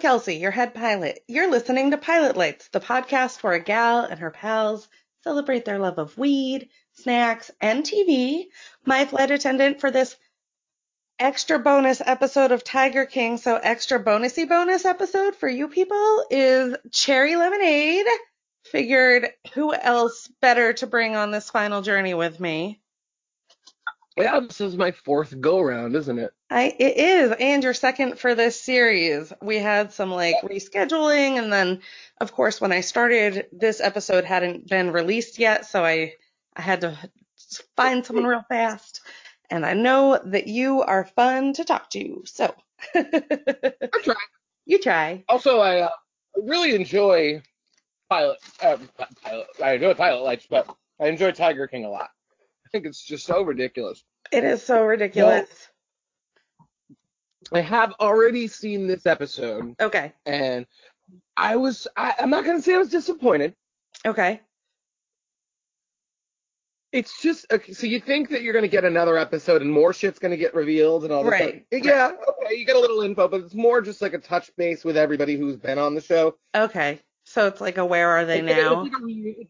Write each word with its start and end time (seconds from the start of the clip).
Kelsey, 0.00 0.36
your 0.36 0.50
head 0.50 0.72
pilot. 0.74 1.22
You're 1.28 1.50
listening 1.50 1.90
to 1.90 1.98
Pilot 1.98 2.34
Lights, 2.36 2.68
the 2.68 2.80
podcast 2.80 3.42
where 3.42 3.52
a 3.52 3.60
gal 3.60 4.00
and 4.00 4.18
her 4.18 4.30
pals 4.30 4.88
celebrate 5.24 5.66
their 5.66 5.78
love 5.78 5.98
of 5.98 6.16
weed, 6.16 6.70
snacks, 6.94 7.50
and 7.60 7.84
TV. 7.84 8.46
My 8.86 9.04
flight 9.04 9.30
attendant 9.30 9.80
for 9.80 9.90
this 9.90 10.16
extra 11.18 11.58
bonus 11.58 12.00
episode 12.00 12.50
of 12.50 12.64
Tiger 12.64 13.04
King, 13.04 13.36
so 13.36 13.56
extra 13.56 14.02
bonusy 14.02 14.48
bonus 14.48 14.86
episode 14.86 15.36
for 15.36 15.48
you 15.48 15.68
people 15.68 16.24
is 16.30 16.76
Cherry 16.90 17.36
Lemonade. 17.36 18.06
Figured 18.64 19.28
who 19.52 19.74
else 19.74 20.28
better 20.40 20.72
to 20.74 20.86
bring 20.86 21.14
on 21.14 21.30
this 21.30 21.50
final 21.50 21.82
journey 21.82 22.14
with 22.14 22.40
me? 22.40 22.80
Yeah, 24.16 24.40
this 24.40 24.60
is 24.60 24.76
my 24.76 24.90
fourth 24.90 25.40
go 25.40 25.60
round, 25.60 25.94
isn't 25.94 26.18
it? 26.18 26.32
I 26.50 26.74
it 26.78 26.96
is, 26.96 27.32
and 27.38 27.62
your 27.62 27.74
second 27.74 28.18
for 28.18 28.34
this 28.34 28.60
series. 28.60 29.32
We 29.40 29.58
had 29.58 29.92
some 29.92 30.10
like 30.10 30.36
rescheduling, 30.42 31.38
and 31.38 31.52
then 31.52 31.80
of 32.20 32.32
course 32.32 32.60
when 32.60 32.72
I 32.72 32.80
started, 32.80 33.46
this 33.52 33.80
episode 33.80 34.24
hadn't 34.24 34.68
been 34.68 34.90
released 34.90 35.38
yet, 35.38 35.66
so 35.66 35.84
I 35.84 36.14
I 36.56 36.62
had 36.62 36.80
to 36.82 36.98
find 37.76 38.04
someone 38.04 38.26
real 38.26 38.44
fast. 38.48 39.00
And 39.48 39.66
I 39.66 39.74
know 39.74 40.20
that 40.26 40.46
you 40.46 40.82
are 40.82 41.04
fun 41.04 41.54
to 41.54 41.64
talk 41.64 41.90
to, 41.90 42.22
so 42.24 42.54
I 42.94 43.88
try. 44.02 44.14
you 44.66 44.78
try. 44.78 45.24
Also, 45.28 45.58
I 45.58 45.80
uh, 45.80 45.90
really 46.36 46.74
enjoy 46.74 47.42
pilot. 48.08 48.38
Uh, 48.62 48.76
pilot. 49.22 49.46
I 49.62 49.72
enjoy 49.72 49.94
pilot 49.94 50.22
lights, 50.22 50.46
but 50.48 50.72
I 51.00 51.08
enjoy 51.08 51.32
Tiger 51.32 51.66
King 51.66 51.84
a 51.84 51.90
lot. 51.90 52.10
I 52.70 52.78
think 52.78 52.86
it's 52.86 53.02
just 53.02 53.26
so 53.26 53.42
ridiculous. 53.42 54.04
It 54.30 54.44
is 54.44 54.62
so 54.62 54.84
ridiculous. 54.84 55.48
I 57.52 57.60
have 57.62 57.94
already 57.98 58.46
seen 58.46 58.86
this 58.86 59.06
episode, 59.06 59.74
Okay, 59.80 60.12
and 60.24 60.66
I 61.36 61.56
was. 61.56 61.88
I, 61.96 62.14
I'm 62.20 62.30
not 62.30 62.44
gonna 62.44 62.62
say 62.62 62.74
I 62.74 62.78
was 62.78 62.90
disappointed. 62.90 63.54
okay. 64.06 64.40
It's 66.92 67.20
just 67.22 67.46
okay, 67.52 67.72
so 67.72 67.86
you 67.88 67.98
think 67.98 68.28
that 68.30 68.42
you're 68.42 68.52
gonna 68.54 68.68
get 68.68 68.84
another 68.84 69.18
episode 69.18 69.62
and 69.62 69.70
more 69.72 69.92
shit's 69.92 70.20
gonna 70.20 70.36
get 70.36 70.54
revealed 70.54 71.02
and 71.02 71.12
all 71.12 71.24
this. 71.24 71.32
Right, 71.32 71.64
stuff. 71.72 71.84
Yeah, 71.84 72.12
okay, 72.44 72.54
you 72.56 72.64
get 72.64 72.76
a 72.76 72.80
little 72.80 73.00
info, 73.02 73.26
but 73.26 73.40
it's 73.40 73.54
more 73.54 73.80
just 73.80 74.00
like 74.02 74.12
a 74.12 74.18
touch 74.18 74.50
base 74.56 74.84
with 74.84 74.96
everybody 74.96 75.36
who's 75.36 75.56
been 75.56 75.78
on 75.78 75.94
the 75.96 76.00
show. 76.00 76.36
Okay. 76.54 77.00
So 77.24 77.46
it's 77.48 77.60
like 77.60 77.78
a 77.78 77.84
where 77.84 78.10
are 78.10 78.24
they 78.24 78.40
It's 78.40 78.48
like- 78.48 78.56
now? 78.56 78.82
It's 78.84 78.92
like, 78.92 79.02
a 79.02 79.48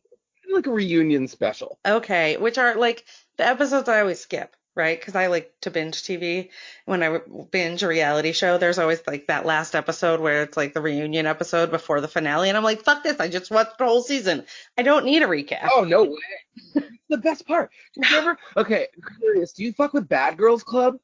like 0.54 0.66
a 0.66 0.70
reunion 0.72 1.28
special. 1.28 1.78
Okay, 1.86 2.36
which 2.36 2.58
are 2.58 2.74
like 2.76 3.04
the 3.36 3.46
episodes 3.46 3.88
I 3.88 4.00
always 4.00 4.20
skip, 4.20 4.54
right? 4.74 4.98
Because 4.98 5.14
I 5.16 5.28
like 5.28 5.52
to 5.62 5.70
binge 5.70 6.02
TV. 6.02 6.50
When 6.86 7.02
I 7.02 7.20
binge 7.50 7.82
a 7.82 7.88
reality 7.88 8.32
show, 8.32 8.58
there's 8.58 8.78
always 8.78 9.02
like 9.06 9.26
that 9.28 9.46
last 9.46 9.74
episode 9.74 10.20
where 10.20 10.42
it's 10.42 10.56
like 10.56 10.74
the 10.74 10.80
reunion 10.80 11.26
episode 11.26 11.70
before 11.70 12.00
the 12.00 12.08
finale, 12.08 12.48
and 12.48 12.56
I'm 12.58 12.64
like, 12.64 12.82
fuck 12.82 13.02
this, 13.02 13.20
I 13.20 13.28
just 13.28 13.50
watched 13.50 13.78
the 13.78 13.84
whole 13.84 14.02
season. 14.02 14.44
I 14.78 14.82
don't 14.82 15.04
need 15.04 15.22
a 15.22 15.26
recap. 15.26 15.68
Oh 15.72 15.84
no 15.84 16.04
way! 16.04 16.82
The 17.08 17.18
best 17.18 17.46
part. 17.46 17.70
Did 17.94 18.10
you 18.10 18.16
ever? 18.18 18.38
Okay, 18.56 18.86
curious. 19.18 19.52
Do 19.52 19.64
you 19.64 19.72
fuck 19.72 19.92
with 19.92 20.08
Bad 20.08 20.36
Girls 20.36 20.62
Club? 20.62 20.98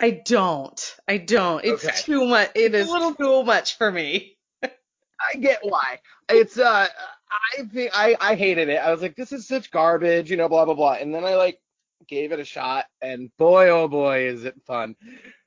I 0.00 0.10
don't. 0.10 0.96
I 1.06 1.18
don't. 1.18 1.64
It's 1.64 1.84
Okay. 1.84 1.94
too 1.96 2.26
much. 2.26 2.50
It 2.54 2.74
It's 2.74 2.84
is 2.84 2.88
a 2.88 2.92
little- 2.92 3.14
too 3.14 3.42
much 3.44 3.78
for 3.78 3.90
me. 3.92 4.36
I 4.62 5.38
get 5.38 5.60
why. 5.62 6.00
It's 6.28 6.58
uh, 6.58 6.88
I 7.58 7.62
think 7.64 7.90
I 7.94 8.16
I 8.20 8.34
hated 8.34 8.68
it. 8.68 8.76
I 8.78 8.92
was 8.92 9.02
like, 9.02 9.16
this 9.16 9.32
is 9.32 9.46
such 9.46 9.70
garbage, 9.70 10.30
you 10.30 10.36
know, 10.36 10.48
blah 10.48 10.64
blah 10.64 10.74
blah. 10.74 10.94
And 10.94 11.14
then 11.14 11.24
I 11.24 11.34
like 11.36 11.60
gave 12.08 12.32
it 12.32 12.40
a 12.40 12.44
shot, 12.44 12.86
and 13.02 13.34
boy 13.38 13.68
oh 13.70 13.88
boy 13.88 14.26
is 14.28 14.44
it 14.44 14.60
fun. 14.66 14.96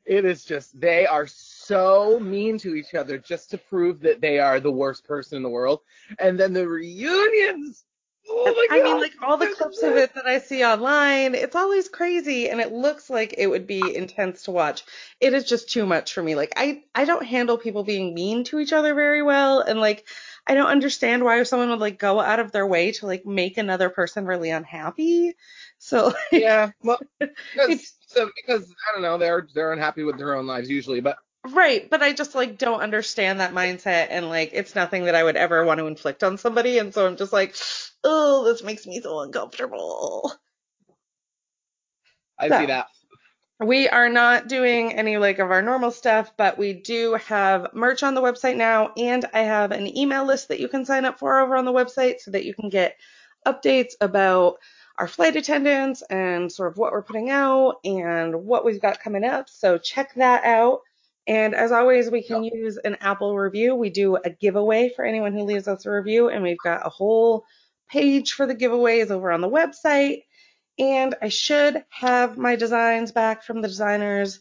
It 0.06 0.26
is 0.26 0.46
just 0.46 0.80
they 0.80 1.06
are 1.06 1.28
so 1.28 2.20
mean 2.20 2.58
to 2.59 2.76
each 2.76 2.94
other 2.94 3.18
just 3.18 3.52
to 3.52 3.58
prove 3.58 4.02
that 4.02 4.22
they 4.22 4.40
are 4.40 4.59
the 4.59 4.72
worst 4.72 5.06
person 5.06 5.38
in 5.38 5.44
the 5.44 5.50
world. 5.50 5.81
And 6.20 6.40
then 6.40 6.53
the 6.53 6.68
reunions. 6.68 7.84
Oh 8.30 8.53
my 8.53 8.68
I 8.70 8.81
god! 8.81 8.84
mean, 8.84 9.00
like 9.00 9.14
all 9.22 9.38
the 9.38 9.47
clips 9.47 9.84
of 9.84 9.96
it 9.96 10.14
that 10.16 10.26
I 10.26 10.40
see 10.40 10.64
online, 10.64 11.34
it's 11.36 11.56
always 11.56 11.88
crazy 11.90 12.50
and 12.50 12.59
it 12.59 12.74
looks 12.74 13.09
like 13.09 13.36
it 13.38 13.47
would 13.47 13.68
be 13.68 13.96
intense 13.96 14.44
to 14.44 14.52
watch. 14.52 14.84
It 15.22 15.34
is 15.34 15.46
just 15.46 15.70
too 15.70 15.86
much 15.86 16.14
for 16.14 16.22
me. 16.22 16.36
Like 16.36 16.53
I, 16.58 16.84
I 16.94 17.06
don't 17.06 17.26
handle 17.26 17.58
people 17.58 17.84
being 17.84 18.14
mean 18.14 18.44
to 18.46 18.59
each 18.59 18.74
other 18.74 18.94
very 18.96 19.22
well. 19.24 19.62
And 19.62 19.80
like, 19.80 20.06
I 20.47 20.56
don't 20.56 20.68
understand 20.69 21.24
why 21.24 21.44
someone 21.44 21.69
would 21.69 21.80
like 21.80 22.00
go 22.00 22.19
out 22.19 22.40
of 22.40 22.52
their 22.52 22.68
way 22.68 22.91
to 22.94 23.06
like 23.08 23.25
make 23.25 23.58
another 23.58 23.90
person 23.90 24.25
really 24.25 24.50
unhappy. 24.52 25.34
So 25.80 26.13
Yeah, 26.31 26.72
well, 26.84 27.00
because, 27.53 27.94
so 28.08 28.30
because 28.35 28.63
I 28.88 28.94
don't 28.94 29.02
know, 29.03 29.18
they're 29.18 29.47
they're 29.53 29.74
unhappy 29.74 30.03
with 30.03 30.18
their 30.18 30.35
own 30.35 30.47
lives 30.47 30.69
usually, 30.69 31.02
but 31.02 31.18
Right, 31.47 31.90
but 31.90 32.03
I 32.03 32.13
just 32.13 32.35
like 32.35 32.58
don't 32.58 32.81
understand 32.81 33.40
that 33.40 33.53
mindset 33.53 34.08
and 34.12 34.30
like 34.30 34.52
it's 34.53 34.75
nothing 34.75 35.06
that 35.06 35.16
I 35.16 35.24
would 35.24 35.38
ever 35.38 35.66
want 35.66 35.80
to 35.80 35.88
inflict 35.88 36.24
on 36.24 36.38
somebody 36.38 36.78
and 36.79 36.94
so 36.94 37.08
I'm 37.08 37.18
just 37.18 37.34
like, 37.34 37.56
oh, 38.03 38.44
this 38.46 38.64
makes 38.64 38.85
me 38.85 39.02
so 39.02 39.22
uncomfortable. 39.22 40.34
I 42.40 42.50
So- 42.50 42.59
see 42.59 42.66
that. 42.68 42.88
We 43.59 43.90
are 43.90 44.09
not 44.09 44.47
doing 44.47 44.94
any 44.94 45.18
like 45.18 45.40
of 45.40 45.50
our 45.50 45.63
normal 45.63 45.90
stuff, 45.90 46.31
but 46.38 46.59
we 46.59 46.73
do 46.73 47.16
have 47.25 47.73
merch 47.73 48.03
on 48.03 48.13
the 48.13 48.22
website 48.22 48.56
now 48.56 48.94
and 48.95 49.25
I 49.34 49.40
have 49.40 49.72
an 49.72 49.97
email 49.97 50.25
list 50.25 50.50
that 50.50 50.59
you 50.59 50.68
can 50.68 50.85
sign 50.85 51.06
up 51.06 51.18
for 51.18 51.40
over 51.40 51.56
on 51.56 51.66
the 51.66 51.73
website 51.73 52.19
so 52.19 52.31
that 52.31 52.46
you 52.46 52.53
can 52.53 52.69
get 52.69 52.97
updates 53.47 53.94
about 54.00 54.57
our 54.97 55.07
flight 55.07 55.35
attendants 55.35 56.03
and 56.03 56.51
sort 56.51 56.72
of 56.72 56.78
what 56.78 56.91
we're 56.91 57.01
putting 57.01 57.29
out 57.31 57.78
and 57.84 58.35
what 58.46 58.63
we've 58.63 58.81
got 58.81 59.00
coming 59.00 59.23
up. 59.23 59.50
So 59.50 59.78
check 59.78 60.13
that 60.16 60.44
out. 60.44 60.81
And 61.28 61.53
as 61.53 61.72
always, 61.72 62.09
we 62.09 62.23
can 62.23 62.44
use 62.44 62.78
an 62.78 62.96
Apple 63.01 63.35
review. 63.38 63.75
We 63.75 63.90
do 63.90 64.16
a 64.16 64.29
giveaway 64.29 64.91
for 64.96 65.03
anyone 65.03 65.34
who 65.34 65.44
leaves 65.44 65.67
us 65.67 65.85
a 65.85 65.91
review, 65.91 66.29
and 66.29 66.41
we've 66.41 66.57
got 66.63 66.85
a 66.85 66.90
whole 66.90 67.44
page 67.90 68.31
for 68.31 68.46
the 68.46 68.56
giveaways 68.56 69.12
over 69.12 69.31
on 69.31 69.41
the 69.41 69.50
website. 69.50 70.22
And 70.80 71.16
I 71.22 71.30
should 71.30 71.84
have 71.90 72.38
my 72.38 72.56
designs 72.56 73.12
back 73.12 73.44
from 73.44 73.62
the 73.62 73.68
designers 73.68 74.40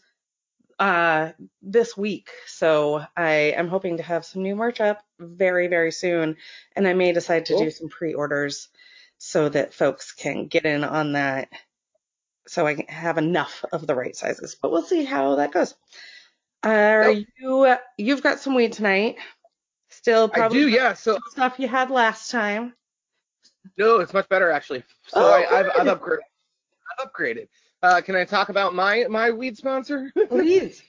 uh, 0.78 1.32
this 1.62 1.96
week. 1.96 2.28
So 2.46 3.04
I 3.16 3.54
am 3.56 3.68
hoping 3.68 3.96
to 3.96 4.02
have 4.02 4.26
some 4.26 4.42
new 4.42 4.54
merch 4.54 4.80
up 4.80 5.02
very, 5.18 5.68
very 5.68 5.92
soon. 5.92 6.36
And 6.74 6.86
I 6.86 6.92
may 6.92 7.12
decide 7.12 7.46
to 7.46 7.54
Cool. 7.54 7.64
do 7.64 7.70
some 7.70 7.88
pre 7.88 8.12
orders 8.14 8.68
so 9.18 9.48
that 9.48 9.72
folks 9.72 10.12
can 10.12 10.46
get 10.46 10.66
in 10.66 10.84
on 10.84 11.12
that 11.12 11.48
so 12.46 12.66
I 12.66 12.74
can 12.74 12.86
have 12.86 13.18
enough 13.18 13.64
of 13.72 13.86
the 13.86 13.94
right 13.94 14.14
sizes. 14.14 14.54
But 14.60 14.70
we'll 14.70 14.82
see 14.82 15.04
how 15.04 15.36
that 15.36 15.52
goes. 15.52 15.74
Are 16.62 17.10
Yep. 17.10 17.26
you 17.38 17.76
you've 17.96 18.22
got 18.22 18.40
some 18.40 18.54
weed 18.54 18.72
tonight? 18.72 19.16
Still 19.88 20.30
I 20.32 20.38
probably 20.38 20.58
do, 20.60 20.68
yeah. 20.68 20.94
So 20.94 21.18
stuff 21.30 21.58
you 21.58 21.68
had 21.68 21.90
last 21.90 22.30
time. 22.30 22.74
No, 23.76 24.00
it's 24.00 24.12
much 24.12 24.28
better 24.28 24.50
actually. 24.50 24.82
So 25.08 25.20
Oh, 25.20 25.30
I, 25.32 25.60
I've, 25.60 25.66
I've 25.66 25.98
upgraded. 25.98 26.18
I've 26.98 27.08
upgraded. 27.10 27.48
Uh, 27.82 28.00
can 28.00 28.16
I 28.16 28.24
talk 28.24 28.48
about 28.48 28.74
my 28.74 29.06
my 29.08 29.30
weed 29.30 29.56
sponsor? 29.56 30.12
Please. 30.28 30.82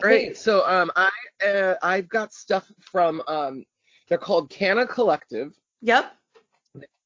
Great. 0.00 0.28
Please. 0.28 0.40
So 0.40 0.66
um, 0.66 0.90
I 0.96 1.10
uh, 1.44 1.74
I've 1.82 2.08
got 2.08 2.32
stuff 2.32 2.70
from 2.80 3.22
um, 3.26 3.64
they're 4.08 4.18
called 4.18 4.50
Canna 4.50 4.86
Collective. 4.86 5.54
Yep. 5.82 6.12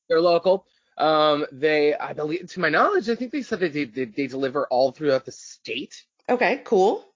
They're 0.08 0.20
local. 0.20 0.66
Um, 0.98 1.46
they, 1.52 1.94
I 1.94 2.12
believe, 2.12 2.50
to 2.50 2.60
my 2.60 2.68
knowledge, 2.68 3.08
I 3.08 3.14
think 3.14 3.32
they 3.32 3.42
said 3.42 3.60
that 3.60 3.72
they, 3.72 3.84
they, 3.84 4.04
they 4.04 4.26
deliver 4.26 4.66
all 4.66 4.92
throughout 4.92 5.24
the 5.24 5.32
state. 5.32 6.04
Okay, 6.28 6.60
cool. 6.64 7.11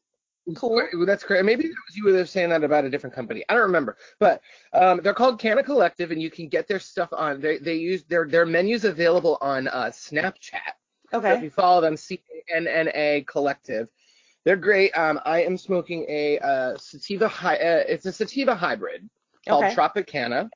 Cool. 0.55 0.87
That's 1.05 1.25
great. 1.25 1.45
Maybe 1.45 1.65
it 1.65 1.75
was 1.89 1.97
you 1.97 2.05
was 2.05 2.31
saying 2.31 2.51
that 2.51 2.63
about 2.63 2.85
a 2.85 2.91
different 2.91 3.17
company. 3.17 3.45
I 3.49 3.55
don't 3.55 3.65
remember. 3.65 3.97
But 4.21 4.43
um, 4.73 5.01
they're 5.03 5.15
called 5.15 5.41
Canna 5.41 5.63
Collective, 5.65 6.13
and 6.13 6.23
you 6.23 6.31
can 6.31 6.49
get 6.49 6.69
their 6.69 6.79
stuff 6.79 7.09
on. 7.13 7.41
They 7.41 7.59
they 7.59 7.75
use 7.75 8.05
their 8.05 8.27
their 8.29 8.47
menus 8.47 8.85
available 8.85 9.39
on 9.41 9.67
uh, 9.67 9.87
Snapchat. 9.87 10.75
So 11.11 11.21
if 11.35 11.43
you 11.43 11.51
follow 11.51 11.81
them, 11.81 11.97
C 11.97 12.21
A 12.53 12.57
N 12.57 12.69
N 12.69 12.91
A 12.95 13.25
Collective. 13.27 13.89
They're 14.45 14.57
great. 14.57 14.97
Um, 14.97 15.19
I 15.25 15.43
am 15.43 15.59
smoking 15.59 16.07
a 16.09 16.39
uh, 16.39 16.77
sativa. 16.79 17.27
Hy- 17.27 17.57
uh, 17.57 17.83
it's 17.89 18.07
a 18.07 18.13
sativa 18.13 18.55
hybrid 18.55 19.09
called 19.49 19.65
Okay. 19.65 19.75
Tropicana. 19.75 20.49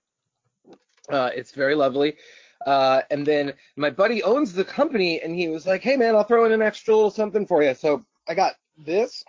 Uh, 1.08 1.30
it's 1.34 1.50
very 1.50 1.74
lovely. 1.74 2.16
Uh, 2.64 3.02
and 3.10 3.26
then 3.26 3.54
my 3.76 3.90
buddy 3.90 4.22
owns 4.22 4.52
the 4.52 4.64
company, 4.64 5.20
and 5.20 5.34
he 5.34 5.48
was 5.48 5.66
like, 5.66 5.82
"Hey 5.82 5.96
man, 5.96 6.14
I'll 6.14 6.22
throw 6.22 6.44
in 6.44 6.52
an 6.52 6.62
extra 6.62 6.94
little 6.94 7.10
something 7.10 7.44
for 7.46 7.62
you." 7.64 7.74
So 7.74 8.04
I 8.28 8.34
got 8.34 8.54
this. 8.78 9.24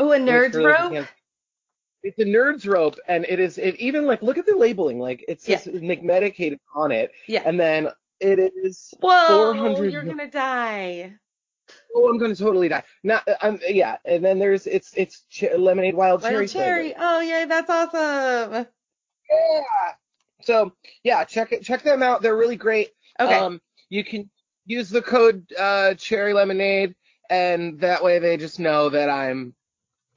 Oh, 0.00 0.12
a 0.12 0.18
nerd's 0.18 0.56
rope? 0.56 1.06
It's 2.02 2.18
a 2.18 2.24
nerd's 2.24 2.66
rope, 2.66 2.96
and 3.06 3.26
it 3.28 3.38
is 3.38 3.58
it 3.58 3.76
even 3.76 4.06
like 4.06 4.22
look 4.22 4.38
at 4.38 4.46
the 4.46 4.56
labeling, 4.56 4.98
like 4.98 5.22
it 5.28 5.42
says 5.42 5.66
McMedicated 5.66 6.58
on 6.74 6.90
it, 6.92 7.12
Yeah. 7.28 7.42
and 7.44 7.60
then 7.60 7.90
it 8.20 8.38
is 8.64 8.92
Whoa, 9.00 9.52
400 9.52 9.92
you're 9.92 10.02
gonna 10.04 10.30
die. 10.30 11.12
oh 11.94 12.08
I'm 12.08 12.18
gonna 12.18 12.34
totally 12.34 12.68
die. 12.68 12.82
Not 13.04 13.28
um 13.42 13.60
yeah, 13.68 13.98
and 14.06 14.24
then 14.24 14.38
there's 14.38 14.66
it's 14.66 14.94
it's 14.96 15.24
ch- 15.28 15.44
lemonade 15.56 15.94
wild, 15.94 16.22
Wild 16.22 16.32
cherry. 16.34 16.48
cherry. 16.48 16.82
flavor. 16.92 16.98
Oh 17.00 17.20
yeah, 17.20 17.44
that's 17.44 17.68
awesome. 17.70 18.66
Yeah. 19.30 19.92
So 20.42 20.72
yeah, 21.04 21.24
check 21.24 21.52
it 21.52 21.62
check 21.62 21.82
them 21.82 22.02
out. 22.02 22.22
They're 22.22 22.36
really 22.36 22.56
great. 22.56 22.88
Okay. 23.20 23.34
Um, 23.34 23.60
you 23.90 24.04
can 24.04 24.30
use 24.64 24.88
the 24.88 25.02
code 25.02 25.44
uh, 25.58 25.94
cherry 25.94 26.32
lemonade, 26.32 26.94
and 27.28 27.78
that 27.80 28.02
way 28.02 28.18
they 28.20 28.38
just 28.38 28.58
know 28.58 28.88
that 28.88 29.10
I'm 29.10 29.54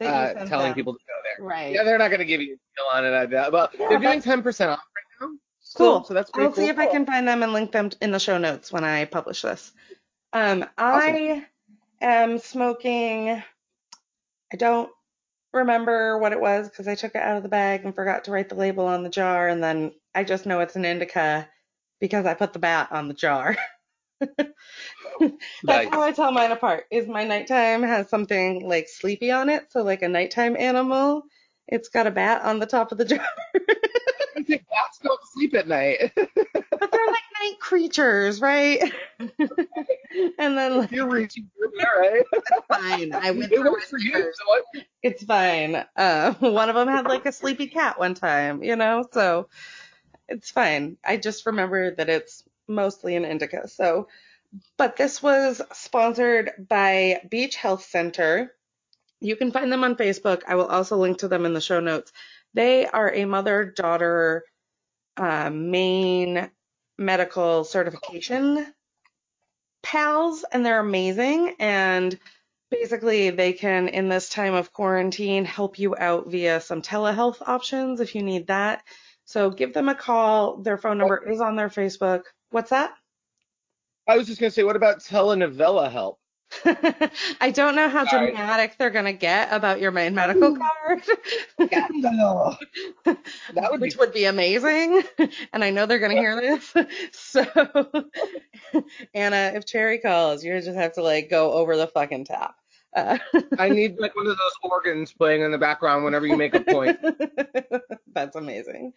uh, 0.01 0.33
telling 0.45 0.67
them. 0.67 0.73
people 0.73 0.93
to 0.93 0.99
go 0.99 1.13
there. 1.23 1.45
Right. 1.45 1.73
Yeah, 1.73 1.83
they're 1.83 1.97
not 1.97 2.11
gonna 2.11 2.25
give 2.25 2.41
you 2.41 2.53
a 2.53 2.57
deal 2.57 2.85
on 2.93 3.05
it. 3.05 3.13
I 3.13 3.25
doubt. 3.25 3.51
Well, 3.51 3.69
Yeah, 3.79 3.89
they're 3.89 3.99
doing 3.99 4.21
10% 4.21 4.45
off 4.69 4.79
right 4.79 4.79
now. 5.21 5.37
Cool. 5.75 6.03
So 6.03 6.13
that's 6.13 6.29
pretty 6.31 6.47
I'll 6.47 6.53
cool. 6.53 6.63
see 6.63 6.69
if 6.69 6.77
I 6.77 6.85
can 6.87 7.05
find 7.05 7.27
them 7.27 7.41
and 7.43 7.53
link 7.53 7.71
them 7.71 7.89
in 8.01 8.11
the 8.11 8.19
show 8.19 8.37
notes 8.37 8.71
when 8.71 8.83
I 8.83 9.05
publish 9.05 9.41
this. 9.41 9.71
Um, 10.33 10.65
I 10.77 11.45
am 12.01 12.37
smoking. 12.39 13.29
I 13.29 14.55
don't 14.57 14.89
remember 15.53 16.17
what 16.17 16.31
it 16.31 16.39
was 16.41 16.69
because 16.69 16.87
I 16.87 16.95
took 16.95 17.15
it 17.15 17.21
out 17.21 17.37
of 17.37 17.43
the 17.43 17.49
bag 17.49 17.85
and 17.85 17.95
forgot 17.95 18.25
to 18.25 18.31
write 18.31 18.49
the 18.49 18.55
label 18.55 18.85
on 18.87 19.03
the 19.03 19.09
jar, 19.09 19.47
and 19.47 19.63
then 19.63 19.93
I 20.13 20.23
just 20.23 20.45
know 20.45 20.59
it's 20.59 20.75
an 20.75 20.85
indica 20.85 21.47
because 21.99 22.25
I 22.25 22.33
put 22.33 22.53
the 22.53 22.59
bat 22.59 22.89
on 22.91 23.07
the 23.07 23.13
jar. 23.13 23.55
That's 25.63 25.89
how 25.89 26.01
I 26.01 26.11
tell 26.11 26.31
mine 26.31 26.51
apart. 26.51 26.85
Is 26.91 27.07
my 27.07 27.23
nighttime 27.23 27.83
has 27.83 28.09
something 28.09 28.67
like 28.67 28.87
sleepy 28.87 29.31
on 29.31 29.49
it, 29.49 29.71
so 29.71 29.83
like 29.83 30.01
a 30.01 30.09
nighttime 30.09 30.55
animal. 30.57 31.23
It's 31.67 31.89
got 31.89 32.07
a 32.07 32.11
bat 32.11 32.41
on 32.43 32.59
the 32.59 32.65
top 32.65 32.91
of 32.91 32.97
the 32.97 33.05
jar. 33.05 33.25
Bats 34.35 34.99
don't 35.01 35.19
sleep 35.33 35.53
at 35.55 35.67
night. 35.67 36.11
But 36.79 36.91
they're 36.91 37.07
like 37.07 37.23
night 37.39 37.59
creatures, 37.61 38.41
right? 38.41 38.81
and 39.19 40.57
then 40.57 40.79
like, 40.79 40.91
You're 40.91 41.07
reaching 41.07 41.49
right? 41.95 42.23
fine. 42.67 43.13
I 43.13 43.31
went 43.31 43.53
It 43.53 43.59
works 43.61 43.89
for 43.89 43.99
you. 43.99 44.33
So? 44.33 44.81
It's 45.01 45.23
fine. 45.23 45.85
Uh, 45.95 46.33
one 46.39 46.67
of 46.67 46.75
them 46.75 46.89
had 46.89 47.05
like 47.05 47.25
a 47.25 47.31
sleepy 47.31 47.67
cat 47.67 47.97
one 47.97 48.15
time, 48.15 48.63
you 48.63 48.75
know, 48.75 49.05
so 49.13 49.47
it's 50.27 50.51
fine. 50.51 50.97
I 51.05 51.15
just 51.17 51.45
remember 51.45 51.95
that 51.95 52.09
it's 52.09 52.43
mostly 52.67 53.15
an 53.15 53.25
indica. 53.25 53.67
So, 53.67 54.07
but 54.77 54.97
this 54.97 55.21
was 55.21 55.61
sponsored 55.73 56.51
by 56.69 57.21
Beach 57.29 57.55
Health 57.55 57.83
Center. 57.85 58.53
You 59.19 59.35
can 59.35 59.51
find 59.51 59.71
them 59.71 59.83
on 59.83 59.95
Facebook. 59.95 60.41
I 60.47 60.55
will 60.55 60.67
also 60.67 60.97
link 60.97 61.19
to 61.19 61.27
them 61.27 61.45
in 61.45 61.53
the 61.53 61.61
show 61.61 61.79
notes. 61.79 62.11
They 62.53 62.85
are 62.85 63.11
a 63.11 63.25
mother 63.25 63.65
daughter 63.65 64.43
uh, 65.17 65.49
Maine 65.49 66.49
medical 66.97 67.63
certification 67.63 68.67
pals, 69.81 70.45
and 70.51 70.65
they're 70.65 70.79
amazing. 70.79 71.55
And 71.59 72.17
basically, 72.69 73.29
they 73.29 73.53
can, 73.53 73.87
in 73.87 74.09
this 74.09 74.29
time 74.29 74.53
of 74.53 74.73
quarantine, 74.73 75.45
help 75.45 75.79
you 75.79 75.95
out 75.97 76.29
via 76.31 76.61
some 76.61 76.81
telehealth 76.81 77.41
options 77.41 77.99
if 78.01 78.15
you 78.15 78.23
need 78.23 78.47
that. 78.47 78.83
So 79.25 79.49
give 79.49 79.73
them 79.73 79.89
a 79.89 79.95
call. 79.95 80.57
Their 80.57 80.77
phone 80.77 80.97
number 80.97 81.29
is 81.29 81.41
on 81.41 81.55
their 81.55 81.69
Facebook. 81.69 82.23
What's 82.53 82.69
that? 82.69 82.93
I 84.07 84.17
was 84.17 84.27
just 84.27 84.39
gonna 84.39 84.51
say, 84.51 84.63
what 84.63 84.75
about 84.75 84.99
telenovela 84.99 85.91
help? 85.91 86.19
I 87.41 87.51
don't 87.51 87.75
know 87.75 87.89
how 87.89 88.05
Sorry. 88.05 88.27
dramatic 88.27 88.77
they're 88.77 88.89
going 88.89 89.05
to 89.05 89.13
get 89.13 89.51
about 89.51 89.79
your 89.79 89.91
Maine 89.91 90.13
medical 90.13 90.55
card. 90.55 91.01
that 91.59 91.89
would 93.71 93.79
be 93.79 93.87
which 93.87 93.97
would 93.97 94.13
be 94.13 94.25
amazing. 94.25 95.03
And 95.53 95.63
I 95.63 95.71
know 95.71 95.85
they're 95.85 95.99
going 95.99 96.11
to 96.11 96.17
hear 96.17 96.39
this. 96.39 96.73
So, 97.11 97.43
Anna, 99.13 99.53
if 99.55 99.65
Cherry 99.65 99.99
calls, 99.99 100.43
you 100.43 100.53
just 100.59 100.77
have 100.77 100.93
to 100.93 101.01
like 101.01 101.29
go 101.29 101.53
over 101.53 101.75
the 101.75 101.87
fucking 101.87 102.25
top. 102.25 102.55
Uh, 102.95 103.17
I 103.57 103.69
need 103.69 103.99
like 103.99 104.15
one 104.15 104.27
of 104.27 104.37
those 104.37 104.71
organs 104.71 105.11
playing 105.11 105.41
in 105.41 105.51
the 105.51 105.57
background 105.57 106.03
whenever 106.03 106.27
you 106.27 106.37
make 106.37 106.53
a 106.53 106.61
point. 106.61 106.97
that's 108.13 108.35
amazing. 108.35 108.93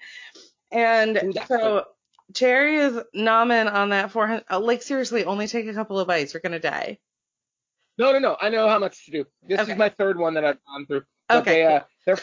And 0.71 1.23
Ooh, 1.25 1.33
so 1.47 1.85
Cherry 2.35 2.77
is 2.77 2.95
nomin 3.15 3.73
on 3.73 3.91
that 3.91 4.11
400. 4.11 4.45
uh, 4.51 4.61
Like, 4.61 4.83
seriously, 4.83 5.25
only 5.25 5.47
take 5.47 5.67
a 5.67 5.75
couple 5.75 5.99
of 5.99 6.09
bites. 6.09 6.35
You're 6.35 6.41
going 6.41 6.53
to 6.53 6.59
die. 6.59 6.99
No, 7.99 8.13
no, 8.13 8.19
no. 8.19 8.37
I 8.41 8.49
know 8.51 8.69
how 8.69 8.79
much 8.79 9.05
to 9.07 9.11
do. 9.11 9.27
This 9.43 9.61
Okay. 9.61 9.73
is 9.73 9.79
my 9.79 9.89
third 9.89 10.19
one 10.19 10.35
that 10.35 10.45
I've 10.45 10.59
gone 10.67 10.87
through. 10.87 11.05
But 11.29 11.39
Okay, 11.39 11.65
They, 11.65 11.65
uh, 11.65 11.81
they're 12.05 12.19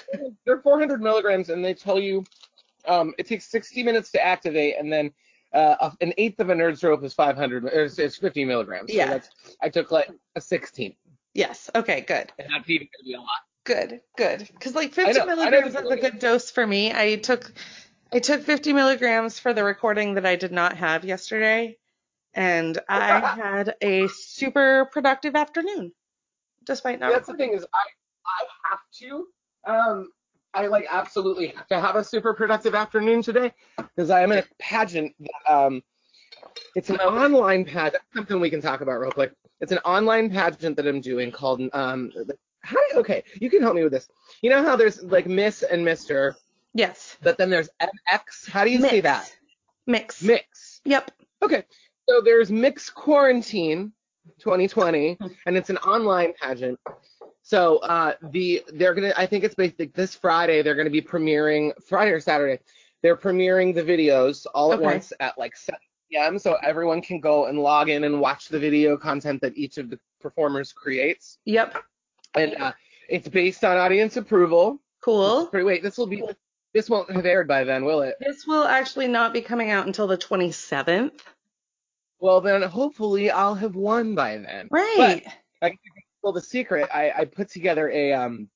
they're 0.46 0.62
400 0.62 1.02
milligrams, 1.02 1.50
and 1.50 1.64
they 1.66 1.74
tell 1.74 2.00
you 2.00 2.24
um, 2.88 3.14
it 3.18 3.28
takes 3.28 3.50
60 3.50 3.84
minutes 3.84 4.12
to 4.12 4.24
activate, 4.24 4.76
and 4.78 4.92
then 4.92 5.12
uh, 5.54 5.92
an 6.02 6.14
eighth 6.18 6.40
of 6.40 6.50
a 6.50 6.54
nerd's 6.54 6.80
syrup 6.82 7.04
is 7.04 7.14
500. 7.14 7.66
It's, 7.66 8.00
it's 8.00 8.18
50 8.18 8.46
milligrams. 8.46 8.92
So 8.92 8.98
Yeah. 8.98 9.10
that's 9.10 9.30
I 9.62 9.70
took 9.70 9.92
like 9.92 10.10
a 10.36 10.42
16, 10.42 10.96
Yes. 11.34 11.70
Okay, 11.74 12.02
good. 12.02 12.32
and 12.40 12.48
that's 12.54 12.70
even 12.70 12.88
gonna 12.88 13.06
be 13.06 13.14
a 13.14 13.20
lot. 13.20 13.30
Good, 13.66 14.02
good. 14.18 14.48
Because 14.54 14.76
like 14.76 14.94
50 14.94 15.20
know, 15.20 15.26
milligrams 15.26 15.76
is 15.76 15.90
a 15.90 15.96
good 15.96 16.20
dose 16.20 16.52
for 16.52 16.66
me. 16.68 16.92
I 16.94 17.16
took 17.16 17.52
I 18.14 18.20
took 18.20 18.44
50 18.44 18.74
milligrams 18.74 19.40
for 19.40 19.54
the 19.54 19.64
recording 19.64 20.14
that 20.16 20.26
I 20.26 20.36
did 20.36 20.52
not 20.52 20.78
have 20.78 21.04
yesterday, 21.04 21.78
and 22.34 22.78
I 22.88 23.20
had 23.36 23.76
a 23.82 24.08
super 24.08 24.88
productive 24.92 25.36
afternoon, 25.36 25.92
despite 26.64 27.00
not. 27.00 27.12
That's 27.12 27.28
the 27.28 27.34
thing 27.34 27.54
is 27.54 27.66
I 27.74 27.86
I 28.26 28.70
have 28.70 28.80
to 29.00 29.28
um 29.66 30.10
I 30.54 30.68
like 30.68 30.86
absolutely 30.92 31.48
have 31.48 31.68
to 31.70 31.80
have 31.80 31.96
a 31.96 32.04
super 32.04 32.36
productive 32.36 32.76
afternoon 32.76 33.24
today 33.24 33.52
because 33.78 34.12
I 34.12 34.22
am 34.22 34.32
in 34.32 34.40
a 34.40 34.44
pageant 34.60 35.16
that 35.20 35.52
um 35.54 35.82
it's 36.76 36.92
an 36.92 36.98
online 36.98 37.66
pageant 37.66 38.04
something 38.14 38.40
we 38.40 38.52
can 38.52 38.62
talk 38.62 38.82
about 38.82 39.00
real 39.00 39.12
quick. 39.12 39.34
It's 39.60 39.72
an 39.72 39.80
online 39.80 40.30
pageant 40.30 40.78
that 40.78 40.88
I'm 40.88 41.02
doing 41.02 41.32
called 41.32 41.62
um 41.74 42.12
how 42.62 42.78
okay 42.96 43.24
you 43.42 43.50
can 43.50 43.62
help 43.62 43.76
me 43.76 43.84
with 43.84 43.92
this. 43.92 44.08
You 44.44 44.52
know 44.52 44.64
how 44.64 44.76
there's 44.76 45.02
like 45.04 45.26
Miss 45.26 45.64
and 45.64 45.84
Mister, 45.84 46.36
Yes. 46.74 47.18
but 47.22 47.38
then 47.38 47.50
there's 47.50 47.70
MX. 47.82 48.50
How 48.50 48.64
do 48.64 48.72
you 48.72 48.82
say 48.82 49.02
that? 49.02 49.32
Mix. 49.88 50.22
Mix. 50.24 50.82
Yep. 50.86 51.12
Okay, 51.44 51.64
so 52.10 52.22
there's 52.22 52.52
Mix 52.52 52.90
Quarantine 52.90 53.92
2020, 54.40 55.18
and 55.46 55.58
it's 55.58 55.70
an 55.70 55.78
online 55.78 56.34
pageant. 56.42 56.80
So 57.42 57.78
uh, 57.80 58.14
the 58.32 58.64
they're 58.74 58.94
gonna, 58.94 59.14
I 59.18 59.26
think 59.26 59.44
it's 59.44 59.56
basically 59.56 59.92
this 59.94 60.16
Friday. 60.16 60.62
They're 60.62 60.76
gonna 60.76 60.90
be 60.90 61.02
premiering 61.02 61.72
Friday 61.86 62.12
or 62.12 62.20
Saturday. 62.22 62.60
They're 63.02 63.18
premiering 63.18 63.76
the 63.76 63.84
videos 63.84 64.46
all 64.56 64.72
at 64.72 64.80
Okay. 64.80 64.86
once 64.86 65.12
at 65.20 65.38
like 65.38 65.58
7 65.58 65.78
p.m. 66.10 66.40
So 66.40 66.56
everyone 66.64 67.02
can 67.02 67.20
go 67.20 67.48
and 67.48 67.60
log 67.60 67.90
in 67.90 68.06
and 68.06 68.22
watch 68.22 68.48
the 68.48 68.58
video 68.60 68.96
content 68.96 69.42
that 69.42 69.58
each 69.58 69.78
of 69.78 69.90
the 69.90 70.00
performers 70.22 70.72
creates. 70.72 71.38
Yep. 71.44 71.76
And 72.36 72.56
uh, 72.56 72.72
it's 73.10 73.28
based 73.28 73.66
on 73.66 73.76
audience 73.76 74.16
approval. 74.16 74.80
Cool. 75.02 75.48
Pretty 75.48 75.66
wait, 75.66 75.84
this 75.84 75.98
will 75.98 76.08
be 76.08 76.24
this 76.74 76.90
won't 76.90 77.12
have 77.12 77.26
aired 77.26 77.48
by 77.48 77.64
then, 77.64 77.86
will 77.86 78.02
it? 78.02 78.16
This 78.20 78.46
will 78.48 78.64
actually 78.66 79.08
not 79.08 79.34
be 79.34 79.42
coming 79.42 79.70
out 79.72 79.86
until 79.88 80.08
the 80.08 80.18
27th. 80.18 81.12
Well, 82.20 82.42
then 82.42 82.62
hopefully 82.64 83.30
I'll 83.32 83.56
have 83.56 83.76
won 83.76 84.16
by 84.16 84.38
then. 84.38 84.68
Right. 84.72 85.26
well, 86.22 86.34
the 86.34 86.42
secret, 86.42 86.90
I, 86.94 87.12
I 87.16 87.26
put 87.26 87.50
together 87.50 87.90
a 87.90 88.14
um. 88.14 88.50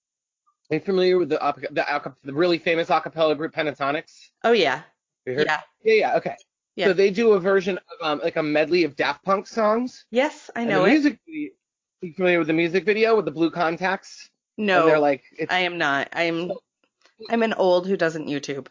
Are 0.70 0.76
you 0.76 0.80
familiar 0.82 1.18
with 1.18 1.30
the 1.30 1.38
the, 1.72 2.14
the 2.26 2.34
really 2.34 2.58
famous 2.58 2.90
acapella 2.90 3.38
group 3.38 3.54
Pentatonix? 3.54 4.30
oh 4.44 4.52
yeah. 4.52 4.82
You 5.26 5.36
heard- 5.36 5.46
Yeah. 5.48 5.62
Yeah, 5.84 5.94
yeah, 5.94 6.16
okay. 6.18 6.36
Yeah. 6.76 6.88
So 6.88 6.94
they 6.94 7.10
do 7.10 7.34
a 7.34 7.40
version 7.40 7.78
of 7.78 8.06
um, 8.06 8.20
like 8.24 8.36
a 8.36 8.44
medley 8.44 8.84
of 8.84 8.96
Daft 8.96 9.24
Punk 9.24 9.48
songs. 9.48 10.06
Yes, 10.12 10.50
I 10.56 10.66
know 10.66 10.82
the 10.84 10.88
it. 10.88 10.92
music. 10.92 11.20
video- 11.26 11.52
You 12.02 12.14
familiar 12.14 12.38
with 12.40 12.48
the 12.48 12.54
music 12.54 12.86
video 12.86 13.16
with 13.16 13.26
the 13.26 13.32
blue 13.32 13.50
contacts? 13.50 14.30
No. 14.58 14.82
And 14.82 14.90
they're 14.90 15.00
like, 15.00 15.24
it's 15.38 15.52
I 15.52 15.60
am 15.60 15.78
not. 15.78 16.10
I'm 16.14 16.52
I'm 17.30 17.44
an 17.44 17.54
old 17.54 17.88
who 17.88 17.98
doesn't 17.98 18.28
YouTube. 18.28 18.68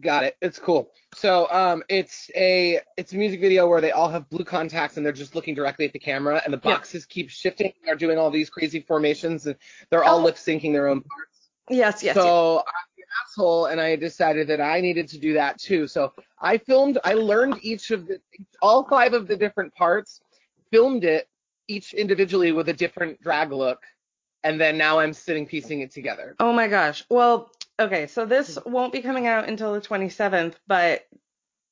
got 0.00 0.24
it. 0.24 0.36
It's 0.42 0.58
cool. 0.58 0.90
So 1.14 1.48
um, 1.52 1.84
it's 1.88 2.28
a 2.34 2.80
it's 2.96 3.12
a 3.12 3.16
music 3.16 3.40
video 3.40 3.68
where 3.68 3.80
they 3.80 3.92
all 3.92 4.08
have 4.08 4.28
blue 4.28 4.44
contacts 4.44 4.96
and 4.96 5.06
they're 5.06 5.12
just 5.12 5.36
looking 5.36 5.54
directly 5.54 5.84
at 5.86 5.92
the 5.92 6.00
camera 6.00 6.42
and 6.44 6.52
the 6.52 6.60
Yeah. 6.64 6.74
boxes 6.74 7.06
keep 7.06 7.30
shifting. 7.30 7.72
They're 7.84 7.94
doing 7.94 8.18
all 8.18 8.30
these 8.30 8.50
crazy 8.50 8.80
formations 8.80 9.46
and 9.46 9.56
they're 9.90 10.02
all 10.02 10.18
Oh. 10.18 10.24
lip 10.24 10.34
syncing 10.34 10.72
their 10.72 10.88
own 10.88 11.02
parts. 11.02 11.50
Yes, 11.70 12.02
yes, 12.02 12.02
yes. 12.02 12.14
so 12.16 12.58
I'm 12.58 12.64
the 12.96 13.04
asshole, 13.24 13.66
and 13.66 13.80
I 13.80 13.94
decided 13.96 14.48
that 14.48 14.60
I 14.60 14.80
needed 14.80 15.08
to 15.10 15.18
do 15.18 15.32
that 15.34 15.58
too. 15.58 15.86
So 15.86 16.12
I 16.40 16.58
filmed, 16.58 16.98
I 17.04 17.14
learned 17.14 17.58
each 17.62 17.90
of 17.92 18.06
the, 18.08 18.20
all 18.60 18.84
five 18.88 19.12
of 19.14 19.28
the 19.28 19.36
different 19.36 19.72
parts, 19.74 20.20
filmed 20.72 21.04
it 21.04 21.28
each 21.68 21.94
individually 21.94 22.50
with 22.52 22.68
a 22.68 22.72
different 22.74 23.20
drag 23.22 23.52
look, 23.52 23.80
and 24.44 24.60
then 24.60 24.78
now 24.78 24.98
I'm 25.00 25.12
sitting 25.12 25.46
piecing 25.46 25.80
it 25.80 25.90
together. 25.90 26.36
Oh 26.38 26.52
my 26.52 26.68
gosh. 26.68 27.04
Well, 27.08 27.50
okay, 27.80 28.06
so 28.06 28.26
this 28.26 28.58
won't 28.64 28.92
be 28.92 29.02
coming 29.02 29.26
out 29.26 29.48
until 29.48 29.72
the 29.72 29.80
27th, 29.80 30.54
but 30.66 31.02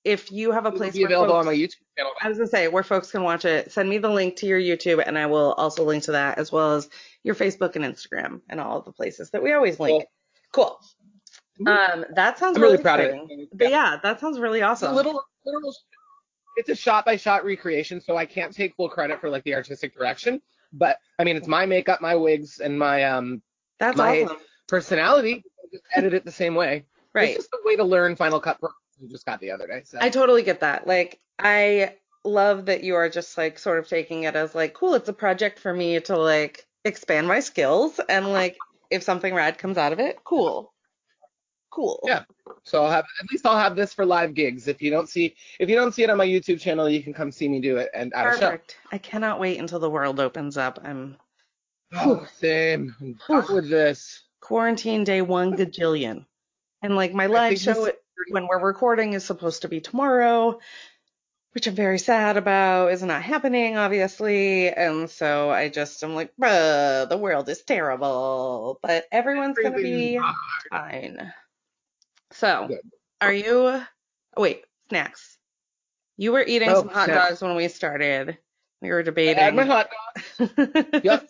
if 0.04 0.32
you 0.32 0.50
have 0.50 0.66
a 0.66 0.72
place 0.72 0.94
be 0.94 1.00
where 1.00 1.06
available 1.12 1.34
folks, 1.34 1.46
on 1.46 1.52
my 1.52 1.56
YouTube 1.56 1.76
channel. 1.96 2.12
I 2.20 2.28
was 2.28 2.38
gonna 2.38 2.48
say 2.48 2.66
where 2.66 2.82
folks 2.82 3.12
can 3.12 3.22
watch 3.22 3.44
it, 3.44 3.70
send 3.70 3.88
me 3.88 3.98
the 3.98 4.08
link 4.10 4.36
to 4.36 4.46
your 4.46 4.58
YouTube, 4.58 5.00
and 5.06 5.16
I 5.16 5.26
will 5.26 5.52
also 5.52 5.84
link 5.84 6.04
to 6.04 6.12
that 6.12 6.38
as 6.38 6.50
well 6.50 6.74
as 6.74 6.88
your 7.22 7.36
Facebook 7.36 7.76
and 7.76 7.84
Instagram 7.84 8.40
and 8.48 8.58
all 8.58 8.78
of 8.78 8.84
the 8.84 8.92
places 8.92 9.30
that 9.30 9.42
we 9.42 9.52
always 9.52 9.78
link. 9.78 10.04
Cool. 10.52 10.80
Um, 11.66 12.04
that 12.16 12.38
sounds 12.38 12.56
I'm 12.56 12.62
really, 12.62 12.72
really 12.72 12.82
proud 12.82 13.00
of 13.00 13.06
exciting. 13.06 13.40
it. 13.42 13.48
But 13.52 13.70
yeah, 13.70 13.98
that 14.02 14.18
sounds 14.18 14.40
really 14.40 14.58
It's 14.58 14.64
a 14.64 14.68
awesome. 14.70 14.96
little, 14.96 15.22
literal, 15.44 15.74
it's 16.56 16.68
a 16.68 16.74
shot 16.74 17.04
by 17.04 17.16
shot 17.16 17.44
recreation, 17.44 18.00
so 18.00 18.16
I 18.16 18.26
can't 18.26 18.52
take 18.52 18.74
full 18.74 18.88
credit 18.88 19.20
for 19.20 19.30
like 19.30 19.44
the 19.44 19.54
artistic 19.54 19.94
direction. 19.94 20.42
But 20.72 20.98
I 21.18 21.24
mean, 21.24 21.36
it's 21.36 21.48
my 21.48 21.66
makeup, 21.66 22.00
my 22.00 22.14
wigs, 22.16 22.60
and 22.60 22.78
my 22.78 23.04
um 23.04 23.42
That's 23.78 23.96
my- 23.96 24.22
awesome. 24.22 24.36
personality. 24.68 25.44
Just 25.72 25.84
edit 25.94 26.12
it 26.14 26.24
the 26.24 26.32
same 26.32 26.54
way. 26.54 26.84
Right. 27.14 27.30
It's 27.30 27.38
just 27.38 27.52
a 27.54 27.58
way 27.64 27.76
to 27.76 27.84
learn 27.84 28.16
Final 28.16 28.40
Cut 28.40 28.60
Pro. 28.60 28.70
We 29.00 29.08
just 29.08 29.26
got 29.26 29.40
the 29.40 29.50
other 29.50 29.66
day. 29.66 29.82
So. 29.84 29.98
I 30.00 30.10
totally 30.10 30.42
get 30.42 30.60
that. 30.60 30.86
Like, 30.86 31.20
I 31.38 31.96
love 32.24 32.66
that 32.66 32.84
you 32.84 32.94
are 32.94 33.08
just 33.08 33.36
like 33.36 33.58
sort 33.58 33.78
of 33.78 33.88
taking 33.88 34.24
it 34.24 34.36
as 34.36 34.54
like, 34.54 34.74
cool, 34.74 34.94
it's 34.94 35.08
a 35.08 35.12
project 35.12 35.58
for 35.58 35.72
me 35.72 35.98
to 36.00 36.16
like 36.16 36.66
expand 36.84 37.26
my 37.26 37.40
skills 37.40 38.00
and 38.08 38.32
like 38.32 38.56
if 38.90 39.02
something 39.02 39.34
rad 39.34 39.58
comes 39.58 39.78
out 39.78 39.92
of 39.92 39.98
it, 40.00 40.18
cool. 40.24 40.71
Cool. 41.72 42.00
Yeah. 42.04 42.24
So 42.64 42.84
I'll 42.84 42.90
have 42.90 43.06
at 43.20 43.30
least 43.30 43.46
I'll 43.46 43.56
have 43.58 43.74
this 43.74 43.94
for 43.94 44.04
live 44.04 44.34
gigs. 44.34 44.68
If 44.68 44.82
you 44.82 44.90
don't 44.90 45.08
see 45.08 45.34
if 45.58 45.70
you 45.70 45.74
don't 45.74 45.92
see 45.92 46.02
it 46.02 46.10
on 46.10 46.18
my 46.18 46.26
YouTube 46.26 46.60
channel, 46.60 46.88
you 46.88 47.02
can 47.02 47.14
come 47.14 47.32
see 47.32 47.48
me 47.48 47.60
do 47.60 47.78
it 47.78 47.88
and 47.94 48.12
at 48.12 48.26
a 48.26 48.32
show. 48.32 48.40
Perfect. 48.50 48.76
I 48.92 48.98
cannot 48.98 49.40
wait 49.40 49.58
until 49.58 49.78
the 49.78 49.88
world 49.90 50.20
opens 50.20 50.58
up. 50.58 50.78
I'm 50.84 51.16
Oh, 51.94 52.26
same. 52.38 52.94
I'm 53.28 53.54
with 53.54 53.68
this. 53.70 54.22
quarantine 54.40 55.04
day 55.04 55.22
one 55.22 55.56
gajillion. 55.56 56.26
And 56.82 56.94
like 56.94 57.14
my 57.14 57.26
live 57.26 57.58
show 57.58 57.90
when 58.28 58.46
we're 58.46 58.60
recording 58.60 59.14
is 59.14 59.24
supposed 59.24 59.62
to 59.62 59.68
be 59.68 59.80
tomorrow, 59.80 60.58
which 61.52 61.66
I'm 61.66 61.74
very 61.74 61.98
sad 61.98 62.36
about. 62.36 62.92
Is 62.92 63.02
not 63.02 63.22
happening, 63.22 63.76
obviously. 63.76 64.68
And 64.68 65.08
so 65.08 65.50
I 65.50 65.68
just 65.68 66.02
am 66.04 66.14
like, 66.14 66.32
bruh, 66.40 67.08
the 67.08 67.16
world 67.16 67.48
is 67.48 67.62
terrible. 67.62 68.78
But 68.82 69.06
everyone's 69.10 69.56
gonna 69.56 69.76
be 69.76 70.16
Everything's 70.16 70.36
fine. 70.70 71.32
So 72.32 72.70
are 73.20 73.32
you 73.32 73.82
wait, 74.36 74.64
snacks. 74.88 75.38
You 76.16 76.32
were 76.32 76.42
eating 76.42 76.70
Oh, 76.70 76.80
some 76.80 76.88
hot 76.88 77.06
snacks. 77.06 77.28
dogs 77.30 77.42
when 77.42 77.56
we 77.56 77.68
started. 77.68 78.38
We 78.80 78.90
were 78.90 79.02
I 79.02 79.04
debating. 79.04 79.44
had 79.44 79.54
my 79.54 79.64
hot 79.64 79.88
dog. 79.90 80.44
Yep. 81.02 81.28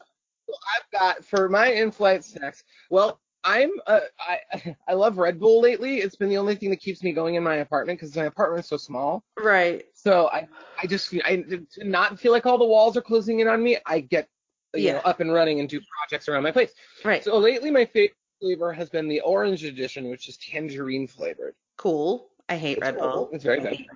So 0.48 0.54
I've 0.76 1.00
got 1.00 1.24
for 1.24 1.48
my 1.48 1.68
in-flight 1.68 2.24
snacks. 2.24 2.64
Well, 2.90 3.20
I'm 3.44 3.70
uh, 3.86 4.00
I 4.20 4.76
I 4.88 4.92
love 4.94 5.18
Red 5.18 5.40
Bull 5.40 5.60
lately. 5.60 5.98
It's 5.98 6.16
been 6.16 6.28
the 6.28 6.38
only 6.38 6.54
thing 6.56 6.70
that 6.70 6.80
keeps 6.80 7.02
me 7.02 7.12
going 7.12 7.34
in 7.36 7.42
my 7.42 7.56
apartment 7.56 7.98
because 8.00 8.14
my 8.16 8.24
apartment 8.24 8.64
is 8.64 8.68
so 8.68 8.76
small. 8.76 9.24
right. 9.38 9.84
So 9.94 10.28
I 10.32 10.48
I 10.82 10.86
just 10.86 11.14
I 11.24 11.36
to 11.36 11.66
not 11.84 12.18
feel 12.18 12.32
like 12.32 12.46
all 12.46 12.58
the 12.58 12.64
walls 12.66 12.96
are 12.96 13.02
closing 13.02 13.40
in 13.40 13.48
on 13.48 13.62
me. 13.62 13.78
I 13.86 14.00
get 14.00 14.28
you 14.74 14.84
Yeah. 14.84 14.92
know 14.94 15.00
up 15.00 15.20
and 15.20 15.32
running 15.32 15.60
and 15.60 15.68
do 15.68 15.80
projects 15.98 16.28
around 16.28 16.42
my 16.42 16.52
place. 16.52 16.72
Right. 17.04 17.24
So 17.24 17.36
lately 17.38 17.70
my 17.70 17.84
favorite 17.86 18.16
flavor 18.42 18.72
has 18.72 18.90
been 18.90 19.08
the 19.08 19.20
orange 19.20 19.64
edition, 19.64 20.08
which 20.10 20.28
is 20.28 20.36
tangerine 20.38 21.06
flavored. 21.06 21.54
cool. 21.78 22.28
I 22.48 22.56
hate 22.56 22.78
Red 22.80 22.98
Bull. 22.98 23.30
It's 23.32 23.44
very 23.44 23.60
I 23.60 23.62
good. 23.62 23.86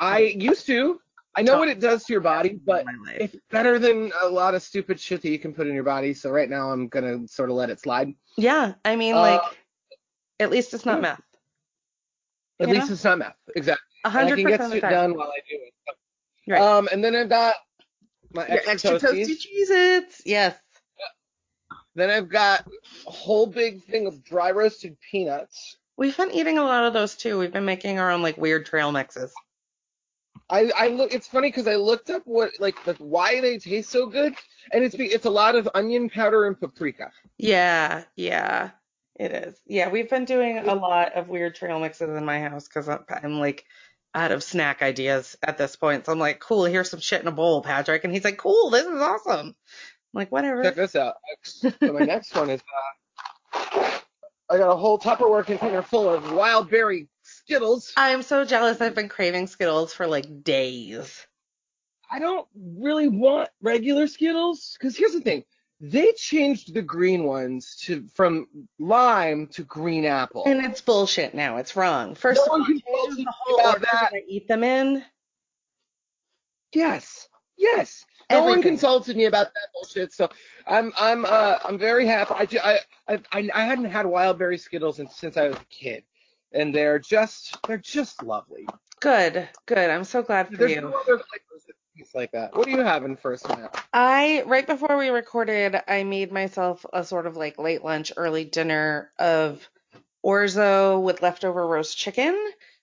I 0.00 0.18
used 0.20 0.66
to. 0.66 0.98
I 1.36 1.42
know 1.42 1.58
what 1.58 1.68
it 1.68 1.78
does 1.78 2.04
to 2.04 2.12
your 2.12 2.20
body, 2.22 2.58
but 2.66 2.84
it's 3.14 3.36
better 3.50 3.78
than 3.78 4.10
a 4.22 4.26
lot 4.28 4.54
of 4.54 4.62
stupid 4.62 4.98
shit 4.98 5.22
that 5.22 5.30
you 5.30 5.38
can 5.38 5.52
put 5.54 5.66
in 5.66 5.74
your 5.74 5.84
body. 5.84 6.12
So 6.14 6.30
right 6.30 6.48
now 6.50 6.70
I'm 6.72 6.88
gonna 6.88 7.28
sort 7.28 7.50
of 7.50 7.56
let 7.56 7.70
it 7.70 7.78
slide. 7.80 8.12
Yeah, 8.36 8.74
I 8.84 8.96
mean, 8.96 9.14
Uh, 9.14 9.20
like, 9.20 9.42
at 10.40 10.50
least 10.50 10.74
it's 10.74 10.84
not 10.86 11.00
meth. 11.00 11.20
At 12.60 12.68
You 12.68 12.74
least 12.74 12.88
know? 12.88 12.92
it's 12.94 13.04
not 13.04 13.18
meth. 13.18 13.36
Exactly. 13.54 13.84
A 14.04 14.08
And 14.08 14.16
I 14.16 14.28
can 14.30 14.36
get 14.46 14.60
percent 14.60 14.60
shit 14.60 14.62
of 14.62 14.70
the 14.72 14.80
time. 14.80 14.90
done 15.10 15.14
while 15.18 15.28
I 15.28 15.40
do 15.48 15.58
it. 15.60 15.72
Right. 16.50 16.60
Um, 16.60 16.88
and 16.90 17.04
then 17.04 17.14
I've 17.14 17.28
got 17.28 17.54
my 18.34 18.46
extra, 18.46 18.72
extra 18.72 18.90
toasties. 18.98 19.26
toasty 19.28 19.46
Cheez-Its. 19.70 20.22
Yes. 20.26 20.56
Then 21.94 22.10
I've 22.10 22.28
got 22.28 22.66
a 23.06 23.10
whole 23.10 23.46
big 23.46 23.84
thing 23.84 24.06
of 24.06 24.24
dry 24.24 24.50
roasted 24.50 24.96
peanuts. 25.10 25.76
We've 25.96 26.16
been 26.16 26.32
eating 26.32 26.58
a 26.58 26.64
lot 26.64 26.84
of 26.84 26.92
those 26.92 27.14
too. 27.16 27.38
We've 27.38 27.52
been 27.52 27.66
making 27.66 27.98
our 27.98 28.10
own 28.10 28.22
like 28.22 28.38
weird 28.38 28.66
trail 28.66 28.92
mixes. 28.92 29.32
I, 30.48 30.70
I 30.76 30.88
look. 30.88 31.12
It's 31.14 31.28
funny 31.28 31.48
because 31.48 31.66
I 31.66 31.76
looked 31.76 32.10
up 32.10 32.22
what 32.24 32.52
like 32.58 32.82
the, 32.84 32.94
why 32.94 33.40
they 33.40 33.58
taste 33.58 33.90
so 33.90 34.06
good, 34.06 34.34
and 34.72 34.84
it's 34.84 34.94
it's 34.98 35.24
a 35.24 35.30
lot 35.30 35.54
of 35.54 35.68
onion 35.74 36.10
powder 36.10 36.46
and 36.46 36.58
paprika. 36.58 37.10
Yeah, 37.38 38.04
yeah, 38.16 38.70
it 39.16 39.32
is. 39.32 39.60
Yeah, 39.66 39.88
we've 39.88 40.10
been 40.10 40.24
doing 40.24 40.58
a 40.58 40.74
lot 40.74 41.14
of 41.14 41.28
weird 41.28 41.54
trail 41.54 41.78
mixes 41.80 42.16
in 42.16 42.24
my 42.24 42.40
house 42.40 42.68
because 42.68 42.88
I'm, 42.88 43.04
I'm 43.08 43.38
like 43.38 43.64
out 44.14 44.32
of 44.32 44.42
snack 44.42 44.82
ideas 44.82 45.36
at 45.42 45.58
this 45.58 45.76
point. 45.76 46.06
So 46.06 46.12
I'm 46.12 46.18
like, 46.18 46.40
cool, 46.40 46.64
here's 46.64 46.90
some 46.90 47.00
shit 47.00 47.22
in 47.22 47.28
a 47.28 47.32
bowl, 47.32 47.62
Patrick. 47.62 48.04
And 48.04 48.12
he's 48.12 48.24
like, 48.24 48.36
cool, 48.36 48.70
this 48.70 48.86
is 48.86 49.00
awesome. 49.00 49.54
Like, 50.14 50.30
whatever. 50.30 50.62
Check 50.62 50.74
this 50.76 50.94
out. 50.96 51.14
So 51.42 51.72
my 51.82 52.00
next 52.00 52.34
one 52.34 52.50
is 52.50 52.60
uh, 53.54 53.98
I 54.50 54.58
got 54.58 54.70
a 54.70 54.76
whole 54.76 54.98
Tupperware 54.98 55.44
container 55.46 55.82
full 55.82 56.08
of 56.08 56.32
wild 56.32 56.68
berry 56.70 57.08
Skittles. 57.22 57.92
I'm 57.96 58.22
so 58.22 58.44
jealous. 58.44 58.80
I've 58.80 58.94
been 58.94 59.08
craving 59.08 59.46
Skittles 59.46 59.94
for 59.94 60.06
like 60.06 60.44
days. 60.44 61.26
I 62.10 62.18
don't 62.18 62.46
really 62.54 63.08
want 63.08 63.48
regular 63.62 64.06
Skittles 64.06 64.76
because 64.78 64.96
here's 64.96 65.12
the 65.12 65.22
thing. 65.22 65.44
They 65.80 66.12
changed 66.12 66.74
the 66.74 66.82
green 66.82 67.24
ones 67.24 67.76
to 67.84 68.06
from 68.14 68.46
lime 68.78 69.48
to 69.48 69.64
green 69.64 70.04
apple. 70.04 70.44
And 70.46 70.64
it's 70.64 70.80
bullshit 70.80 71.34
now. 71.34 71.56
It's 71.56 71.74
wrong. 71.74 72.14
First 72.14 72.40
No 72.40 72.44
of 72.44 72.50
all, 72.50 72.58
one 72.58 72.66
can 72.66 72.76
it 72.76 72.84
changes 72.84 73.24
the 73.24 73.32
whole 73.34 73.58
about 73.58 73.74
order 73.74 73.86
that. 73.90 74.10
that 74.12 74.16
I 74.18 74.22
eat 74.28 74.46
them 74.46 74.62
in. 74.62 75.02
Yes. 76.74 77.28
Yes. 77.56 78.04
No 78.30 78.44
one 78.44 78.62
consulted 78.62 79.16
me 79.16 79.26
about 79.26 79.52
that 79.52 79.68
bullshit, 79.74 80.12
so 80.12 80.28
I'm 80.66 80.92
I'm 80.96 81.24
uh 81.24 81.58
I'm 81.64 81.78
very 81.78 82.06
happy. 82.06 82.58
I 82.58 82.78
I 83.06 83.20
I, 83.32 83.50
I 83.54 83.64
hadn't 83.64 83.86
had 83.86 84.06
wild 84.06 84.38
berry 84.38 84.56
Skittles 84.56 84.96
since, 84.96 85.14
since 85.16 85.36
I 85.36 85.48
was 85.48 85.56
a 85.56 85.64
kid, 85.70 86.04
and 86.52 86.74
they're 86.74 86.98
just 86.98 87.58
they're 87.66 87.76
just 87.78 88.22
lovely. 88.22 88.66
Good, 89.00 89.48
good. 89.66 89.90
I'm 89.90 90.04
so 90.04 90.22
glad 90.22 90.48
for 90.48 90.56
There's 90.56 90.72
you. 90.72 90.80
no 90.80 90.88
other 90.88 91.18
flavors 91.18 91.64
that 91.66 91.74
taste 91.98 92.14
like 92.14 92.30
that. 92.32 92.56
What 92.56 92.68
are 92.68 92.70
you 92.70 92.80
having 92.80 93.16
first 93.16 93.48
now? 93.48 93.70
I 93.92 94.44
right 94.46 94.66
before 94.66 94.96
we 94.96 95.08
recorded, 95.08 95.80
I 95.88 96.04
made 96.04 96.32
myself 96.32 96.86
a 96.92 97.04
sort 97.04 97.26
of 97.26 97.36
like 97.36 97.58
late 97.58 97.84
lunch, 97.84 98.12
early 98.16 98.44
dinner 98.44 99.10
of 99.18 99.68
orzo 100.24 101.02
with 101.02 101.20
leftover 101.20 101.66
roast 101.66 101.98
chicken, 101.98 102.38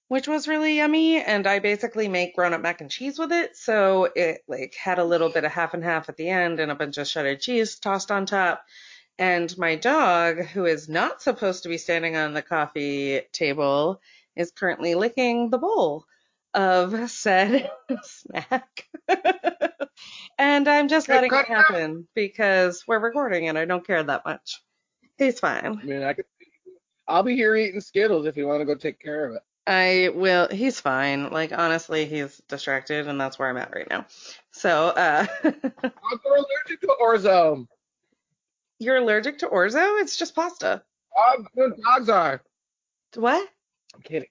which 0.09 0.27
was 0.27 0.47
really 0.49 0.77
yummy. 0.77 1.21
And 1.23 1.47
I 1.47 1.59
basically 1.59 2.09
make 2.09 2.35
grown 2.35 2.53
up 2.53 2.61
mac 2.61 2.81
and 2.81 2.91
cheese 2.91 3.19
with 3.19 3.31
it, 3.31 3.57
so 3.57 4.09
it 4.15 4.41
like 4.47 4.75
had 4.75 4.99
a 4.99 5.05
little 5.05 5.29
bit 5.29 5.45
of 5.45 5.51
half 5.53 5.73
and 5.75 5.83
half 5.83 6.09
at 6.09 6.17
the 6.17 6.29
end 6.29 6.59
and 6.61 6.71
a 6.71 6.75
bunch 6.75 6.97
of 6.99 7.07
shredded 7.07 7.41
cheese 7.41 7.79
tossed 7.79 8.11
on 8.11 8.25
top. 8.27 8.63
And 9.19 9.55
my 9.57 9.75
dog, 9.75 10.45
who 10.47 10.65
is 10.65 10.89
not 10.89 11.21
supposed 11.21 11.63
to 11.63 11.69
be 11.69 11.77
standing 11.77 12.15
on 12.17 12.33
the 12.33 12.41
coffee 12.41 13.21
table, 13.33 14.01
is 14.35 14.51
currently 14.51 14.95
licking 14.95 15.49
the 15.51 15.57
bowl 15.59 16.05
of 16.53 17.11
said 17.11 17.69
snack. 18.03 18.87
and 20.37 20.67
I'm 20.67 20.87
just 20.87 21.07
Hey, 21.07 21.13
letting 21.13 21.35
it 21.35 21.47
it 21.49 21.49
out. 21.57 21.65
happen 21.65 22.07
because 22.15 22.83
we're 22.87 22.99
recording 22.99 23.47
and 23.49 23.57
I 23.57 23.65
don't 23.65 23.85
care 23.85 24.03
that 24.03 24.25
much. 24.25 24.61
He's 25.17 25.39
fine. 25.39 25.81
I 25.81 25.85
mean, 25.85 26.03
I 26.03 26.13
could. 26.13 26.25
I'll 27.07 27.23
be 27.23 27.35
here 27.35 27.55
eating 27.55 27.81
Skittles 27.81 28.25
if 28.25 28.37
you 28.37 28.47
want 28.47 28.61
to 28.61 28.65
go 28.65 28.75
take 28.75 28.99
care 28.99 29.25
of 29.29 29.35
it. 29.35 29.41
I 29.69 30.09
will. 30.15 30.47
He's 30.49 30.79
fine. 30.79 31.29
Like 31.29 31.51
honestly, 31.51 32.05
he's 32.07 32.41
distracted, 32.47 33.07
and 33.07 33.21
that's 33.21 33.38
where 33.38 33.47
I'm 33.47 33.57
at 33.57 33.71
right 33.71 33.88
now. 33.88 34.07
So, 34.51 34.88
uh, 34.88 35.27
are 35.43 35.51
allergic 36.25 36.81
to 36.81 36.95
orzo. 36.99 37.67
you're 38.79 38.97
allergic 38.97 39.38
to 39.39 39.47
orzo? 39.47 40.01
It's 40.01 40.17
just 40.17 40.33
pasta. 40.33 40.81
Dogs, 41.15 41.49
no, 41.55 41.71
dogs 41.83 42.09
are. 42.09 42.41
What? 43.13 43.47
I'm 43.93 44.01
kidding. 44.01 44.29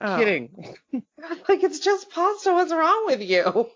Oh. 0.00 0.18
Kidding. 0.18 0.76
Like 1.48 1.62
it's 1.62 1.78
just 1.80 2.10
pasta. 2.10 2.52
What's 2.52 2.70
wrong 2.70 3.06
with 3.06 3.22
you? 3.22 3.66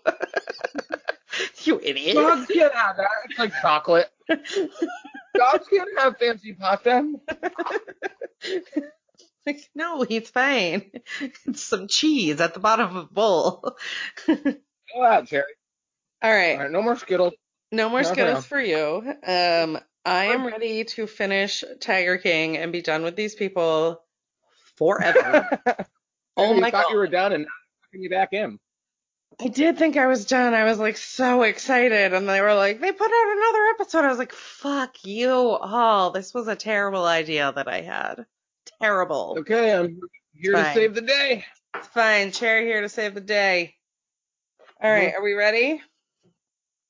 you 1.63 1.79
idiot. 1.81 2.15
Dogs 2.15 2.45
can't 2.45 2.73
have 2.73 2.97
that. 2.97 3.09
It's 3.27 3.39
like 3.39 3.53
chocolate. 3.59 4.09
Dogs 4.27 5.67
can't 5.67 5.89
have 5.97 6.17
fancy 6.17 6.53
pasta. 6.53 7.11
Like, 9.49 9.67
no, 9.73 10.03
he's 10.03 10.29
fine. 10.29 10.91
It's 11.47 11.63
some 11.63 11.87
cheese 11.87 12.39
at 12.39 12.53
the 12.53 12.59
bottom 12.59 12.95
of 12.95 13.03
a 13.03 13.07
bowl. 13.07 13.75
Go 14.27 15.03
out, 15.03 15.25
Cherry. 15.25 15.43
All 16.21 16.31
right. 16.31 16.53
All 16.53 16.59
right, 16.59 16.71
no 16.71 16.83
more 16.83 16.95
Skittles. 16.95 17.33
No 17.71 17.89
more 17.89 18.03
Skittles 18.03 18.45
for 18.45 18.61
you. 18.61 19.01
Um, 19.25 19.79
I 20.05 20.25
am 20.25 20.45
ready 20.45 20.83
to 20.83 21.07
finish 21.07 21.63
Tiger 21.79 22.19
King 22.19 22.57
and 22.57 22.71
be 22.71 22.83
done 22.83 23.01
with 23.01 23.15
these 23.15 23.33
people 23.33 24.03
forever. 24.75 25.49
oh 26.37 26.53
you 26.53 26.61
my 26.61 26.69
thought 26.69 26.85
god. 26.85 26.91
you 26.91 26.97
were 26.97 27.07
done 27.07 27.33
and 27.33 27.43
now 27.43 27.49
you 27.99 28.09
back 28.11 28.29
in. 28.33 28.59
I 29.41 29.47
did 29.47 29.79
think 29.79 29.97
I 29.97 30.05
was 30.05 30.25
done. 30.25 30.53
I 30.53 30.65
was 30.65 30.77
like 30.77 30.97
so 30.97 31.41
excited. 31.41 32.13
And 32.13 32.29
they 32.29 32.41
were 32.41 32.53
like, 32.53 32.79
they 32.79 32.91
put 32.91 33.11
out 33.11 33.37
another 33.37 33.65
episode. 33.73 34.05
I 34.05 34.09
was 34.09 34.19
like, 34.19 34.33
fuck 34.33 35.03
you 35.03 35.31
all. 35.31 36.11
This 36.11 36.35
was 36.35 36.47
a 36.47 36.55
terrible 36.55 37.05
idea 37.05 37.51
that 37.55 37.67
I 37.67 37.81
had. 37.81 38.27
Terrible. 38.81 39.35
Okay, 39.39 39.73
I'm 39.73 39.99
here 40.33 40.53
to 40.53 40.63
Fine. 40.63 40.73
save 40.73 40.95
the 40.95 41.01
day. 41.01 41.45
It's 41.75 41.87
fine. 41.87 42.31
Cherry 42.31 42.65
here 42.65 42.81
to 42.81 42.89
save 42.89 43.13
the 43.13 43.21
day. 43.21 43.75
All 44.81 44.89
right. 44.91 45.13
Are 45.13 45.21
we 45.21 45.33
ready? 45.33 45.81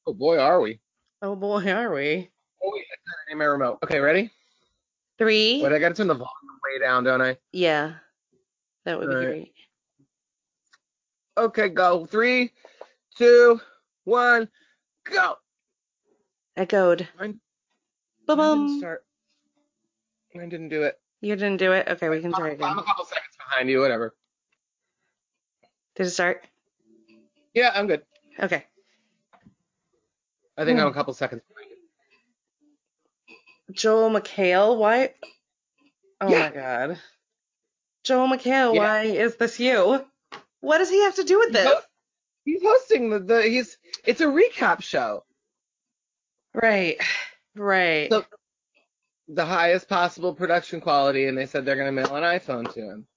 Oh 0.06 0.14
boy, 0.14 0.38
are 0.38 0.62
we? 0.62 0.80
Oh 1.22 1.36
boy, 1.36 1.68
are 1.72 1.94
we? 1.94 2.30
Oh 2.64 2.72
wait, 2.74 2.86
I 3.32 3.36
my 3.36 3.46
remote. 3.46 3.80
Okay, 3.84 4.00
ready? 4.00 4.30
Three. 5.18 5.62
Wait, 5.62 5.72
I 5.72 5.80
gotta 5.80 5.96
turn 5.96 6.08
the 6.08 6.14
volume 6.14 6.60
way 6.64 6.80
down, 6.80 7.04
don't 7.04 7.22
I? 7.22 7.38
Yeah. 7.52 7.94
That 8.86 9.00
would 9.00 9.10
be 9.10 9.16
All 9.16 9.22
right. 9.22 9.28
great. 9.28 9.54
Okay, 11.38 11.70
go. 11.70 12.06
Three, 12.06 12.52
two, 13.18 13.60
one, 14.04 14.48
go. 15.04 15.36
Echoed. 16.56 17.08
Mine, 17.20 17.40
Ba 18.28 18.36
mine 18.36 18.58
didn't 18.58 18.80
start. 18.80 19.06
Mine 20.36 20.50
didn't 20.50 20.70
do 20.70 20.84
it. 20.84 21.00
You 21.22 21.36
didn't 21.36 21.58
do 21.58 21.72
it? 21.74 21.88
Okay, 21.88 22.10
we 22.10 22.22
can 22.22 22.32
try 22.32 22.50
again. 22.52 22.70
I'm 22.70 22.80
a 22.80 22.84
couple 22.84 23.06
seconds 23.06 23.36
behind 23.38 23.70
you. 23.70 23.80
Whatever. 23.82 24.16
Did 25.96 26.08
it 26.08 26.12
start? 26.12 26.46
Yeah, 27.54 27.72
I'm 27.74 27.88
good. 27.88 28.04
Okay. 28.40 28.66
I 30.58 30.66
think 30.66 30.78
Hmm. 30.80 30.86
I'm 30.86 30.92
a 30.92 30.94
couple 30.94 31.14
seconds 31.14 31.42
behind 31.50 31.70
you. 31.72 31.76
Joel 33.74 34.10
McHale, 34.10 34.78
why? 34.78 35.14
Oh 36.22 36.30
Yeah. 36.30 36.50
my 36.50 36.56
god. 36.56 37.00
Joel 38.04 38.28
McHale, 38.30 38.74
Yeah. 38.76 38.80
why 38.80 39.02
is 39.04 39.36
this 39.36 39.60
you? 39.60 40.06
What 40.62 40.78
does 40.80 40.90
he 40.90 41.02
have 41.04 41.16
to 41.16 41.24
do 41.24 41.40
with 41.40 41.52
this? 41.54 41.82
He's 42.46 42.62
hosting 42.64 43.10
the, 43.10 43.20
the 43.20 43.44
he's 43.44 43.78
it's 44.06 44.22
a 44.22 44.26
recap 44.26 44.82
show. 44.82 45.24
Right. 46.54 46.98
Right. 47.56 48.10
So- 48.12 48.26
The 49.32 49.46
highest 49.46 49.88
possible 49.88 50.34
production 50.34 50.82
quality, 50.82 51.28
and 51.28 51.38
they 51.38 51.46
said 51.46 51.64
they're 51.64 51.76
gonna 51.76 51.92
mail 51.92 52.16
an 52.16 52.24
iPhone 52.24 52.74
to 52.74 52.82
him. 52.82 53.08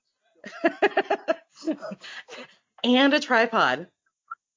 and 2.84 3.14
a 3.14 3.20
tripod. 3.20 3.86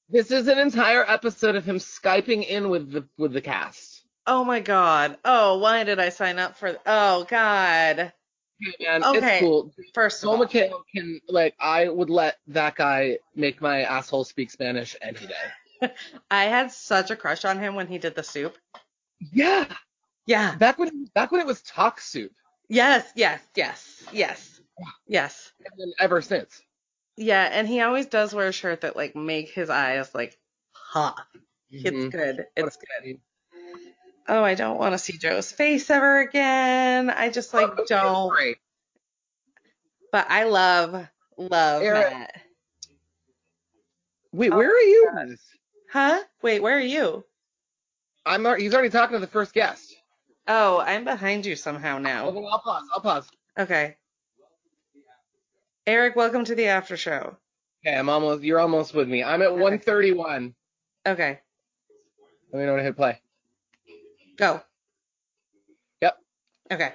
This 0.10 0.32
is 0.32 0.48
an 0.48 0.60
entire 0.60 1.10
episode 1.10 1.56
of 1.56 1.66
him 1.66 1.78
Skyping 1.78 2.46
in 2.46 2.70
with 2.70 2.92
the 2.92 3.08
with 3.18 3.34
the 3.34 3.42
cast. 3.42 4.04
Oh 4.28 4.44
my 4.44 4.60
god. 4.60 5.18
Oh, 5.24 5.60
why 5.60 5.84
did 5.84 6.00
I 6.00 6.10
sign 6.10 6.40
up 6.40 6.58
for? 6.58 6.78
Oh 6.86 7.26
god. 7.30 8.12
And 8.88 9.04
Okay. 9.04 9.38
it's 9.38 9.40
cool. 9.42 9.72
First 9.94 10.24
of 10.24 10.28
Joel 10.30 10.38
all, 10.38 10.46
McHale 10.46 10.82
can 10.94 11.20
like 11.28 11.56
I 11.60 11.88
would 11.90 12.10
let 12.10 12.38
that 12.48 12.76
guy 12.76 13.20
make 13.36 13.62
my 13.62 13.82
asshole 13.82 14.24
speak 14.24 14.52
Spanish 14.52 14.96
any 15.02 15.20
day. 15.20 15.92
I 16.32 16.46
had 16.46 16.72
such 16.72 17.12
a 17.12 17.16
crush 17.16 17.46
on 17.46 17.60
him 17.60 17.76
when 17.76 17.88
he 17.88 17.98
did 17.98 18.16
the 18.16 18.24
soup. 18.24 18.58
Yeah. 19.20 19.66
Yeah. 20.26 20.56
Back 20.56 20.80
when 20.80 21.06
back 21.14 21.32
when 21.32 21.42
it 21.42 21.48
was 21.48 21.62
talk 21.62 22.00
soup. 22.02 22.32
Yes. 22.68 23.10
Yes. 23.16 23.42
Yes. 23.56 24.04
Yes. 24.12 24.60
Yes. 25.08 25.52
And 25.66 25.74
then 25.78 25.94
ever 26.00 26.22
since. 26.22 26.62
Yeah, 27.18 27.44
and 27.50 27.68
he 27.68 27.80
always 27.82 28.08
does 28.08 28.34
wear 28.34 28.48
a 28.48 28.52
shirt 28.52 28.82
that 28.82 28.96
like 28.96 29.16
make 29.16 29.50
his 29.50 29.70
eyes 29.70 30.14
like 30.14 30.38
hot. 30.74 31.26
It's 31.72 31.96
Mhm. 31.96 32.12
good. 32.12 32.46
It's 32.56 32.78
good. 32.78 33.20
Oh, 34.28 34.44
I 34.44 34.56
don't 34.56 34.80
want 34.80 34.94
to 34.94 34.98
see 34.98 35.18
Joe's 35.18 35.52
face 35.52 35.90
ever 35.90 36.20
again. 36.20 37.10
I 37.10 37.30
just 37.30 37.54
like 37.54 37.70
Oh, 37.78 37.86
don't. 37.88 38.30
Great. 38.32 38.58
But 40.12 40.30
I 40.30 40.46
love 40.46 41.08
love 41.38 41.84
Erik. 41.84 42.12
Matt. 42.12 42.42
Wait, 44.32 44.52
Oh 44.52 44.58
where 44.58 44.70
are 44.76 44.80
you? 44.82 45.12
this? 45.28 45.42
Huh? 45.92 46.22
Wait, 46.42 46.62
where 46.62 46.76
are 46.78 46.80
you? 46.82 47.24
I'm 48.26 48.44
he's 48.58 48.74
already 48.74 48.90
talking 48.90 49.16
to 49.16 49.20
the 49.20 49.28
first 49.28 49.54
guest. 49.54 49.85
Oh, 50.48 50.80
I'm 50.80 51.04
behind 51.04 51.46
you 51.46 51.56
somehow 51.56 51.98
now. 51.98 52.30
then 52.32 52.46
I'll 52.50 52.60
pause. 52.60 52.84
I'll 52.94 53.02
pause. 53.02 53.28
Okay. 53.58 53.96
Erik, 55.88 56.16
welcome 56.16 56.46
to 56.46 56.56
the 56.56 56.66
after 56.68 56.98
show. 56.98 57.36
Okay, 57.86 57.96
I'm 57.96 58.10
almost 58.10 58.44
you're 58.44 58.60
almost 58.60 58.94
with 58.94 59.08
me. 59.08 59.24
I'm 59.24 59.42
at 59.42 59.52
131. 59.52 60.54
Okay, 61.08 61.40
Let 62.52 62.60
me 62.60 62.66
know 62.66 62.72
when 62.74 62.80
to 62.80 62.84
hit 62.84 62.96
play. 62.96 63.20
go. 64.38 64.62
Yep. 66.02 66.18
Okay. 66.72 66.94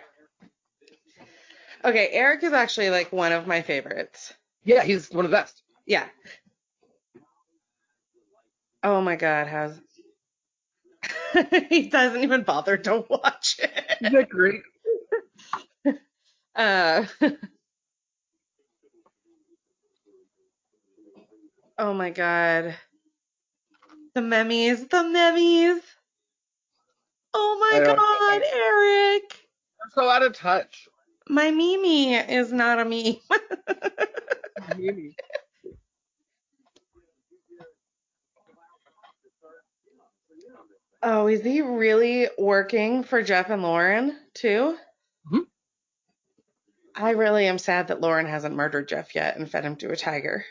Okay, 1.84 2.08
Erik 2.10 2.42
is 2.42 2.52
actually 2.52 2.90
like 2.90 3.12
one 3.12 3.30
of 3.32 3.46
my 3.46 3.62
favorites. 3.62 4.34
Yeah, 4.64 4.82
he's 4.82 5.10
one 5.10 5.24
of 5.24 5.30
the 5.30 5.36
best. 5.36 5.62
Yeah. 5.86 6.06
Oh 8.82 9.00
my 9.00 9.14
god, 9.16 9.46
how's 9.46 9.78
he 11.68 11.88
doesn't 11.88 12.22
even 12.22 12.42
bother 12.42 12.76
to 12.76 13.04
watch 13.08 13.56
it. 13.58 13.70
Isn't 14.00 14.14
that 14.14 14.28
great? 14.28 14.62
Uh 16.56 17.06
Oh 21.78 21.94
my 21.94 22.10
god. 22.10 22.74
The 24.14 24.20
memes, 24.22 24.86
the 24.88 25.02
memes. 25.04 25.82
Oh 27.32 27.58
my 27.60 27.80
god, 27.84 28.42
Erik. 28.52 29.48
I'm 29.82 29.90
so 29.94 30.08
out 30.08 30.22
of 30.22 30.34
touch. 30.34 30.88
My 31.28 31.50
Mimi 31.50 32.14
is 32.14 32.52
not 32.52 32.80
a 32.80 32.84
meme. 32.84 33.16
Oh, 41.02 41.28
is 41.28 41.42
he 41.42 41.62
really 41.62 42.28
working 42.38 43.04
for 43.04 43.22
Jeff 43.22 43.48
and 43.50 43.62
Lauren 43.62 44.18
too? 44.34 44.76
Mhm. 45.32 45.46
I 46.94 47.10
really 47.10 47.46
am 47.46 47.58
sad 47.58 47.88
that 47.88 48.00
Lauren 48.00 48.26
hasn't 48.26 48.54
murdered 48.54 48.88
Jeff 48.88 49.14
yet 49.14 49.36
and 49.36 49.50
fed 49.50 49.64
him 49.64 49.76
to 49.76 49.90
a 49.90 49.96
tiger. 49.96 50.44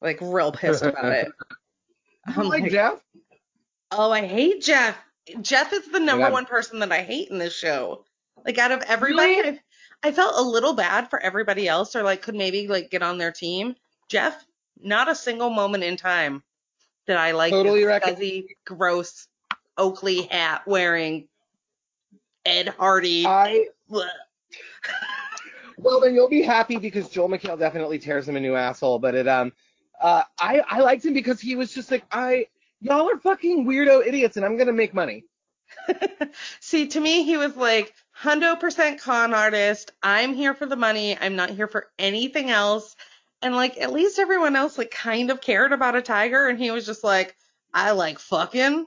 Like 0.00 0.18
real 0.22 0.52
pissed 0.52 0.82
about 0.82 1.12
it. 1.12 1.32
I'm 2.26 2.48
like 2.48 2.62
like, 2.62 2.70
Jeff? 2.72 3.00
oh, 3.90 4.10
I 4.10 4.24
hate 4.26 4.62
Jeff. 4.62 4.96
Jeff 5.42 5.72
is 5.72 5.86
the 5.88 6.00
number 6.00 6.26
Yeah. 6.26 6.30
one 6.32 6.46
person 6.46 6.78
that 6.80 6.92
I 6.92 7.02
hate 7.02 7.28
in 7.30 7.38
this 7.38 7.54
show. 7.54 8.04
Like 8.44 8.56
out 8.58 8.72
of 8.72 8.82
everybody, 8.82 9.34
Really? 9.36 9.60
I, 10.02 10.08
I 10.08 10.12
felt 10.12 10.38
a 10.38 10.42
little 10.42 10.72
bad 10.72 11.10
for 11.10 11.20
everybody 11.20 11.68
else, 11.68 11.94
or 11.94 12.02
like 12.02 12.22
could 12.22 12.34
maybe 12.34 12.66
like 12.68 12.90
get 12.90 13.02
on 13.02 13.18
their 13.18 13.32
team. 13.32 13.74
Jeff, 14.08 14.42
not 14.80 15.10
a 15.10 15.14
single 15.14 15.50
moment 15.50 15.84
in 15.84 15.96
time 15.98 16.42
did 17.06 17.16
I 17.16 17.32
like 17.32 17.50
Totally 17.52 17.84
this 17.84 18.02
fuzzy, 18.02 18.56
gross 18.64 19.26
Oakley 19.80 20.22
hat 20.22 20.62
wearing 20.66 21.26
Ed 22.44 22.68
Hardy. 22.68 23.26
I 23.26 23.68
well 25.78 26.00
then 26.00 26.14
you'll 26.14 26.28
be 26.28 26.42
happy 26.42 26.76
because 26.76 27.08
Joel 27.08 27.30
McHale 27.30 27.58
definitely 27.58 27.98
tears 27.98 28.28
him 28.28 28.36
a 28.36 28.40
new 28.40 28.54
asshole. 28.54 28.98
But 28.98 29.14
it 29.14 29.26
um 29.26 29.52
uh 30.00 30.22
I 30.38 30.62
I 30.68 30.80
liked 30.80 31.04
him 31.04 31.14
because 31.14 31.40
he 31.40 31.56
was 31.56 31.72
just 31.72 31.90
like 31.90 32.04
I 32.12 32.46
y'all 32.80 33.10
are 33.10 33.18
fucking 33.18 33.66
weirdo 33.66 34.06
idiots 34.06 34.36
and 34.36 34.44
I'm 34.44 34.58
gonna 34.58 34.72
make 34.72 34.92
money. 34.92 35.24
See, 36.60 36.88
to 36.88 37.00
me, 37.00 37.24
he 37.24 37.36
was 37.38 37.56
like, 37.56 37.94
hundo 38.22 38.60
percent 38.60 39.00
con 39.00 39.32
artist. 39.32 39.92
I'm 40.02 40.34
here 40.34 40.52
for 40.52 40.66
the 40.66 40.76
money. 40.76 41.16
I'm 41.18 41.36
not 41.36 41.50
here 41.50 41.68
for 41.68 41.88
anything 41.98 42.50
else. 42.50 42.96
And 43.40 43.54
like, 43.54 43.78
at 43.78 43.92
least 43.92 44.18
everyone 44.18 44.56
else 44.56 44.76
like 44.76 44.90
kind 44.90 45.30
of 45.30 45.40
cared 45.40 45.72
about 45.72 45.96
a 45.96 46.02
tiger, 46.02 46.48
and 46.48 46.58
he 46.58 46.70
was 46.70 46.84
just 46.84 47.02
like, 47.02 47.36
I 47.72 47.92
like 47.92 48.18
fucking 48.18 48.86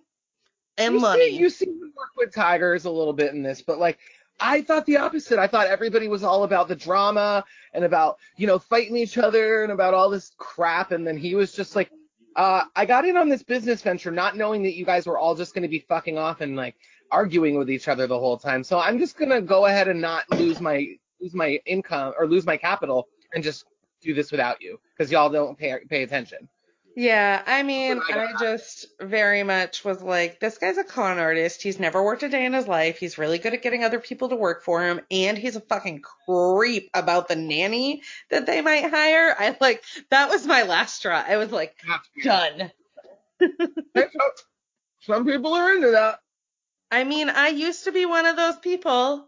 and 0.78 0.96
you 0.96 1.00
money. 1.00 1.32
See, 1.32 1.38
you 1.38 1.50
see 1.50 1.66
him 1.66 1.94
work 1.96 2.10
with 2.18 2.34
tigers 2.34 2.86
a 2.86 2.92
little 2.92 3.14
bit 3.14 3.34
in 3.34 3.44
this, 3.44 3.62
but 3.62 3.80
like 3.80 4.00
I 4.40 4.62
thought 4.62 4.86
the 4.86 4.98
opposite. 4.98 5.40
I 5.40 5.48
thought 5.48 5.68
everybody 5.68 6.08
was 6.08 6.24
all 6.24 6.44
about 6.44 6.68
the 6.68 6.76
drama 6.76 7.46
and 7.74 7.86
about, 7.86 8.18
you 8.36 8.48
know, 8.48 8.60
fighting 8.60 8.98
each 8.98 9.18
other 9.18 9.64
and 9.64 9.72
about 9.72 9.94
all 9.94 10.10
this 10.10 10.32
crap. 10.38 10.92
And 10.92 11.06
then 11.06 11.18
he 11.18 11.36
was 11.36 11.54
just 11.54 11.76
like, 11.76 11.92
uh, 12.36 12.64
I 12.76 12.86
got 12.86 13.06
in 13.06 13.16
on 13.16 13.30
this 13.30 13.44
business 13.44 13.82
venture 13.82 14.12
not 14.12 14.36
knowing 14.36 14.64
that 14.64 14.74
you 14.74 14.86
guys 14.86 15.06
were 15.06 15.18
all 15.18 15.36
just 15.36 15.54
going 15.54 15.62
to 15.62 15.70
be 15.70 15.80
fucking 15.80 16.18
off 16.18 16.42
and 16.42 16.56
like 16.56 16.76
arguing 17.12 17.58
with 17.58 17.70
each 17.70 17.88
other 17.88 18.08
the 18.08 18.18
whole 18.18 18.38
time. 18.38 18.64
So 18.64 18.80
I'm 18.80 18.98
just 18.98 19.18
going 19.18 19.30
to 19.30 19.42
go 19.42 19.68
ahead 19.68 19.88
and 19.88 20.02
not 20.02 20.30
lose 20.32 20.60
my, 20.60 20.88
lose 21.22 21.36
my 21.36 21.60
income 21.66 22.14
or 22.18 22.28
lose 22.28 22.46
my 22.46 22.58
capital 22.58 23.08
and 23.36 23.44
just 23.44 23.66
do 24.02 24.14
this 24.14 24.32
without 24.32 24.62
you 24.62 24.80
because 24.98 25.12
y'all 25.12 25.30
don't 25.30 25.58
pay, 25.58 25.78
pay 25.88 26.04
attention. 26.04 26.50
Yeah, 26.96 27.42
I 27.46 27.64
mean, 27.64 28.02
I 28.08 28.20
I 28.20 28.28
just 28.40 28.86
very 29.02 29.42
much 29.42 29.84
was 29.84 30.02
like, 30.04 30.40
this 30.40 30.60
guy's 30.60 30.78
a 30.78 30.84
con 30.84 31.18
artist. 31.18 31.64
He's 31.64 31.80
never 31.80 32.04
worked 32.04 32.22
a 32.22 32.30
day 32.30 32.46
in 32.46 32.54
his 32.54 32.68
life. 32.68 33.00
He's 33.00 33.18
really 33.18 33.40
good 33.40 33.54
at 33.54 33.64
getting 33.64 33.84
other 33.84 34.00
people 34.00 34.30
to 34.30 34.36
work 34.36 34.64
for 34.64 34.86
him, 34.86 35.02
and 35.10 35.36
he's 35.38 35.56
a 35.56 35.62
fucking 35.62 36.02
creep 36.02 36.92
about 36.94 37.28
the 37.28 37.36
nanny 37.36 38.04
that 38.30 38.46
they 38.46 38.62
might 38.62 38.90
hire. 38.92 39.36
I 39.38 39.58
like 39.60 39.84
that 40.12 40.30
was 40.30 40.46
my 40.46 40.64
last 40.64 40.96
straw. 40.96 41.24
I 41.28 41.38
was 41.38 41.52
like, 41.52 41.76
done. 42.24 42.72
Some 45.02 45.26
people 45.26 45.54
are 45.54 45.74
into 45.74 45.92
that. 45.92 46.20
I 46.92 47.04
mean, 47.06 47.30
I 47.30 47.48
used 47.48 47.86
to 47.86 47.92
be 47.92 48.06
one 48.06 48.28
of 48.28 48.36
those 48.36 48.58
people. 48.58 49.28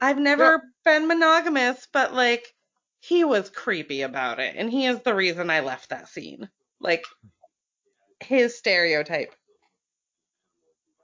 I've 0.00 0.18
never 0.18 0.62
been 0.84 1.06
monogamous, 1.06 1.86
but 1.92 2.14
like 2.14 2.46
he 3.02 3.24
was 3.24 3.50
creepy 3.50 4.02
about 4.02 4.38
it, 4.38 4.54
and 4.56 4.70
he 4.70 4.86
is 4.86 5.00
the 5.00 5.12
reason 5.14 5.50
I 5.50 5.60
left 5.60 5.90
that 5.90 6.08
scene. 6.08 6.48
Like 6.80 7.04
his 8.20 8.56
stereotype. 8.56 9.34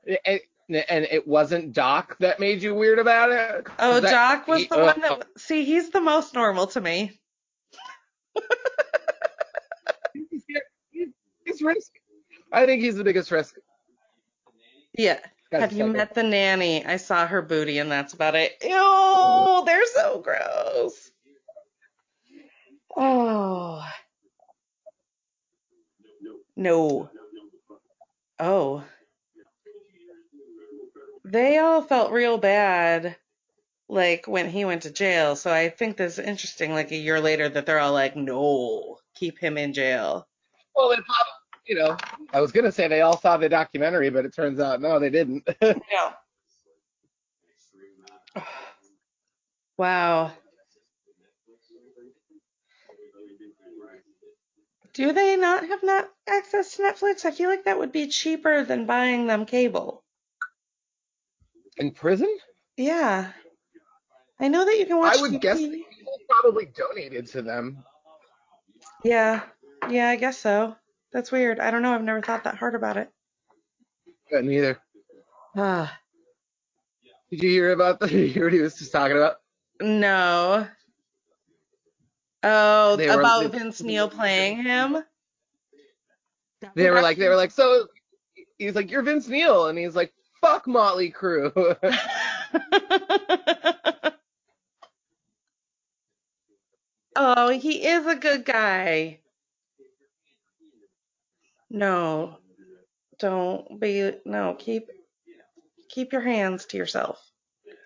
It, 0.04 0.42
and 0.68 1.04
it 1.10 1.26
wasn't 1.26 1.72
Doc 1.72 2.16
that 2.20 2.38
made 2.38 2.62
you 2.62 2.72
weird 2.74 3.00
about 3.00 3.32
it. 3.32 3.66
Oh, 3.80 3.98
That- 3.98 4.10
Doc 4.10 4.46
was 4.46 4.60
he- 4.60 4.66
the 4.68 4.80
uh, 4.80 4.84
one 4.84 5.00
that. 5.00 5.26
See, 5.38 5.64
he's 5.64 5.90
the 5.90 6.00
most 6.00 6.34
normal 6.34 6.68
to 6.68 6.80
me. 6.80 7.18
he's, 10.12 11.60
risk. 11.62 11.90
I 12.52 12.64
think 12.64 12.80
he's 12.80 12.94
the 12.94 13.04
biggest 13.04 13.32
risk. 13.32 13.56
Yeah. 14.96 15.18
Guy's 15.50 15.62
Have 15.62 15.72
you 15.72 15.86
met 15.86 16.14
the 16.14 16.22
nanny? 16.22 16.86
I 16.86 16.98
saw 16.98 17.26
her 17.26 17.42
booty, 17.42 17.78
and 17.78 17.90
that's 17.90 18.12
about 18.12 18.36
it. 18.36 18.52
Ew, 18.62 19.62
they're 19.66 19.86
so 19.86 20.20
gross. 20.20 21.07
Oh. 22.96 23.82
No. 26.56 27.10
Oh. 28.38 28.84
They 31.24 31.58
all 31.58 31.82
felt 31.82 32.12
real 32.12 32.38
bad, 32.38 33.16
like 33.88 34.26
when 34.26 34.48
he 34.50 34.64
went 34.64 34.82
to 34.82 34.90
jail. 34.90 35.36
So 35.36 35.52
I 35.52 35.68
think 35.68 35.96
that's 35.96 36.18
interesting, 36.18 36.72
like 36.72 36.90
a 36.92 36.96
year 36.96 37.20
later, 37.20 37.48
that 37.48 37.66
they're 37.66 37.78
all 37.80 37.92
like, 37.92 38.16
no, 38.16 38.98
keep 39.14 39.38
him 39.38 39.58
in 39.58 39.72
jail. 39.74 40.26
Well, 40.74 40.88
they 40.90 40.96
probably, 40.96 41.32
you 41.66 41.76
know, 41.76 41.96
I 42.32 42.40
was 42.40 42.52
gonna 42.52 42.72
say 42.72 42.88
they 42.88 43.02
all 43.02 43.18
saw 43.18 43.36
the 43.36 43.48
documentary, 43.48 44.10
but 44.10 44.24
it 44.24 44.34
turns 44.34 44.60
out 44.60 44.80
no, 44.80 44.98
they 44.98 45.10
didn't. 45.10 45.46
No. 45.62 46.12
Wow. 49.78 50.32
Do 54.98 55.12
they 55.12 55.36
not 55.36 55.64
have 55.64 55.84
not 55.84 56.10
access 56.28 56.74
to 56.74 56.82
Netflix? 56.82 57.24
I 57.24 57.30
feel 57.30 57.48
like 57.48 57.66
that 57.66 57.78
would 57.78 57.92
be 57.92 58.08
cheaper 58.08 58.64
than 58.64 58.84
buying 58.84 59.28
them 59.28 59.46
cable. 59.46 60.02
In 61.76 61.92
prison? 61.92 62.36
Yeah. 62.76 63.30
I 64.40 64.48
know 64.48 64.64
that 64.64 64.76
you 64.76 64.86
can 64.86 64.98
watch 64.98 65.16
I 65.16 65.20
would 65.20 65.40
guess 65.40 65.56
TV. 65.56 65.70
that 65.70 65.90
people 65.96 66.12
probably 66.28 66.66
donated 66.66 67.28
to 67.28 67.42
them. 67.42 67.84
Yeah. 69.04 69.42
Yeah, 69.88 70.08
I 70.08 70.16
guess 70.16 70.36
so. 70.36 70.74
That's 71.12 71.30
weird. 71.30 71.60
I 71.60 71.70
don't 71.70 71.82
know. 71.82 71.94
I've 71.94 72.02
never 72.02 72.20
thought 72.20 72.42
that 72.42 72.56
hard 72.56 72.74
about 72.74 72.96
it. 72.96 73.08
But 74.32 74.42
neither. 74.42 74.80
Ah. 75.56 75.96
Did 77.30 77.44
you 77.44 77.50
hear 77.50 77.70
about 77.70 78.00
the? 78.00 78.08
You 78.12 78.26
hear 78.26 78.44
what 78.46 78.52
he 78.52 78.60
was 78.60 78.76
just 78.76 78.90
talking 78.90 79.16
about? 79.16 79.36
No. 79.80 80.66
Oh, 82.42 82.96
They 82.96 83.08
were- 83.08 83.20
about 83.20 83.50
they- 83.50 83.58
Vince 83.58 83.82
Neil 83.82 84.08
playing 84.08 84.62
him? 84.62 85.02
They 86.74 86.90
were 86.90 87.00
like, 87.02 87.18
they 87.18 87.28
were 87.28 87.36
like, 87.36 87.52
so 87.52 87.86
he's 88.58 88.74
like, 88.74 88.90
you're 88.90 89.02
Vince 89.02 89.28
Neil, 89.28 89.68
and 89.68 89.78
he's 89.78 89.94
like, 89.94 90.12
fuck 90.40 90.66
Motley 90.66 91.12
Crue. 91.12 91.52
oh, 97.16 97.48
he 97.50 97.86
is 97.86 98.06
a 98.06 98.16
good 98.16 98.44
guy. 98.44 99.20
No. 101.70 102.38
Don't 103.18 103.80
be 103.80 104.12
no, 104.24 104.54
keep 104.58 104.88
keep 105.88 106.12
your 106.12 106.22
hands 106.22 106.66
to 106.66 106.76
yourself. 106.76 107.20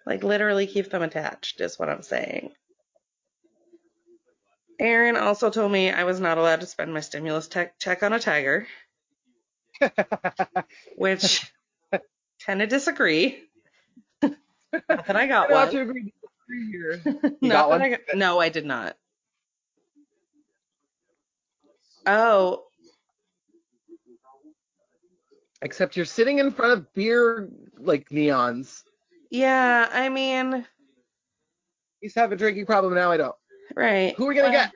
Like 0.04 0.22
literally 0.22 0.66
keep 0.66 0.90
them 0.90 1.02
attached 1.02 1.60
is 1.60 1.78
what 1.78 1.88
I'm 1.88 2.02
saying. 2.02 2.52
Aaron 4.82 5.16
also 5.16 5.48
told 5.48 5.70
me 5.70 5.90
I 5.90 6.02
was 6.04 6.18
not 6.20 6.38
allowed 6.38 6.60
to 6.60 6.66
spend 6.66 6.92
my 6.92 6.98
stimulus 7.00 7.46
tech 7.46 7.78
check 7.78 8.02
on 8.02 8.12
a 8.12 8.18
tiger, 8.18 8.66
which 10.96 11.50
kind 12.46 12.60
of 12.62 12.68
disagree. 12.68 13.40
not 14.22 15.06
that 15.06 15.14
I 15.16 15.28
got 15.28 15.50
I 15.50 15.54
one. 15.54 15.70
to 15.70 15.80
agree 15.82 16.12
here. 16.70 17.00
Not 17.40 17.68
got 17.68 17.68
one? 17.70 17.82
I 17.82 17.88
got- 17.90 18.00
no, 18.14 18.40
I 18.40 18.48
did 18.48 18.66
not. 18.66 18.96
Oh, 22.04 22.64
Except 25.62 25.96
you're 25.96 26.04
sitting 26.04 26.40
in 26.40 26.50
front 26.50 26.72
of 26.72 26.92
beer 26.92 27.48
like 27.78 28.08
neons. 28.08 28.82
yeah, 29.30 29.88
I 29.92 30.08
mean, 30.08 30.66
He's 32.00 32.16
have 32.16 32.32
a 32.32 32.36
drinking 32.36 32.66
problem 32.66 32.94
now. 32.94 33.12
I 33.12 33.16
don't. 33.16 33.34
Right. 33.74 34.14
Who 34.16 34.26
are 34.26 34.28
we 34.28 34.34
gonna 34.34 34.50
get? 34.50 34.72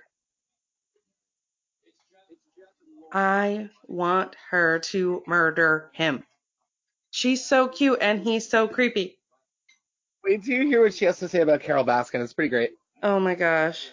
I 3.12 3.70
want 3.86 4.36
her 4.50 4.80
to 4.80 5.22
murder 5.26 5.90
him. 5.94 6.24
She's 7.10 7.44
so 7.44 7.68
cute 7.68 7.98
and 8.00 8.20
he's 8.20 8.48
so 8.48 8.68
creepy. 8.68 9.18
Wait 10.24 10.44
till 10.44 10.54
you 10.54 10.66
hear 10.66 10.82
what 10.82 10.92
she 10.92 11.04
has 11.04 11.18
to 11.20 11.28
say 11.28 11.40
about 11.40 11.62
Carole 11.62 11.84
Baskin. 11.84 12.20
It's 12.20 12.32
pretty 12.32 12.50
great. 12.50 12.72
Oh 13.02 13.20
my 13.20 13.34
gosh. 13.34 13.88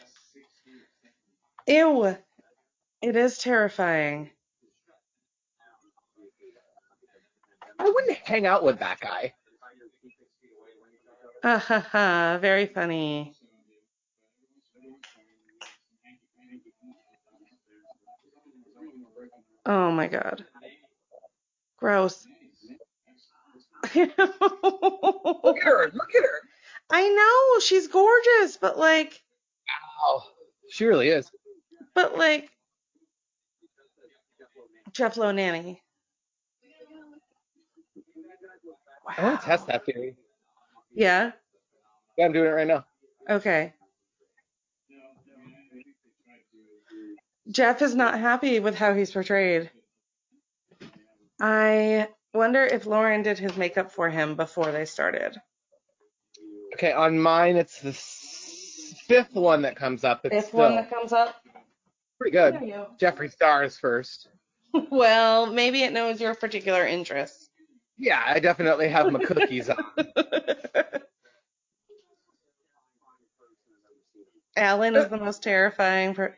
Ew. 1.67 2.17
It 3.01 3.15
is 3.15 3.37
terrifying. 3.37 4.29
I 7.79 7.89
wouldn't 7.89 8.17
hang 8.17 8.45
out 8.45 8.63
with 8.63 8.79
that 8.79 8.99
guy. 8.99 9.33
Ah 11.43 11.59
ha 11.59 11.79
ha. 11.79 12.37
Very 12.41 12.65
funny. 12.65 13.35
Oh 19.65 19.91
my 19.91 20.07
god. 20.07 20.45
Gross. 21.77 22.25
Look 23.95 24.09
at 24.17 24.17
her. 24.17 25.91
Look 25.93 26.15
at 26.15 26.21
her. 26.23 26.41
I 26.89 27.09
know 27.09 27.59
she's 27.59 27.87
gorgeous, 27.87 28.57
but 28.57 28.77
like, 28.77 29.21
Wow. 30.05 30.23
she 30.69 30.85
really 30.85 31.09
is. 31.09 31.29
but 31.93 32.17
like, 32.17 32.49
Jeff 34.93 35.17
Lowe 35.17 35.31
nanny. 35.31 35.81
I 39.17 39.23
want 39.23 39.39
to 39.41 39.45
test 39.45 39.67
that 39.67 39.85
theory. 39.85 40.15
Yeah. 40.93 41.31
Yeah, 42.17 42.25
I'm 42.25 42.31
doing 42.33 42.45
it 42.47 42.53
right 42.53 42.67
now. 42.67 42.85
Okay. 43.29 43.73
Jeff 47.49 47.81
is 47.81 47.95
not 47.95 48.19
happy 48.19 48.59
with 48.59 48.75
how 48.75 48.93
he's 48.93 49.11
portrayed. 49.11 49.69
I 51.41 52.07
wonder 52.33 52.63
if 52.63 52.85
Lauren 52.85 53.23
did 53.23 53.37
his 53.37 53.57
makeup 53.57 53.91
for 53.91 54.09
him 54.09 54.35
before 54.35 54.71
they 54.71 54.85
started. 54.85 55.35
Okay, 56.73 56.91
on 56.93 57.19
mine 57.19 57.57
it's 57.57 57.81
the 57.81 57.89
s- 57.89 58.95
fifth 59.07 59.33
one 59.35 59.61
that 59.63 59.75
comes 59.75 60.03
up. 60.03 60.21
It's 60.25 60.35
If 60.35 60.45
still 60.47 60.61
one 60.61 60.75
that 60.75 60.89
comes 60.89 61.13
up. 61.13 61.35
pretty 62.17 62.31
good. 62.31 62.55
Jeffree 62.99 63.31
Star 63.31 63.63
is 63.63 63.77
first. 63.77 64.27
Well, 64.89 65.45
maybe 65.45 65.83
it 65.83 65.93
knows 65.93 66.19
your 66.19 66.33
particular 66.33 66.87
interests. 66.87 67.47
Yeah, 67.99 68.19
I 68.25 68.39
definitely 68.39 68.89
have 68.89 69.11
my 69.11 69.19
cookies 69.19 69.69
on. 69.69 69.77
Allen 74.57 74.95
is 74.95 75.09
the 75.09 75.17
most 75.17 75.43
terrifying. 75.43 76.15
Per- 76.15 76.35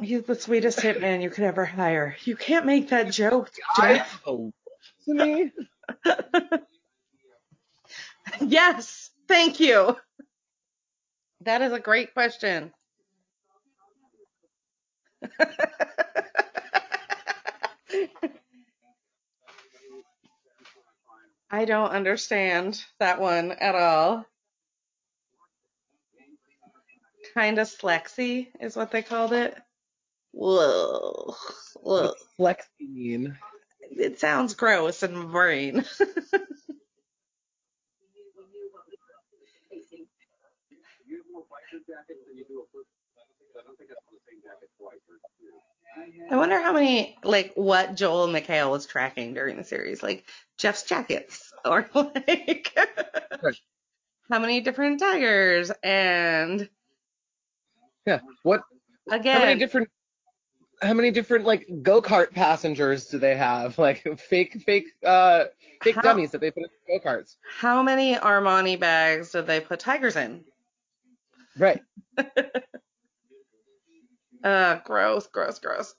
He's 0.00 0.22
the 0.22 0.34
sweetest 0.34 0.78
hitman 0.78 1.22
you 1.22 1.30
could 1.30 1.44
ever 1.44 1.64
hire. 1.64 2.16
You 2.24 2.36
can't 2.36 2.66
make 2.66 2.88
that 2.90 3.12
joke, 3.12 3.50
Jeff. 3.76 4.22
to 4.24 4.52
me. 5.08 5.52
yes, 8.40 9.10
thank 9.28 9.60
you. 9.60 9.96
That 11.42 11.62
is 11.62 11.72
a 11.72 11.80
great 11.80 12.14
question. 12.14 12.72
I 21.50 21.64
don't 21.64 21.90
understand 21.90 22.82
that 23.00 23.20
one 23.20 23.52
at 23.52 23.74
all. 23.74 24.24
Kind 27.34 27.58
of 27.58 27.68
slexy 27.68 28.48
is 28.60 28.76
what 28.76 28.90
they 28.90 29.02
called 29.02 29.32
it. 29.32 29.56
Whoa. 30.38 31.34
Whoa. 31.74 32.12
What's 32.38 32.62
flexi 32.78 32.88
mean? 32.88 33.36
It 33.90 34.20
sounds 34.20 34.54
gross 34.54 35.02
in 35.02 35.16
my 35.16 35.24
brain. 35.24 35.84
I 46.30 46.36
wonder 46.36 46.60
how 46.60 46.72
many, 46.72 47.18
like, 47.24 47.54
what 47.56 47.96
Joel 47.96 48.22
and 48.24 48.32
Mikhail 48.32 48.70
was 48.70 48.86
tracking 48.86 49.34
during 49.34 49.56
the 49.56 49.64
series. 49.64 50.04
Like, 50.04 50.24
Jeff's 50.56 50.84
jackets, 50.84 51.52
or 51.64 51.90
like, 51.94 52.78
how 54.30 54.38
many 54.38 54.60
different 54.60 55.00
tigers, 55.00 55.72
and 55.82 56.68
Yeah. 58.06 58.20
What? 58.44 58.60
again? 59.10 59.40
How 59.40 59.46
many 59.46 59.58
different? 59.58 59.88
How 60.80 60.94
many 60.94 61.10
different 61.10 61.44
like 61.44 61.66
go 61.82 62.00
kart 62.00 62.32
passengers 62.32 63.06
do 63.06 63.18
they 63.18 63.36
have? 63.36 63.78
Like 63.88 64.02
fake, 64.18 64.62
fake, 64.64 64.86
uh, 65.04 65.44
fake 65.82 65.96
How- 65.96 66.02
dummies 66.02 66.30
that 66.32 66.40
they 66.40 66.50
put 66.50 66.64
in 66.64 67.00
go 67.00 67.04
karts. 67.08 67.36
how 67.58 67.82
many 67.82 68.14
Armani 68.14 68.78
bags 68.78 69.32
did 69.32 69.46
they 69.46 69.60
put 69.60 69.80
tigers 69.80 70.16
in? 70.16 70.44
Right. 71.58 71.80
Uh, 74.44 74.78
gross, 74.84 75.26
gross, 75.26 75.58
gross. 75.58 75.92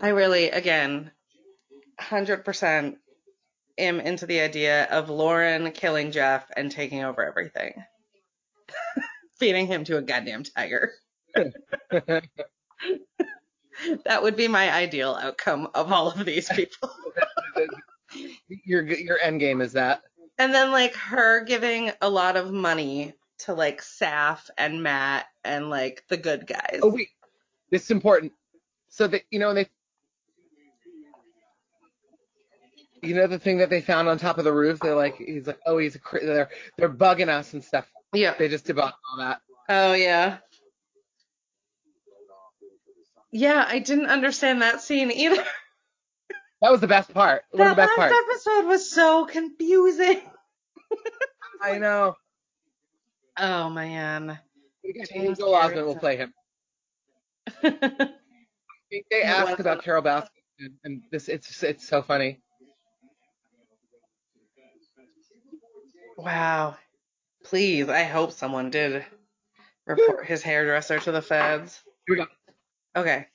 I 0.00 0.08
really, 0.08 0.50
again, 0.50 1.12
100% 2.00 2.96
am 3.78 4.00
into 4.00 4.26
the 4.26 4.40
idea 4.40 4.84
of 4.86 5.08
Lauren 5.08 5.70
killing 5.70 6.10
Jeff 6.10 6.50
and 6.56 6.68
taking 6.72 7.04
over 7.04 7.24
everything. 7.24 7.74
feeding 9.40 9.66
him 9.66 9.82
to 9.84 9.96
a 9.96 10.02
goddamn 10.02 10.44
tiger. 10.44 10.92
that 14.04 14.22
would 14.22 14.36
be 14.36 14.46
my 14.46 14.72
ideal 14.72 15.18
outcome 15.20 15.68
of 15.74 15.90
all 15.90 16.10
of 16.10 16.24
these 16.24 16.48
people. 16.54 16.90
your 18.64 18.86
your 18.86 19.18
end 19.18 19.40
game 19.40 19.60
is 19.60 19.72
that. 19.72 20.02
And 20.38 20.54
then 20.54 20.70
like 20.70 20.94
her 20.94 21.44
giving 21.44 21.90
a 22.00 22.08
lot 22.08 22.36
of 22.36 22.52
money 22.52 23.14
to 23.40 23.54
like 23.54 23.80
Saff 23.80 24.48
and 24.56 24.82
Matt 24.82 25.26
and 25.44 25.70
like 25.70 26.04
the 26.08 26.16
good 26.16 26.46
guys. 26.46 26.80
Oh 26.82 26.92
wait, 26.92 27.08
this 27.70 27.84
is 27.84 27.90
important. 27.90 28.32
So 28.88 29.06
that 29.06 29.22
you 29.30 29.38
know 29.38 29.54
they, 29.54 29.68
you 33.02 33.14
know 33.14 33.26
the 33.26 33.38
thing 33.38 33.58
that 33.58 33.70
they 33.70 33.80
found 33.80 34.08
on 34.08 34.18
top 34.18 34.38
of 34.38 34.44
the 34.44 34.52
roof. 34.52 34.80
They're 34.80 34.94
like 34.94 35.16
he's 35.16 35.46
like 35.46 35.60
oh 35.66 35.78
he's 35.78 35.96
a, 35.96 36.00
they're 36.12 36.50
they're 36.76 36.88
bugging 36.88 37.28
us 37.28 37.52
and 37.54 37.64
stuff. 37.64 37.86
Yeah. 38.12 38.34
They 38.38 38.48
just 38.48 38.66
debunked 38.66 38.92
all 39.10 39.18
that. 39.18 39.40
Oh 39.68 39.92
yeah. 39.92 40.38
Yeah, 43.32 43.64
I 43.66 43.78
didn't 43.78 44.06
understand 44.06 44.62
that 44.62 44.80
scene 44.80 45.10
either. 45.10 45.44
That 46.62 46.72
was 46.72 46.82
the 46.82 46.88
best 46.88 47.14
part. 47.14 47.44
One 47.52 47.64
that 47.64 47.70
of 47.70 47.76
the 47.76 47.82
best 47.82 47.98
last 47.98 48.10
parts. 48.10 48.26
episode 48.30 48.66
was 48.68 48.90
so 48.90 49.24
confusing. 49.24 50.20
I 51.62 51.78
know. 51.78 52.16
Oh 53.38 53.70
man. 53.70 54.38
James 54.84 55.08
Angel 55.14 55.48
Osment 55.52 55.86
will 55.86 55.96
play 55.96 56.18
him. 56.18 56.34
I 57.62 58.10
think 58.90 59.06
they 59.10 59.22
asked 59.22 59.58
about 59.58 59.82
Carole 59.82 60.02
Baskin, 60.02 60.28
and, 60.58 60.74
and 60.84 61.02
this 61.10 61.28
it's 61.28 61.62
it's 61.62 61.88
so 61.88 62.02
funny. 62.02 62.40
wow. 66.18 66.76
Please, 67.50 67.88
I 67.88 68.04
hope 68.04 68.30
someone 68.30 68.70
did 68.70 69.04
report 69.84 70.24
his 70.24 70.40
hairdresser 70.40 70.98
to 71.00 71.12
the 71.12 71.20
feds. 71.20 71.82
Here 72.06 72.16
we 72.16 72.24
go. 72.24 72.30
Okay. 72.96 73.26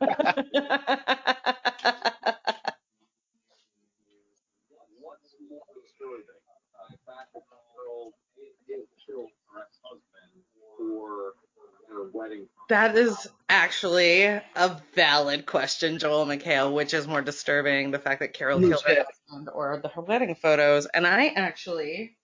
What's 11.88 11.88
more 11.88 11.88
disturbing? 11.88 11.88
The 11.88 11.88
fact 11.88 11.88
that 11.88 11.88
the 11.88 11.88
girl 11.88 11.88
did 11.88 11.88
kill 11.88 11.88
her 11.88 11.88
ex-husband 11.88 11.90
for 11.90 11.90
their 11.94 12.10
wedding. 12.12 12.46
that 12.68 12.96
is 12.96 13.26
actually 13.48 14.22
a 14.24 14.80
valid 14.94 15.46
question, 15.46 15.98
Joel 15.98 16.26
McHale. 16.26 16.72
Which 16.72 16.94
is 16.94 17.06
more 17.08 17.22
disturbing, 17.22 17.90
the 17.90 17.98
fact 17.98 18.20
that 18.20 18.34
Carol 18.34 18.60
killed 18.60 18.82
her 18.86 19.04
husband 19.04 19.48
or 19.52 19.80
the, 19.82 19.88
her 19.88 20.02
wedding 20.02 20.34
photos? 20.34 20.86
And 20.86 21.06
I 21.06 21.28
actually 21.28 22.16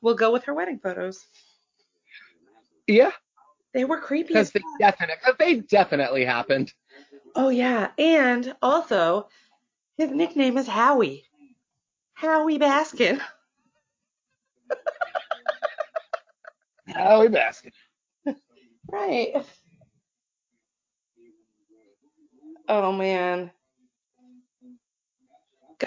will 0.00 0.14
go 0.14 0.32
with 0.32 0.44
her 0.44 0.54
wedding 0.54 0.78
photos. 0.78 1.24
Yeah, 2.86 3.12
They 3.72 3.84
were 3.84 4.00
creepy. 4.00 4.28
Because 4.28 4.50
they 4.50 4.60
definitely 4.78 5.16
because 5.20 5.36
they 5.38 5.54
definitely 5.60 6.24
happened. 6.24 6.72
Oh 7.34 7.48
yeah, 7.48 7.90
and 7.98 8.54
also 8.62 9.28
his 9.96 10.10
nickname 10.10 10.58
is 10.58 10.66
Howie. 10.68 11.24
Howie 12.12 12.58
Baskin. 12.58 13.20
Howie 16.86 17.28
Baskin. 17.28 17.72
Right. 18.94 19.34
Oh 22.68 22.92
man. 22.92 23.50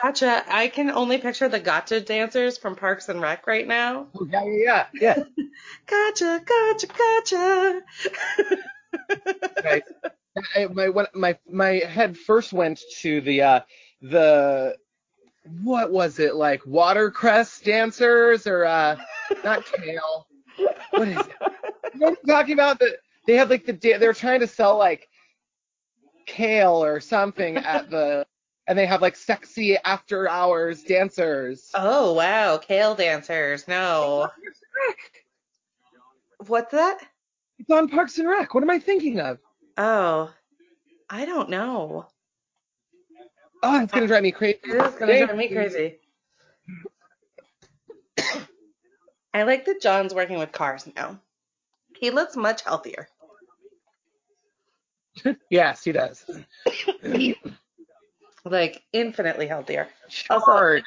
Gotcha. 0.02 0.43
I 0.48 0.67
can 0.67 0.91
only 0.91 1.17
picture 1.17 1.48
the 1.48 1.60
gotcha 1.60 2.02
dancers 2.02 2.58
from 2.58 2.76
Parks 2.76 3.08
and 3.08 3.22
Rec 3.22 3.48
right 3.48 3.65
now. 3.65 4.08
Oh, 4.13 4.28
yeah, 4.30 4.43
yeah, 4.46 4.86
yeah. 4.93 5.24
Gotcha, 5.88 6.41
gotcha, 6.46 6.88
gotcha. 6.88 7.82
Right. 9.63 9.84
I, 10.56 10.67
my 10.67 11.06
my 11.15 11.38
my 11.50 11.70
head 11.88 12.17
first 12.17 12.54
went 12.54 12.80
to 13.02 13.22
the 13.22 13.41
uh 13.41 13.60
the 14.02 14.78
what 15.63 15.91
was 15.91 16.20
it 16.20 16.36
like 16.36 16.65
watercress 16.65 17.60
dancers 17.62 18.46
or 18.46 18.65
uh 18.65 18.98
not 19.43 19.65
kale 19.65 20.28
what 20.91 21.08
is 21.08 21.17
it 21.17 21.36
what 21.95 22.17
I'm 22.19 22.28
talking 22.28 22.54
about 22.54 22.80
the 22.80 22.97
they 23.26 23.36
have 23.36 23.50
like 23.50 23.65
the 23.65 23.73
they're 23.73 24.13
trying 24.13 24.39
to 24.41 24.47
sell 24.47 24.78
like 24.78 25.08
kale 26.26 26.84
or 26.84 27.00
something 27.00 27.58
at 27.58 27.89
the 27.89 28.26
and 28.67 28.78
they 28.78 28.86
have 28.86 29.02
like 29.02 29.15
sexy 29.15 29.78
after 29.78 30.30
hours 30.30 30.84
dancers 30.84 31.71
Oh 31.73 32.13
wow, 32.13 32.58
kale 32.58 32.95
dancers. 32.95 33.67
No. 33.67 34.30
What's 36.45 36.71
that? 36.71 37.00
it's 37.60 37.69
on 37.71 37.89
Parks 37.89 38.17
and 38.19 38.28
Rec 38.30 38.54
what 38.54 38.63
am 38.63 38.69
I 38.69 38.80
thinking 38.80 39.19
of 39.19 39.39
Oh. 39.78 40.32
I 41.10 41.26
don't 41.26 41.50
know. 41.50 42.08
oh 43.63 43.82
it's 43.82 43.91
gonna 43.93 44.08
drive 44.08 44.23
me 44.23 44.32
crazy 44.32 44.60
It 44.63 44.76
is 44.76 44.95
gonna 44.95 45.26
drive 45.26 45.38
me 45.38 45.47
crazy. 45.47 45.97
I 49.34 49.43
like 49.43 49.65
that 49.65 49.82
John's 49.82 50.13
working 50.13 50.39
with 50.39 50.52
cars 50.52 50.89
now. 50.95 51.19
He 52.00 52.12
looks 52.12 52.36
much 52.36 52.62
healthier. 52.64 53.08
yes 55.50 55.84
he 55.84 55.92
does 55.92 56.24
Like 58.46 58.82
infinitely 58.94 59.48
healthier. 59.48 59.88
Also- 60.30 60.46
charred 60.46 60.84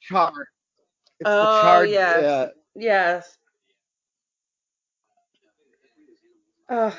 charred 0.00 0.46
it's 1.18 1.28
Oh, 1.28 1.38
the 1.40 1.60
charred 1.62 1.88
yes. 1.90 2.22
uh, 2.24 2.48
Yes. 2.76 3.36
Ugh. 6.68 6.94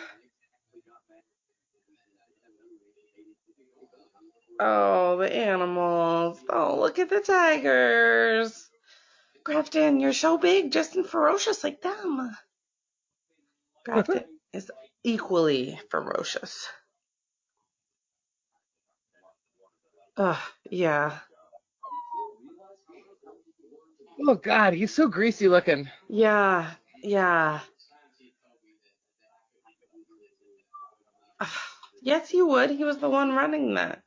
Oh, 4.59 5.17
the 5.17 5.33
animals. 5.33 6.39
Oh, 6.49 6.79
look 6.79 6.99
at 6.99 7.09
the 7.09 7.21
tigers. 7.21 8.69
Grafton, 9.43 9.99
you're 9.99 10.13
so 10.13 10.37
big, 10.37 10.71
just 10.71 10.95
and 10.95 11.05
ferocious 11.07 11.63
like 11.63 11.81
them. 11.81 12.35
Grafton 13.85 14.25
is 14.53 14.71
equally 15.03 15.79
ferocious. 15.91 16.67
Ugh, 20.17 20.37
yeah. 20.69 21.19
Oh 24.27 24.35
God, 24.35 24.73
he's 24.73 24.93
so 24.93 25.07
greasy 25.07 25.47
looking. 25.49 25.89
Yeah, 26.09 26.71
yeah. 27.03 27.61
Ugh, 31.41 31.47
Yes, 32.01 32.29
he 32.29 32.41
would. 32.41 32.71
He 32.71 32.83
was 32.85 32.99
the 32.99 33.09
one 33.09 33.33
running 33.35 33.75
that. 33.75 34.01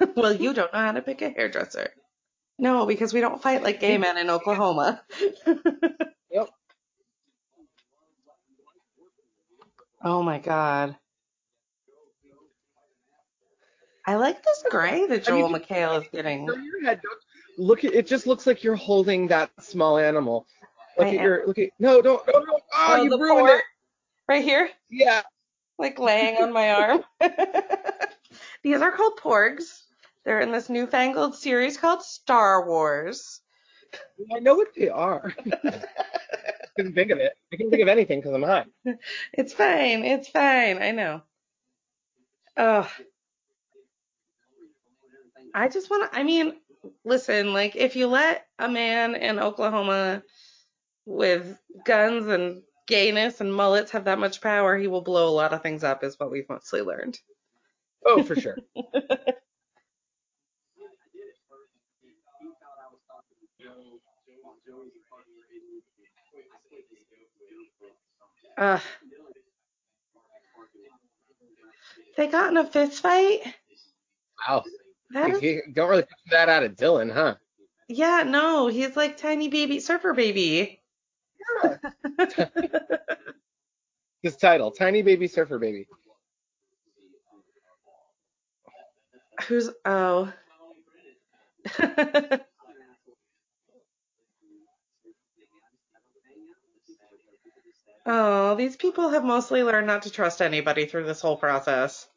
well, 0.16 0.34
you 0.34 0.54
don't 0.54 0.72
know 0.72 0.80
how 0.80 0.92
to 0.92 1.02
pick 1.02 1.22
a 1.22 1.30
hairdresser. 1.30 1.90
No, 2.62 2.86
because 2.86 3.12
we 3.12 3.20
don't 3.20 3.42
fight 3.42 3.64
like 3.64 3.80
gay 3.80 3.98
men 3.98 4.16
in 4.16 4.30
Oklahoma. 4.30 5.02
Yep. 6.30 6.48
Oh 10.02 10.22
my 10.22 10.38
god. 10.38 10.96
I 14.06 14.14
like 14.14 14.42
this 14.42 14.64
gray 14.70 15.06
that 15.08 15.28
I 15.28 15.32
mean, 15.32 15.42
Joel 15.42 15.50
McHale 15.50 16.00
is 16.00 16.08
getting. 16.10 16.46
Your 16.46 16.82
head. 16.84 17.02
Look 17.58 17.84
at 17.84 17.92
it. 17.92 18.06
Just 18.06 18.26
looks 18.26 18.46
like 18.46 18.64
you're 18.64 18.76
holding 18.76 19.26
that 19.28 19.50
small 19.60 19.98
animal. 19.98 20.46
Look 20.96 21.08
I 21.08 21.10
at 21.10 21.16
am. 21.16 21.22
your. 21.22 21.46
Look 21.46 21.58
at. 21.58 21.68
No, 21.78 22.00
don't. 22.00 22.26
No, 22.26 22.38
no. 22.38 22.58
Oh, 22.72 22.96
Oh, 22.96 23.02
you 23.02 23.20
ruined 23.20 23.50
it. 23.50 23.62
Right 24.26 24.42
here? 24.42 24.70
Yeah. 24.88 25.20
like 25.78 25.98
laying 25.98 26.42
on 26.42 26.50
my 26.50 26.72
arm. 26.72 27.04
These 28.62 28.80
are 28.80 28.92
called 28.92 29.18
porgs. 29.18 29.82
They're 30.24 30.40
in 30.40 30.52
this 30.52 30.68
newfangled 30.68 31.34
series 31.34 31.76
called 31.76 32.02
Star 32.02 32.66
Wars. 32.66 33.40
I 34.34 34.38
know 34.38 34.54
what 34.54 34.68
they 34.76 34.88
are. 34.88 35.34
couldn't 36.76 36.94
think 36.94 37.10
of 37.10 37.18
it. 37.18 37.32
I 37.52 37.56
couldn't 37.56 37.70
think 37.70 37.82
of 37.82 37.88
anything 37.88 38.20
because 38.20 38.34
I'm 38.34 38.42
high. 38.42 38.64
It's 39.32 39.52
fine. 39.52 40.04
It's 40.04 40.28
fine. 40.28 40.82
I 40.82 40.90
know. 40.92 41.22
Ugh. 42.56 42.88
I 45.54 45.68
just 45.68 45.90
want 45.90 46.10
to, 46.10 46.18
I 46.18 46.22
mean, 46.22 46.54
listen, 47.04 47.52
like, 47.52 47.76
if 47.76 47.96
you 47.96 48.06
let 48.06 48.46
a 48.58 48.68
man 48.68 49.14
in 49.14 49.38
Oklahoma 49.38 50.22
with 51.04 51.58
guns 51.84 52.26
and 52.26 52.62
gayness 52.86 53.40
and 53.40 53.54
mullets 53.54 53.90
have 53.90 54.04
that 54.04 54.18
much 54.18 54.40
power, 54.40 54.78
he 54.78 54.86
will 54.86 55.02
blow 55.02 55.28
a 55.28 55.34
lot 55.36 55.52
of 55.52 55.62
things 55.62 55.84
up, 55.84 56.04
is 56.04 56.18
what 56.18 56.30
we've 56.30 56.48
mostly 56.48 56.80
learned. 56.80 57.18
Oh, 58.04 58.22
for 58.22 58.34
sure. 58.34 58.56
Ugh. 68.58 68.80
They 72.16 72.26
got 72.26 72.50
in 72.50 72.56
a 72.56 72.64
fist 72.64 73.02
fight? 73.02 73.40
Wow. 74.46 74.64
That 75.10 75.42
You 75.42 75.62
don't 75.72 75.88
really 75.90 76.02
put 76.02 76.30
that 76.30 76.48
out 76.48 76.62
of 76.62 76.76
Dylan, 76.76 77.12
huh? 77.12 77.36
Yeah, 77.88 78.24
no, 78.26 78.68
he's 78.68 78.96
like 78.96 79.16
tiny 79.16 79.48
baby 79.48 79.80
surfer 79.80 80.14
baby. 80.14 80.80
His 84.22 84.36
title, 84.36 84.70
Tiny 84.70 85.02
Baby 85.02 85.26
Surfer 85.26 85.58
Baby. 85.58 85.88
Who's 89.48 89.70
oh. 89.84 90.32
Oh, 98.04 98.54
these 98.56 98.76
people 98.76 99.10
have 99.10 99.24
mostly 99.24 99.62
learned 99.62 99.86
not 99.86 100.02
to 100.02 100.10
trust 100.10 100.42
anybody 100.42 100.86
through 100.86 101.04
this 101.04 101.20
whole 101.20 101.36
process. 101.36 102.08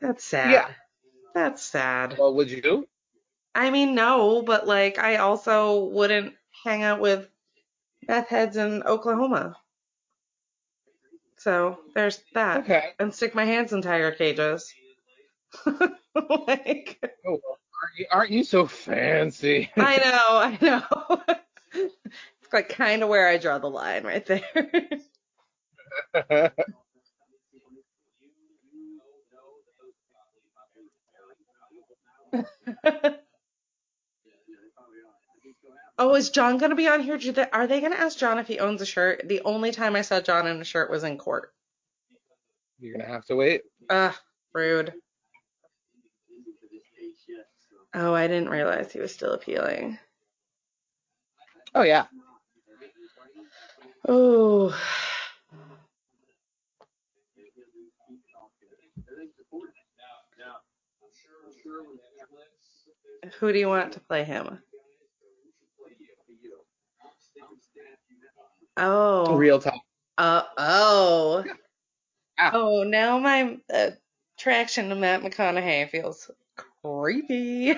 That's 0.00 0.24
sad. 0.24 0.50
Yeah. 0.52 0.74
That's 1.34 1.62
sad. 1.62 2.16
Well, 2.18 2.34
would 2.34 2.50
you? 2.50 2.86
I 3.54 3.70
mean, 3.70 3.94
no, 3.94 4.42
but 4.42 4.66
like, 4.66 4.98
I 4.98 5.16
also 5.16 5.84
wouldn't 5.84 6.34
hang 6.64 6.82
out 6.82 7.00
with 7.00 7.28
meth 8.06 8.28
heads 8.28 8.56
in 8.56 8.82
Oklahoma. 8.82 9.56
So 11.38 11.78
there's 11.94 12.22
that. 12.34 12.58
Okay. 12.58 12.90
And 12.98 13.14
stick 13.14 13.34
my 13.34 13.44
hands 13.44 13.72
in 13.72 13.82
tiger 13.82 14.12
cages. 14.12 14.72
like, 15.66 16.98
Oh, 17.26 17.40
aren't 17.82 17.98
you, 17.98 18.06
aren't 18.10 18.30
you 18.30 18.44
so 18.44 18.66
fancy? 18.66 19.70
I 19.76 19.96
know, 19.96 20.38
I 20.38 20.58
know. 20.60 21.88
like 22.52 22.68
kind 22.68 23.02
of 23.02 23.08
where 23.08 23.28
I 23.28 23.38
draw 23.38 23.58
the 23.58 23.68
line 23.68 24.04
right 24.04 24.24
there. 24.26 24.42
oh, 35.98 36.14
is 36.14 36.30
John 36.30 36.58
gonna 36.58 36.74
be 36.74 36.88
on 36.88 37.00
here? 37.02 37.18
They, 37.18 37.50
are 37.50 37.66
they 37.66 37.80
gonna 37.80 37.96
ask 37.96 38.18
John 38.18 38.38
if 38.38 38.46
he 38.46 38.58
owns 38.58 38.80
a 38.80 38.86
shirt? 38.86 39.28
The 39.28 39.42
only 39.42 39.72
time 39.72 39.96
I 39.96 40.02
saw 40.02 40.20
John 40.20 40.46
in 40.46 40.60
a 40.60 40.64
shirt 40.64 40.90
was 40.90 41.04
in 41.04 41.18
court. 41.18 41.52
You're 42.78 42.96
gonna 42.96 43.08
have 43.08 43.26
to 43.26 43.36
wait. 43.36 43.62
Ugh, 43.90 44.14
rude. 44.54 44.92
Oh, 47.94 48.14
I 48.14 48.26
didn't 48.26 48.48
realize 48.48 48.90
he 48.90 49.00
was 49.00 49.12
still 49.12 49.32
appealing. 49.32 49.98
Oh 51.74 51.82
yeah. 51.82 52.06
Oh. 54.08 54.76
Who 63.38 63.52
do 63.52 63.58
you 63.58 63.68
want 63.68 63.92
to 63.92 64.00
play 64.00 64.24
him? 64.24 64.58
Oh. 68.76 69.34
Real 69.34 69.60
talk. 69.60 69.80
Uh, 70.18 70.42
oh. 70.56 71.44
Ah. 72.38 72.50
Oh, 72.54 72.82
now 72.82 73.18
my 73.18 73.58
attraction 73.70 74.88
to 74.88 74.94
Matt 74.94 75.22
McConaughey 75.22 75.88
feels 75.90 76.30
creepy. 76.82 77.74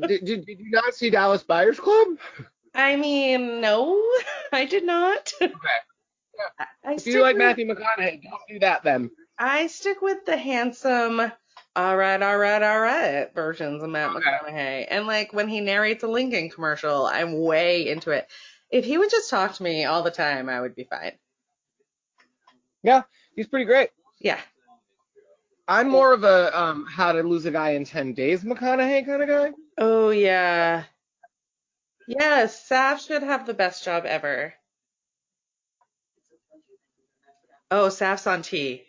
did, 0.00 0.24
did, 0.24 0.46
did 0.46 0.60
you 0.60 0.70
not 0.70 0.94
see 0.94 1.10
Dallas 1.10 1.42
Buyers 1.42 1.80
Club? 1.80 2.08
I 2.76 2.96
mean, 2.96 3.60
no, 3.60 4.00
I 4.52 4.66
did 4.66 4.84
not. 4.84 5.32
Okay. 5.40 5.52
I, 6.58 6.66
I 6.84 6.92
If 6.94 7.06
you 7.06 7.22
like 7.22 7.34
with, 7.36 7.42
Matthew 7.42 7.66
McConaughey, 7.66 8.22
don't 8.22 8.42
do 8.48 8.58
that 8.60 8.82
then. 8.84 9.10
I 9.38 9.66
stick 9.66 10.02
with 10.02 10.26
the 10.26 10.36
handsome, 10.36 11.20
all 11.74 11.96
right, 11.96 12.20
all 12.22 12.38
right, 12.38 12.62
all 12.62 12.80
right 12.80 13.34
versions 13.34 13.82
of 13.82 13.88
Matt 13.90 14.14
Okay. 14.14 14.28
McConaughey. 14.28 14.86
And 14.90 15.06
like 15.06 15.32
when 15.32 15.48
he 15.48 15.60
narrates 15.60 16.04
a 16.04 16.08
Lincoln 16.08 16.50
commercial, 16.50 17.06
I'm 17.06 17.40
way 17.40 17.88
into 17.88 18.10
it. 18.10 18.28
If 18.70 18.84
he 18.84 18.98
would 18.98 19.10
just 19.10 19.30
talk 19.30 19.54
to 19.54 19.62
me 19.62 19.84
all 19.84 20.02
the 20.02 20.10
time, 20.10 20.48
I 20.48 20.60
would 20.60 20.74
be 20.74 20.84
fine. 20.84 21.12
Yeah, 22.82 23.02
he's 23.34 23.46
pretty 23.46 23.64
great. 23.64 23.90
Yeah. 24.20 24.38
I'm 25.68 25.88
more 25.88 26.12
of 26.12 26.24
a 26.24 26.58
um, 26.58 26.86
how 26.86 27.12
to 27.12 27.22
lose 27.22 27.46
a 27.46 27.50
guy 27.50 27.70
in 27.70 27.84
10 27.84 28.12
days 28.12 28.44
McConaughey 28.44 29.06
kind 29.06 29.22
of 29.22 29.28
guy. 29.28 29.52
Oh 29.78 30.10
yeah. 30.10 30.84
Yes, 32.08 32.68
Saff 32.68 33.06
should 33.06 33.22
have 33.22 33.46
the 33.46 33.54
best 33.54 33.84
job 33.84 34.04
ever. 34.06 34.54
Oh, 37.70 37.88
Saff's 37.88 38.26
on 38.26 38.42
T. 38.42 38.84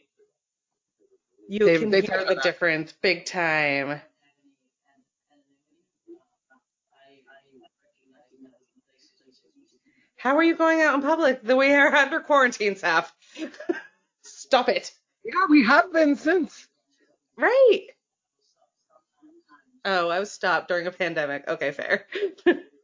You 1.49 1.60
They've- 1.65 1.80
can 1.82 1.89
they've 1.89 2.06
hear 2.06 2.25
the 2.25 2.36
that. 2.36 2.43
difference 2.43 2.91
big 2.91 3.25
time. 3.25 4.01
How 10.17 10.36
are 10.38 10.43
you 10.43 10.56
going 10.56 10.82
out 10.82 10.95
in 10.95 11.01
public 11.01 11.43
the 11.43 11.56
way 11.56 11.71
you're 11.71 11.95
under 11.95 12.19
quarantine, 12.19 12.75
Saff? 12.75 13.12
Stop 14.23 14.69
it. 14.69 14.91
Yeah, 15.23 15.45
we 15.49 15.63
have 15.65 15.91
been 15.93 16.15
since. 16.15 16.67
Right. 17.38 17.88
Oh, 19.86 20.10
I 20.10 20.19
was 20.19 20.32
stopped 20.32 20.67
during 20.67 20.88
a 20.88 20.91
pandemic. 20.91 21.47
Okay, 21.47 21.71
fair. 21.71 22.06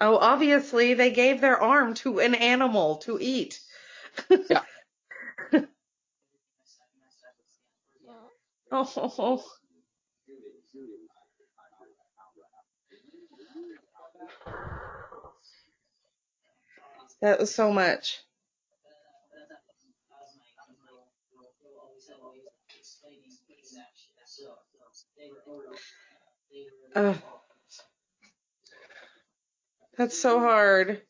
oh, 0.00 0.16
obviously 0.18 0.94
they 0.94 1.10
gave 1.10 1.40
their 1.40 1.60
arm 1.62 1.94
to 1.94 2.18
an 2.20 2.34
animal 2.34 2.96
to 2.98 3.18
eat. 3.20 3.60
Yeah. 4.50 4.62
oh. 8.72 9.44
That 17.22 17.40
was 17.40 17.54
so 17.54 17.72
much. 17.72 18.20
Ugh. 26.94 27.16
That's 29.96 30.18
so 30.18 30.40
hard. 30.40 31.02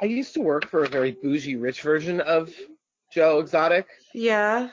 I 0.00 0.06
used 0.06 0.34
to 0.34 0.40
work 0.40 0.66
for 0.68 0.84
a 0.84 0.88
very 0.88 1.12
bougie 1.12 1.56
rich 1.56 1.82
version 1.82 2.20
of 2.20 2.52
Joe 3.12 3.38
Exotic, 3.38 3.86
Yeah. 4.12 4.70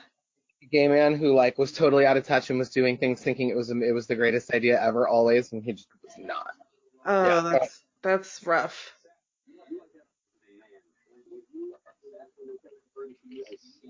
a 0.62 0.66
gay 0.66 0.88
man 0.88 1.14
who 1.14 1.32
like 1.34 1.58
was 1.58 1.72
totally 1.72 2.06
out 2.06 2.16
of 2.16 2.24
touch 2.26 2.50
and 2.50 2.58
was 2.58 2.70
doing 2.70 2.96
things 2.98 3.20
thinking 3.22 3.48
it 3.48 3.56
was 3.56 3.70
it 3.70 3.92
was 3.94 4.06
the 4.06 4.16
greatest 4.16 4.52
idea 4.52 4.80
ever 4.82 5.06
always 5.06 5.52
and 5.52 5.62
he 5.62 5.72
just 5.72 5.88
was 6.02 6.14
not. 6.18 6.52
Oh, 7.04 7.24
Yeah. 7.24 7.50
that's 7.52 7.82
that's 8.02 8.46
rough. 8.46 8.92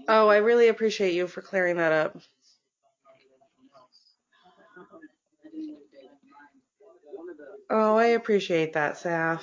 Oh, 0.09 0.29
I 0.29 0.39
really 0.39 0.69
appreciate 0.69 1.15
you 1.15 1.27
for 1.27 1.41
clearing 1.43 1.77
that 1.77 1.93
up. 1.93 2.17
Oh, 7.71 7.97
I 7.97 8.07
appreciate 8.07 8.75
that, 8.75 8.95
Saff. 8.95 9.43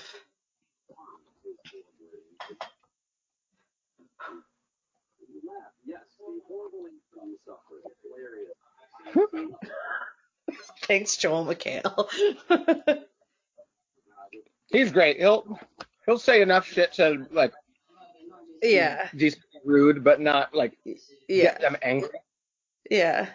Thanks, 10.83 11.17
Joel 11.17 11.45
McHale. 11.45 12.09
He's 14.71 14.91
great. 14.91 15.17
He'll 15.17 15.59
he'll 16.05 16.19
say 16.19 16.41
enough 16.41 16.67
shit 16.67 16.93
to 16.93 17.25
like 17.31 17.53
yeah, 18.61 19.09
decently 19.15 19.61
rude, 19.65 20.03
but 20.03 20.19
not 20.21 20.53
like 20.53 20.77
yeah, 21.27 21.57
them 21.57 21.77
angry. 21.81 22.09
yeah. 22.89 23.29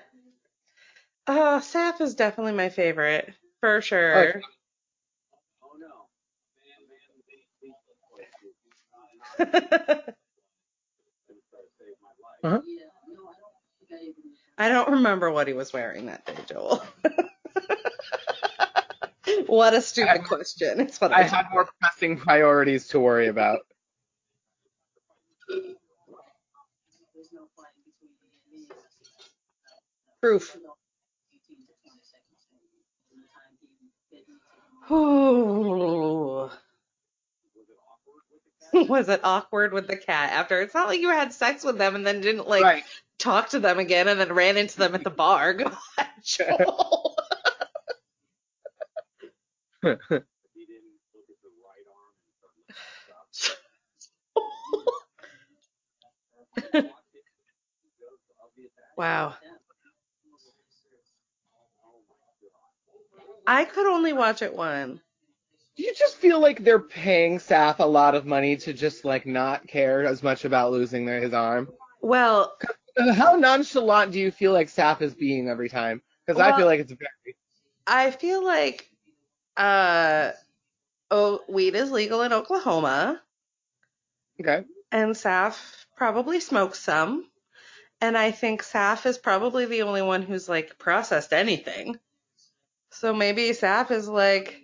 Oh, 1.27 1.61
Saff 1.63 2.01
is 2.01 2.15
definitely 2.15 2.53
my 2.53 2.69
favorite 2.69 3.35
for 3.65 3.81
sure. 3.81 4.43
Uh-huh. 12.45 12.61
I 14.59 14.69
don't 14.69 14.91
remember 14.93 15.31
what 15.31 15.49
he 15.49 15.55
was 15.55 15.73
wearing 15.73 16.07
that 16.07 16.27
day, 16.27 16.37
Joel. 16.49 16.85
what 19.47 19.75
a 19.75 19.81
stupid 19.83 20.11
I- 20.11 20.19
question. 20.19 20.81
It's 20.81 21.01
what 21.01 21.13
I, 21.13 21.21
I 21.21 21.23
had 21.25 21.47
more 21.53 21.69
pressing 21.81 22.19
priorities 22.19 22.89
to 22.89 23.01
worry 23.01 23.29
about. 23.29 23.61
proof. 30.23 30.57
Ooh. 34.91 36.51
Was 38.73 39.09
it 39.09 39.21
awkward 39.23 39.73
with 39.73 39.87
the 39.87 39.97
cat 39.97 40.33
after? 40.33 40.61
It's 40.61 40.75
not 40.75 40.89
like 40.89 41.01
you 41.01 41.09
had 41.09 41.33
sex 41.33 41.65
with 41.65 41.79
them 41.79 41.95
and 41.95 42.05
then 42.07 42.21
didn't 42.21 42.49
like 42.49 42.65
right. 42.65 42.83
talk 43.19 43.51
to 43.51 43.61
them 43.61 43.79
again 43.79 44.09
and 44.09 44.19
then 44.19 44.33
ran 44.33 44.57
into 44.57 44.79
them 44.79 44.95
at 44.95 45.05
the 45.05 45.11
bar. 45.11 45.53
God, 45.55 45.77
Joel. 46.23 47.17
wow. 58.97 59.35
I 63.47 63.65
could 63.65 63.87
only 63.87 64.13
watch 64.13 64.43
it 64.43 64.55
one. 64.55 65.01
Do 65.77 65.83
you 65.83 65.93
just 65.95 66.17
feel 66.17 66.41
like 66.41 66.63
they're 66.63 66.79
paying 66.79 67.39
Saff 67.39 67.81
a 67.81 67.85
lot 67.87 68.15
of 68.15 68.27
money 68.27 68.57
to 68.59 68.73
just 68.73 69.05
like 69.05 69.27
not 69.27 69.67
care 69.67 70.05
as 70.05 70.23
much 70.23 70.45
about 70.45 70.71
losing 70.73 71.05
their, 71.05 71.21
his 71.21 71.35
arm? 71.35 71.69
Well, 72.01 72.57
Uh, 72.97 73.13
How 73.13 73.35
nonchalant 73.35 74.13
do 74.13 74.21
you 74.21 74.31
feel 74.31 74.53
like 74.53 74.69
Saff 74.69 75.03
is 75.03 75.15
being 75.15 75.49
every 75.49 75.69
time? 75.69 76.01
Because 76.27 76.41
I 76.41 76.57
feel 76.57 76.67
like 76.67 76.81
it's 76.81 76.93
very. 76.93 77.37
I 77.87 78.11
feel 78.13 78.45
like 78.45 78.89
uh 79.57 80.33
oh 81.11 81.41
weed 81.49 81.75
is 81.75 81.91
legal 81.91 82.23
in 82.23 82.33
Oklahoma 82.33 83.21
Okay. 84.41 84.65
and 84.93 85.15
Saff 85.15 85.87
probably 85.97 86.41
smokes 86.41 86.79
some. 86.79 87.29
And 88.01 88.17
I 88.19 88.31
think 88.33 88.63
Saff 88.63 89.07
is 89.07 89.19
probably 89.19 89.67
the 89.67 89.83
only 89.83 90.03
one 90.03 90.23
who's 90.23 90.49
like 90.49 90.79
processed 90.79 91.33
anything. 91.33 91.99
So 92.95 93.13
maybe 93.15 93.51
Saff 93.51 93.91
is 93.91 94.09
like 94.09 94.61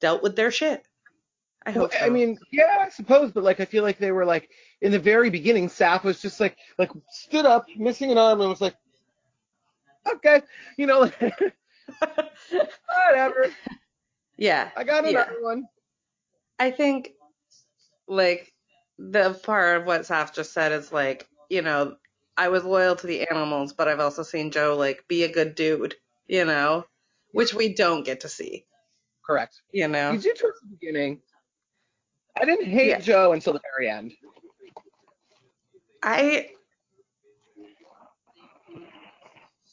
dealt 0.00 0.22
with 0.22 0.36
their 0.36 0.50
shit. 0.50 0.82
I 1.66 1.72
Well, 1.74 1.84
hope 1.84 1.92
so. 1.92 2.06
I 2.06 2.08
mean, 2.08 2.38
yeah, 2.52 2.78
I 2.80 2.88
suppose, 2.88 3.32
but 3.32 3.44
like 3.44 3.60
I 3.60 3.64
feel 3.64 3.82
like 3.82 3.98
they 3.98 4.12
were 4.12 4.24
like 4.24 4.50
in 4.80 4.92
the 4.92 4.98
very 4.98 5.30
beginning, 5.30 5.68
Saff 5.68 6.04
was 6.04 6.20
just 6.22 6.40
like 6.40 6.56
like 6.78 6.90
stood 7.10 7.46
up, 7.46 7.66
missing 7.76 8.10
an 8.10 8.18
arm, 8.18 8.40
and 8.40 8.50
was 8.50 8.60
like, 8.60 8.76
okay, 10.14 10.42
you 10.76 10.86
know, 10.86 11.00
whatever, 13.08 13.46
yeah. 14.36 14.70
I 14.76 14.84
got 14.84 15.04
Yeah. 15.04 15.24
another 15.24 15.42
one. 15.42 15.68
I 16.58 16.70
think 16.70 17.12
like 18.08 18.52
the 18.98 19.34
part 19.42 19.80
of 19.80 19.86
what 19.86 20.02
Saff 20.02 20.34
just 20.34 20.52
said 20.52 20.72
is 20.72 20.92
like, 20.92 21.28
you 21.48 21.62
know, 21.62 21.96
I 22.36 22.48
was 22.48 22.64
loyal 22.64 22.96
to 22.96 23.06
the 23.06 23.28
animals, 23.28 23.72
but 23.72 23.88
I've 23.88 24.00
also 24.00 24.22
seen 24.22 24.50
Joe 24.50 24.76
like 24.78 25.04
be 25.08 25.24
a 25.24 25.32
good 25.32 25.54
dude, 25.54 25.94
you 26.26 26.44
know, 26.44 26.84
which 27.32 27.54
we 27.54 27.74
don't 27.74 28.04
get 28.04 28.20
to 28.20 28.28
see, 28.28 28.64
Correct. 29.26 29.60
you 29.72 29.88
know. 29.88 30.12
You 30.12 30.20
did 30.20 30.38
towards 30.38 30.60
the 30.60 30.68
beginning. 30.68 31.20
I 32.40 32.44
didn't 32.44 32.66
hate 32.66 32.88
Yeah. 32.90 33.00
Joe 33.00 33.32
until 33.32 33.52
the 33.52 33.60
very 33.76 33.90
end. 33.90 34.12
I 36.02 36.50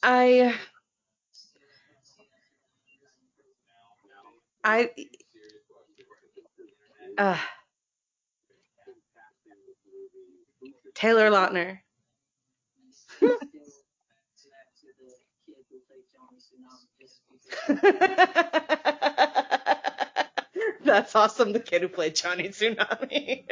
I 0.02 0.54
I 4.64 4.90
uh 7.18 7.38
Taylor 10.94 11.30
Lautner. 11.30 11.80
That's 20.84 21.14
awesome. 21.14 21.52
The 21.52 21.60
kid 21.60 21.82
who 21.82 21.88
played 21.88 22.14
Johnny 22.14 22.48
Tsunami. 22.48 23.44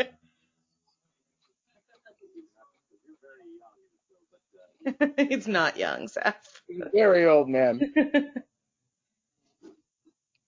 He's 5.28 5.48
not 5.48 5.76
young, 5.76 6.08
Seth. 6.08 6.62
He's 6.68 6.80
a 6.80 6.90
very 6.92 7.26
old 7.26 7.48
man. 7.48 7.92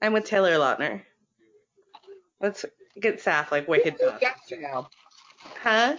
I'm 0.00 0.12
with 0.12 0.26
Taylor 0.26 0.52
Lautner. 0.52 1.02
Let's 2.40 2.64
get 3.00 3.20
Saff 3.22 3.50
like 3.50 3.66
wicked 3.66 3.98
buff. 3.98 4.20
That's 4.20 4.52
now. 4.52 4.88
Huh? 5.62 5.96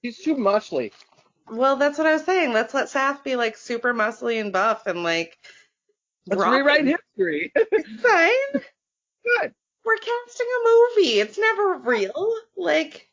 He's 0.00 0.18
too 0.18 0.36
muchly. 0.36 0.92
Well, 1.50 1.76
that's 1.76 1.98
what 1.98 2.06
I 2.06 2.14
was 2.14 2.24
saying. 2.24 2.52
Let's 2.52 2.72
let 2.72 2.88
Saff 2.88 3.22
be 3.22 3.36
like 3.36 3.56
super 3.56 3.92
muscly 3.92 4.40
and 4.40 4.52
buff 4.52 4.86
and 4.86 5.02
like. 5.02 5.36
Let's 6.26 6.40
rock 6.42 6.54
rewrite 6.54 6.86
it. 6.86 7.00
history. 7.16 7.52
Fine. 8.02 8.30
Good. 8.54 9.54
We're 9.84 9.96
casting 9.96 10.46
a 10.46 10.68
movie. 10.68 11.20
It's 11.20 11.38
never 11.38 11.74
real. 11.78 12.34
Like, 12.56 13.08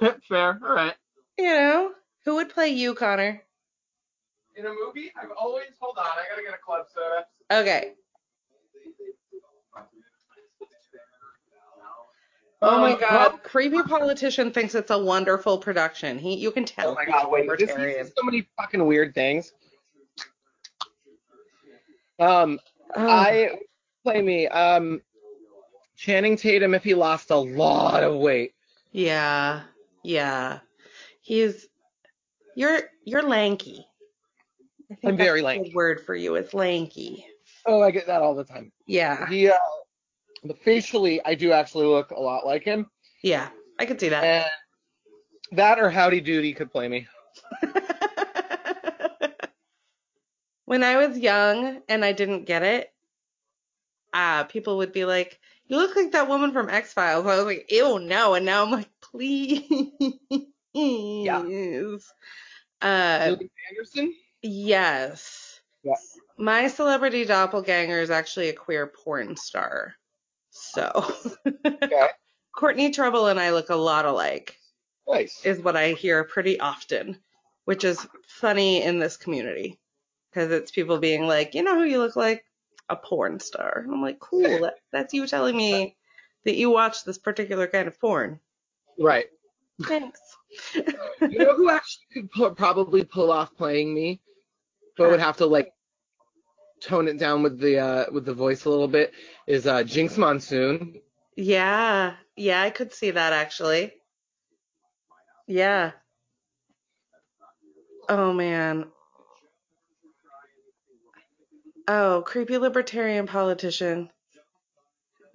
Fair. 0.28 0.58
All 0.64 0.74
right. 0.74 0.94
you 1.38 1.44
know, 1.46 1.92
who 2.24 2.36
would 2.36 2.48
play 2.50 2.68
you, 2.68 2.94
Connor? 2.94 3.42
In 4.56 4.66
a 4.66 4.70
movie, 4.70 5.12
I've 5.20 5.30
always 5.38 5.66
hold 5.80 5.98
on. 5.98 6.04
I 6.06 6.24
gotta 6.30 6.42
get 6.42 6.54
a 6.54 6.58
club 6.58 6.86
soda. 6.92 7.26
Okay. 7.62 7.92
Oh 12.60 12.80
my 12.80 12.94
Um, 12.94 13.00
god, 13.00 13.42
creepy 13.44 13.80
politician 13.82 14.50
thinks 14.50 14.74
it's 14.74 14.90
a 14.90 14.98
wonderful 14.98 15.58
production. 15.58 16.18
He, 16.18 16.34
you 16.34 16.50
can 16.50 16.64
tell. 16.64 16.90
Oh 16.90 16.94
my 16.94 17.04
god, 17.04 17.30
wait. 17.30 17.48
This 17.48 17.60
libertarian. 17.60 18.00
is 18.00 18.12
so 18.16 18.24
many 18.24 18.48
fucking 18.56 18.84
weird 18.84 19.14
things. 19.14 19.52
Um, 22.18 22.58
Oh, 22.96 23.06
I 23.06 23.58
play 24.02 24.22
me. 24.22 24.48
Um, 24.48 25.02
Channing 25.96 26.36
Tatum 26.36 26.74
if 26.74 26.82
he 26.84 26.94
lost 26.94 27.30
a 27.30 27.36
lot 27.36 28.02
of 28.02 28.14
weight. 28.16 28.54
yeah, 28.92 29.62
yeah. 30.02 30.60
He's 31.20 31.66
you're 32.56 32.80
you're 33.04 33.22
lanky. 33.22 33.84
I 34.90 34.94
think 34.94 35.00
I'm 35.12 35.16
that's 35.16 35.26
very 35.26 35.40
a 35.40 35.44
lanky. 35.44 35.68
good 35.68 35.74
word 35.76 36.00
for 36.06 36.14
you. 36.14 36.36
It's 36.36 36.54
lanky. 36.54 37.26
Oh, 37.66 37.82
I 37.82 37.90
get 37.90 38.06
that 38.06 38.22
all 38.22 38.34
the 38.34 38.44
time. 38.44 38.72
Yeah, 38.86 39.28
He, 39.28 39.50
uh, 39.50 39.58
but 40.44 40.58
facially, 40.62 41.22
I 41.26 41.34
do 41.34 41.52
actually 41.52 41.86
look 41.86 42.10
a 42.12 42.18
lot 42.20 42.46
like 42.46 42.64
him. 42.64 42.86
yeah. 43.22 43.48
I 43.78 43.84
could 43.86 44.00
see 44.00 44.08
that. 44.08 44.24
And 44.24 44.46
that 45.58 45.78
or 45.78 45.90
Howdy 45.90 46.20
Doody 46.22 46.54
could 46.54 46.72
play 46.72 46.88
me. 46.88 47.06
when 50.68 50.84
I 50.84 50.98
was 50.98 51.18
young 51.18 51.80
and 51.88 52.04
I 52.04 52.12
didn't 52.12 52.44
get 52.44 52.62
it, 52.62 52.92
uh, 54.12 54.44
people 54.44 54.76
would 54.76 54.92
be 54.92 55.06
like, 55.06 55.40
"You 55.66 55.78
look 55.78 55.96
like 55.96 56.12
that 56.12 56.28
woman 56.28 56.52
from 56.52 56.68
X 56.68 56.92
Files." 56.92 57.26
I 57.26 57.36
was 57.36 57.46
like, 57.46 57.72
"Ew, 57.72 57.98
no!" 57.98 58.34
And 58.34 58.44
now 58.44 58.64
I'm 58.64 58.70
like, 58.70 58.90
"Please." 59.00 59.62
Uh, 62.80 63.24
Gillian 63.30 63.50
Anderson? 63.70 64.14
yes. 64.42 65.60
Yeah. 65.82 65.94
My 66.36 66.68
celebrity 66.68 67.24
doppelganger 67.24 68.00
is 68.00 68.10
actually 68.10 68.50
a 68.50 68.52
queer 68.52 68.86
porn 68.86 69.36
star. 69.36 69.94
So, 70.50 71.12
Okay. 71.64 72.08
Courtney 72.54 72.90
Trouble 72.90 73.28
and 73.28 73.40
I 73.40 73.52
look 73.52 73.70
a 73.70 73.74
lot 73.76 74.04
alike. 74.04 74.56
Nice. 75.08 75.44
is 75.46 75.60
what 75.60 75.76
I 75.76 75.92
hear 75.92 76.24
pretty 76.24 76.60
often, 76.60 77.18
which 77.64 77.82
is 77.84 78.06
funny 78.26 78.82
in 78.82 78.98
this 78.98 79.16
community 79.16 79.80
because 80.30 80.50
it's 80.50 80.70
people 80.70 80.98
being 80.98 81.26
like, 81.26 81.54
you 81.54 81.62
know 81.62 81.74
who 81.74 81.84
you 81.84 81.98
look 81.98 82.16
like? 82.16 82.44
A 82.88 82.96
porn 82.96 83.40
star. 83.40 83.82
And 83.84 83.92
I'm 83.92 84.02
like, 84.02 84.18
cool. 84.20 84.42
That, 84.62 84.74
that's 84.92 85.14
you 85.14 85.26
telling 85.26 85.56
me 85.56 85.96
that 86.44 86.56
you 86.56 86.70
watch 86.70 87.04
this 87.04 87.18
particular 87.18 87.66
kind 87.66 87.88
of 87.88 88.00
porn. 88.00 88.40
Right. 88.98 89.26
Thanks. 89.82 90.20
You 91.20 91.38
know 91.40 91.54
who 91.54 91.68
actually 91.68 92.06
could 92.12 92.30
pu- 92.30 92.54
probably 92.54 93.04
pull 93.04 93.30
off 93.30 93.54
playing 93.56 93.92
me, 93.92 94.20
but 94.96 95.10
would 95.10 95.20
have 95.20 95.36
to 95.38 95.46
like 95.46 95.72
tone 96.80 97.08
it 97.08 97.18
down 97.18 97.42
with 97.42 97.58
the 97.58 97.78
uh 97.78 98.04
with 98.12 98.24
the 98.24 98.32
voice 98.32 98.64
a 98.64 98.70
little 98.70 98.88
bit 98.88 99.12
is 99.46 99.66
uh 99.66 99.82
Jinkx 99.82 100.16
Monsoon. 100.16 101.00
yeah. 101.36 102.14
Yeah, 102.36 102.62
I 102.62 102.70
could 102.70 102.94
see 102.94 103.10
that 103.10 103.32
actually. 103.32 103.92
Yeah. 105.46 105.90
Oh 108.08 108.32
man. 108.32 108.86
Oh, 111.90 112.22
creepy 112.24 112.58
libertarian 112.58 113.26
politician. 113.26 114.10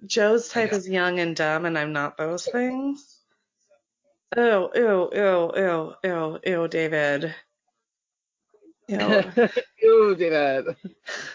Joe's 0.06 0.48
type 0.48 0.72
is 0.72 0.88
young 0.88 1.18
and 1.18 1.34
dumb, 1.34 1.66
and 1.66 1.76
I'm 1.76 1.92
not 1.92 2.16
those 2.16 2.46
things. 2.46 3.18
Oh, 4.36 4.70
ew, 4.72 5.10
ew, 5.12 5.50
ew, 5.56 5.94
ew, 6.04 6.04
ew, 6.04 6.38
ew, 6.46 6.68
David. 6.68 7.34
Ew. 8.88 9.24
Ew, 9.82 10.14
David. 10.14 10.76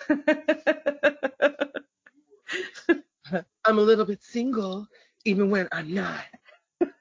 I'm 3.66 3.78
a 3.78 3.82
little 3.82 4.06
bit 4.06 4.24
single, 4.24 4.88
even 5.26 5.50
when 5.50 5.68
I'm 5.72 5.94
not. 5.94 6.24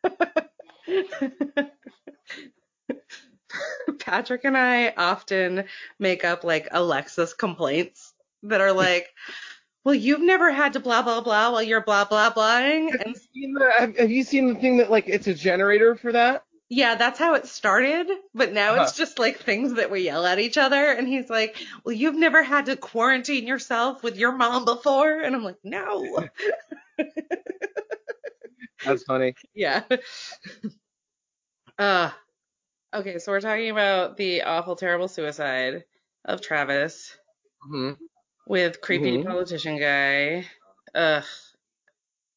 Patrick 3.98 4.44
and 4.44 4.56
I 4.56 4.90
often 4.96 5.64
make 5.98 6.24
up 6.24 6.44
like 6.44 6.68
Alexis 6.70 7.34
complaints 7.34 8.12
that 8.44 8.60
are 8.60 8.72
like, 8.72 9.08
well, 9.84 9.94
you've 9.94 10.20
never 10.22 10.52
had 10.52 10.74
to 10.74 10.80
blah, 10.80 11.02
blah, 11.02 11.20
blah 11.20 11.52
while 11.52 11.62
you're 11.62 11.82
blah, 11.84 12.04
blah, 12.04 12.32
blahing. 12.32 12.90
Have 12.90 13.00
And 13.04 13.14
you, 13.14 13.20
seen 13.34 13.54
the, 13.54 13.72
have, 13.78 13.96
have 13.98 14.10
you 14.10 14.22
seen 14.24 14.48
the 14.48 14.54
thing 14.60 14.78
that 14.78 14.90
like 14.90 15.08
it's 15.08 15.26
a 15.26 15.34
generator 15.34 15.96
for 15.96 16.12
that? 16.12 16.44
yeah, 16.70 16.96
that's 16.96 17.18
how 17.18 17.34
it 17.34 17.46
started. 17.46 18.08
But 18.34 18.52
now 18.52 18.74
it's 18.76 18.92
Huh. 18.92 18.92
just 18.92 19.18
like 19.18 19.38
things 19.38 19.74
that 19.74 19.90
we 19.90 20.02
yell 20.02 20.26
at 20.26 20.38
each 20.38 20.58
other. 20.58 20.92
And 20.92 21.08
he's 21.08 21.30
like, 21.30 21.56
well, 21.84 21.94
you've 21.94 22.14
never 22.16 22.42
had 22.42 22.66
to 22.66 22.76
quarantine 22.76 23.46
yourself 23.46 24.02
with 24.02 24.16
your 24.18 24.32
mom 24.32 24.64
before. 24.64 25.20
And 25.20 25.34
I'm 25.34 25.44
like, 25.44 25.58
no. 25.64 26.24
That's 28.84 29.04
funny. 29.04 29.34
Yeah. 29.54 29.82
uh, 31.78 32.10
okay, 32.94 33.18
so 33.18 33.32
we're 33.32 33.40
talking 33.40 33.70
about 33.70 34.16
the 34.16 34.42
awful, 34.42 34.76
terrible 34.76 35.08
suicide 35.08 35.84
of 36.24 36.40
Travis. 36.40 37.16
hmm 37.62 37.92
with 38.46 38.80
creepy 38.80 39.18
Mhm. 39.18 39.26
politician 39.26 39.78
guy, 39.78 40.46
ugh, 40.94 41.24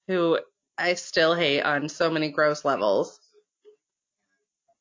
who 0.07 0.39
I 0.77 0.95
still 0.95 1.33
hate 1.35 1.61
on 1.61 1.87
so 1.87 2.09
many 2.09 2.31
gross 2.31 2.65
levels. 2.65 3.19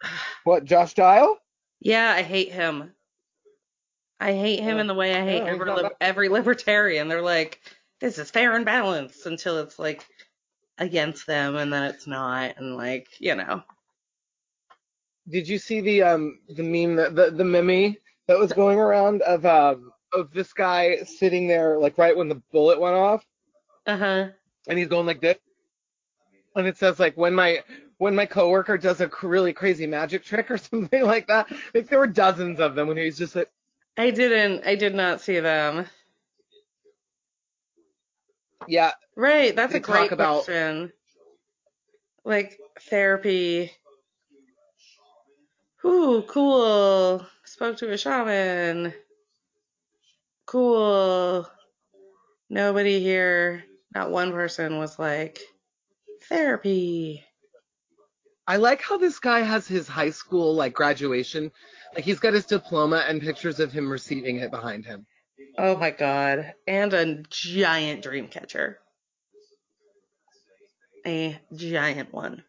What, 0.45 0.65
Josh 0.65 0.95
Dial? 0.95 1.39
Yeah, 1.81 2.11
I 2.11 2.23
hate 2.23 2.51
him. 2.53 2.95
I 4.19 4.33
hate 4.33 4.61
him 4.61 4.77
Yeah. 4.77 4.81
in 4.81 4.87
the 4.87 4.95
way 4.95 5.15
I 5.15 5.23
hate 5.25 5.45
Yeah, 5.45 5.51
every 5.53 5.67
bad. 5.67 5.93
every 6.01 6.29
libertarian. 6.29 7.09
They're 7.09 7.23
like, 7.23 7.61
this 8.01 8.19
is 8.19 8.31
fair 8.31 8.55
and 8.57 8.65
balanced 8.65 9.25
until 9.27 9.59
it's 9.59 9.79
like 9.79 10.05
against 10.79 11.27
them, 11.27 11.57
and 11.57 11.73
then 11.73 11.85
it's 11.85 12.07
not, 12.07 12.57
and 12.57 12.77
like 12.77 13.09
you 13.21 13.35
know. 13.35 13.63
Did 15.31 15.49
you 15.49 15.59
see 15.59 15.81
the 15.81 16.03
um 16.03 16.39
the 16.49 16.63
meme 16.63 16.97
that 16.97 17.15
the 17.15 17.31
the 17.31 17.45
meme 17.45 17.97
that 18.27 18.39
was 18.39 18.53
going 18.53 18.79
around 18.79 19.23
of 19.23 19.47
um 19.47 19.93
of 20.13 20.33
this 20.33 20.53
guy 20.53 21.03
sitting 21.05 21.47
there 21.47 21.79
like 21.79 21.97
right 21.99 22.17
when 22.17 22.29
the 22.29 22.43
bullet 22.53 22.81
went 22.81 22.97
off 22.97 23.25
Uh 23.87 23.97
huh. 23.97 24.29
and 24.69 24.79
he's 24.79 24.89
going 24.89 25.07
like 25.07 25.21
this 25.21 25.37
and 26.57 26.67
it 26.67 26.77
says 26.77 26.99
like 26.99 27.17
when 27.17 27.33
my 27.35 27.63
when 27.99 28.15
my 28.15 28.27
coworker 28.27 28.77
does 28.79 29.01
a 29.01 29.11
really 29.23 29.53
crazy 29.53 29.87
magic 29.87 30.25
trick 30.25 30.51
or 30.51 30.59
something 30.71 31.05
like 31.05 31.27
that. 31.29 31.47
Like 31.75 31.89
there 31.89 31.99
were 31.99 32.07
dozens 32.07 32.59
of 32.59 32.75
them 32.75 32.89
when 32.89 32.97
he 32.97 33.05
was 33.05 33.19
just 33.19 33.37
like 33.37 33.51
I 33.97 34.11
didn't. 34.11 34.67
I 34.67 34.75
did 34.75 34.95
not 34.95 35.21
see 35.21 35.39
them. 35.41 35.87
yeah 38.67 38.93
Right. 39.17 39.55
That's 39.55 39.75
a 39.75 39.81
great 39.81 40.03
talk 40.05 40.13
about- 40.13 40.45
question. 40.45 40.93
Like 42.25 42.59
therapy. 42.89 43.73
Ooh, 45.85 46.23
cool. 46.29 47.27
Spoke 47.45 47.77
to 47.79 47.93
a 47.93 47.97
shaman. 47.97 48.93
Cool. 50.47 51.49
Nobody 52.49 53.01
here, 53.01 53.65
not 53.95 54.11
one 54.11 54.33
person 54.33 54.79
was 54.79 54.99
like, 54.99 55.41
therapy. 56.29 57.25
I 58.47 58.57
like 58.57 58.83
how 58.83 58.99
this 58.99 59.21
guy 59.21 59.41
has 59.41 59.69
his 59.69 59.87
high 59.87 60.11
school 60.11 60.55
like 60.55 60.75
graduation 60.75 61.53
like 61.95 62.05
he's 62.05 62.21
got 62.21 62.35
his 62.35 62.47
diploma 62.47 63.05
and 63.09 63.21
pictures 63.21 63.61
of 63.61 63.73
him 63.73 63.91
receiving 63.91 64.37
it 64.37 64.51
behind 64.51 64.85
him. 64.85 65.07
Oh 65.59 65.77
my 65.77 65.91
god. 65.91 66.55
And 66.67 66.93
a 66.93 67.23
giant 67.29 68.03
dream 68.03 68.29
catcher. 68.29 68.79
A 71.07 71.39
giant 71.55 72.13
one. 72.13 72.45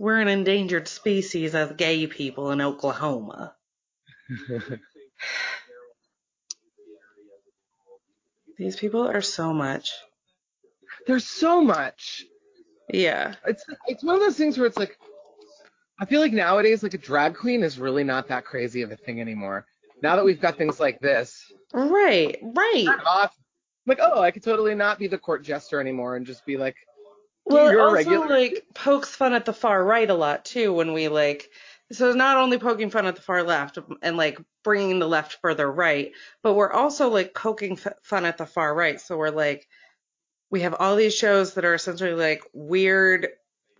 We're 0.00 0.18
an 0.18 0.28
endangered 0.28 0.88
species 0.88 1.54
as 1.54 1.72
gay 1.72 2.06
people 2.06 2.52
in 2.52 2.62
Oklahoma. 2.62 3.54
These 8.56 8.76
people 8.76 9.06
are 9.06 9.20
so 9.20 9.52
much. 9.52 9.92
There's 11.06 11.26
so 11.26 11.62
much. 11.62 12.24
Yeah. 12.90 13.34
It's 13.46 13.62
it's 13.88 14.02
one 14.02 14.14
of 14.14 14.22
those 14.22 14.38
things 14.38 14.56
where 14.56 14.66
it's 14.66 14.78
like 14.78 14.96
I 16.00 16.06
feel 16.06 16.22
like 16.22 16.32
nowadays 16.32 16.82
like 16.82 16.94
a 16.94 16.98
drag 16.98 17.34
queen 17.36 17.62
is 17.62 17.78
really 17.78 18.02
not 18.02 18.28
that 18.28 18.46
crazy 18.46 18.80
of 18.80 18.90
a 18.90 18.96
thing 18.96 19.20
anymore. 19.20 19.66
Now 20.02 20.16
that 20.16 20.24
we've 20.24 20.40
got 20.40 20.56
things 20.56 20.80
like 20.80 20.98
this, 21.00 21.42
Right, 21.74 22.38
right. 22.42 22.84
kind 22.86 23.00
of 23.00 23.06
awesome. 23.06 23.36
Like, 23.86 23.98
oh, 24.00 24.22
I 24.22 24.30
could 24.30 24.42
totally 24.44 24.74
not 24.74 24.98
be 24.98 25.08
the 25.08 25.18
court 25.18 25.42
jester 25.44 25.78
anymore 25.78 26.16
and 26.16 26.24
just 26.24 26.46
be 26.46 26.56
like, 26.56 26.76
Well, 27.50 27.68
it 27.68 27.72
You're 27.72 27.80
also 27.80 28.10
regular. 28.10 28.28
like 28.28 28.64
pokes 28.74 29.14
fun 29.14 29.34
at 29.34 29.44
the 29.44 29.52
far 29.52 29.82
right 29.84 30.08
a 30.08 30.14
lot 30.14 30.44
too 30.44 30.72
when 30.72 30.92
we 30.92 31.08
like. 31.08 31.50
So 31.92 32.12
not 32.12 32.36
only 32.36 32.58
poking 32.58 32.90
fun 32.90 33.06
at 33.06 33.16
the 33.16 33.22
far 33.22 33.42
left 33.42 33.78
and 34.02 34.16
like 34.16 34.38
bringing 34.62 34.98
the 35.00 35.08
left 35.08 35.38
further 35.42 35.70
right, 35.70 36.12
but 36.42 36.54
we're 36.54 36.72
also 36.72 37.08
like 37.10 37.34
poking 37.34 37.72
f- 37.72 37.94
fun 38.02 38.24
at 38.24 38.38
the 38.38 38.46
far 38.46 38.72
right. 38.74 39.00
So 39.00 39.16
we're 39.16 39.30
like, 39.30 39.66
we 40.50 40.62
have 40.62 40.74
all 40.74 40.96
these 40.96 41.14
shows 41.14 41.54
that 41.54 41.64
are 41.64 41.74
essentially 41.74 42.14
like 42.14 42.42
weird 42.52 43.28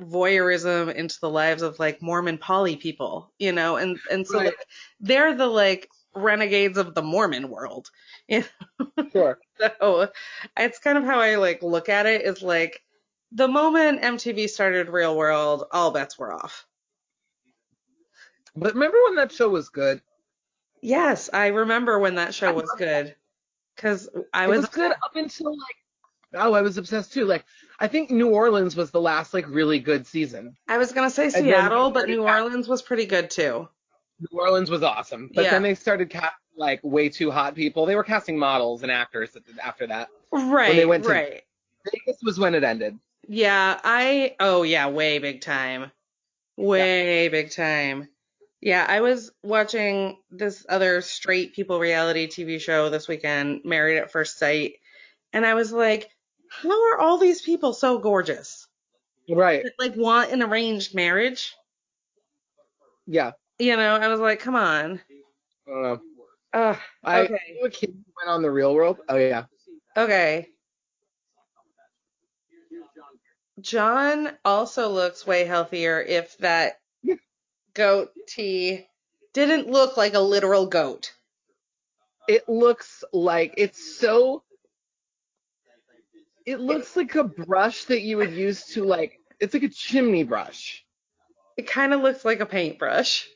voyeurism 0.00 0.94
into 0.94 1.18
the 1.20 1.30
lives 1.30 1.62
of 1.62 1.78
like 1.78 2.02
Mormon 2.02 2.38
poly 2.38 2.76
people, 2.76 3.32
you 3.38 3.52
know, 3.52 3.76
and 3.76 4.00
and 4.10 4.26
so 4.26 4.38
Right. 4.38 4.46
like 4.46 4.66
they're 5.00 5.34
the 5.36 5.46
like 5.48 5.88
renegades 6.14 6.78
of 6.78 6.94
the 6.94 7.02
Mormon 7.02 7.48
world. 7.50 7.90
you 8.28 8.44
sure. 9.12 9.38
So 9.78 10.10
it's 10.56 10.78
kind 10.78 10.96
of 10.98 11.04
how 11.04 11.20
I 11.20 11.36
like 11.36 11.62
look 11.62 11.88
at 11.88 12.06
it 12.06 12.22
is 12.22 12.42
like 12.42 12.82
the 13.32 13.48
moment 13.48 14.02
MTV 14.02 14.48
started 14.48 14.88
Real 14.88 15.16
World, 15.16 15.64
all 15.72 15.90
bets 15.90 16.18
were 16.18 16.32
off. 16.32 16.66
But 18.56 18.74
remember 18.74 18.98
when 19.06 19.16
that 19.16 19.32
show 19.32 19.48
was 19.48 19.68
good? 19.68 20.02
Yes, 20.82 21.30
I 21.32 21.48
remember 21.48 21.98
when 21.98 22.16
that 22.16 22.34
show 22.34 22.52
was 22.52 22.72
good. 22.76 23.14
Cause 23.76 24.08
I 24.32 24.44
it 24.44 24.48
was, 24.48 24.60
was 24.62 24.68
good 24.70 24.90
up 24.92 25.14
until 25.14 25.50
like 25.52 25.76
oh, 26.34 26.52
I 26.52 26.60
was 26.60 26.76
obsessed 26.76 27.12
too. 27.12 27.24
Like 27.24 27.44
I 27.78 27.86
think 27.86 28.10
New 28.10 28.28
Orleans 28.30 28.76
was 28.76 28.90
the 28.90 29.00
last 29.00 29.32
like 29.32 29.48
really 29.48 29.78
good 29.78 30.06
season. 30.06 30.56
I 30.68 30.76
was 30.78 30.92
gonna 30.92 31.08
say 31.10 31.30
Seattle, 31.30 31.90
but 31.90 32.08
New 32.08 32.22
Orleans 32.22 32.68
was 32.68 32.82
pretty 32.82 33.06
good 33.06 33.30
too. 33.30 33.68
New 34.20 34.38
Orleans 34.38 34.70
was 34.70 34.82
awesome, 34.82 35.30
but 35.34 35.44
Yeah. 35.44 35.52
then 35.52 35.62
they 35.62 35.74
started 35.74 36.10
casting 36.10 36.36
like 36.56 36.80
way 36.82 37.08
too 37.08 37.30
hot 37.30 37.54
people. 37.54 37.86
They 37.86 37.94
were 37.94 38.04
casting 38.04 38.38
models 38.38 38.82
and 38.82 38.90
actors 38.92 39.30
after 39.62 39.86
that. 39.86 40.08
Right, 40.30 40.68
When 40.68 40.76
they 40.76 40.84
went 40.86 41.04
to- 41.04 41.10
right. 41.10 41.42
Vegas 41.90 42.20
was 42.22 42.38
when 42.38 42.54
it 42.54 42.64
ended. 42.64 42.98
Yeah, 43.32 43.78
I 43.84 44.34
oh 44.40 44.64
yeah, 44.64 44.88
way 44.88 45.20
big 45.20 45.40
time. 45.40 45.92
Way 46.56 47.28
big 47.28 47.52
time. 47.52 48.08
Yeah, 48.60 48.84
I 48.86 49.02
was 49.02 49.30
watching 49.44 50.18
this 50.32 50.66
other 50.68 51.00
straight 51.00 51.54
people 51.54 51.78
reality 51.78 52.26
TV 52.26 52.60
show 52.60 52.90
this 52.90 53.06
weekend, 53.06 53.60
Married 53.64 53.98
at 53.98 54.10
First 54.10 54.36
Sight, 54.36 54.78
and 55.32 55.46
I 55.46 55.54
was 55.54 55.70
like, 55.70 56.10
how 56.48 56.90
are 56.90 56.98
all 56.98 57.18
these 57.18 57.40
people 57.40 57.72
so 57.72 57.98
gorgeous? 57.98 58.66
Right. 59.28 59.62
That, 59.62 59.74
like 59.78 59.94
want 59.94 60.32
an 60.32 60.42
arranged 60.42 60.96
marriage? 60.96 61.54
Yeah. 63.06 63.30
You 63.60 63.76
know, 63.76 63.94
I 63.94 64.08
was 64.08 64.18
like, 64.18 64.40
come 64.40 64.56
on. 64.56 65.00
I 65.68 65.70
don't 65.70 65.82
know. 65.84 66.00
Ugh, 66.52 66.78
I 67.04 67.20
okay. 67.20 67.38
knew 67.52 67.64
a 67.64 67.70
kid 67.70 67.94
went 68.16 68.28
on 68.28 68.42
the 68.42 68.50
real 68.50 68.74
world. 68.74 68.98
Oh 69.08 69.16
yeah. 69.16 69.44
Okay. 69.96 70.48
John 73.60 74.30
also 74.44 74.88
looks 74.88 75.26
way 75.26 75.44
healthier 75.44 76.00
if 76.00 76.36
that 76.38 76.80
Yeah. 77.02 77.16
goat 77.74 78.10
tea 78.26 78.86
didn't 79.32 79.68
look 79.68 79.96
like 79.96 80.14
a 80.14 80.20
literal 80.20 80.66
goat. 80.66 81.12
It 82.28 82.48
looks 82.48 83.04
like 83.12 83.54
it's 83.56 83.98
so 83.98 84.44
it 86.46 86.60
looks 86.60 86.96
like 86.96 87.14
a 87.14 87.24
brush 87.24 87.84
that 87.84 88.00
you 88.00 88.16
would 88.16 88.32
use 88.32 88.64
to 88.74 88.84
like 88.84 89.18
it's 89.40 89.54
like 89.54 89.62
a 89.62 89.68
chimney 89.68 90.24
brush. 90.24 90.84
It 91.56 91.66
kind 91.66 91.92
of 91.92 92.00
looks 92.00 92.24
like 92.24 92.40
a 92.40 92.46
paintbrush. 92.46 93.28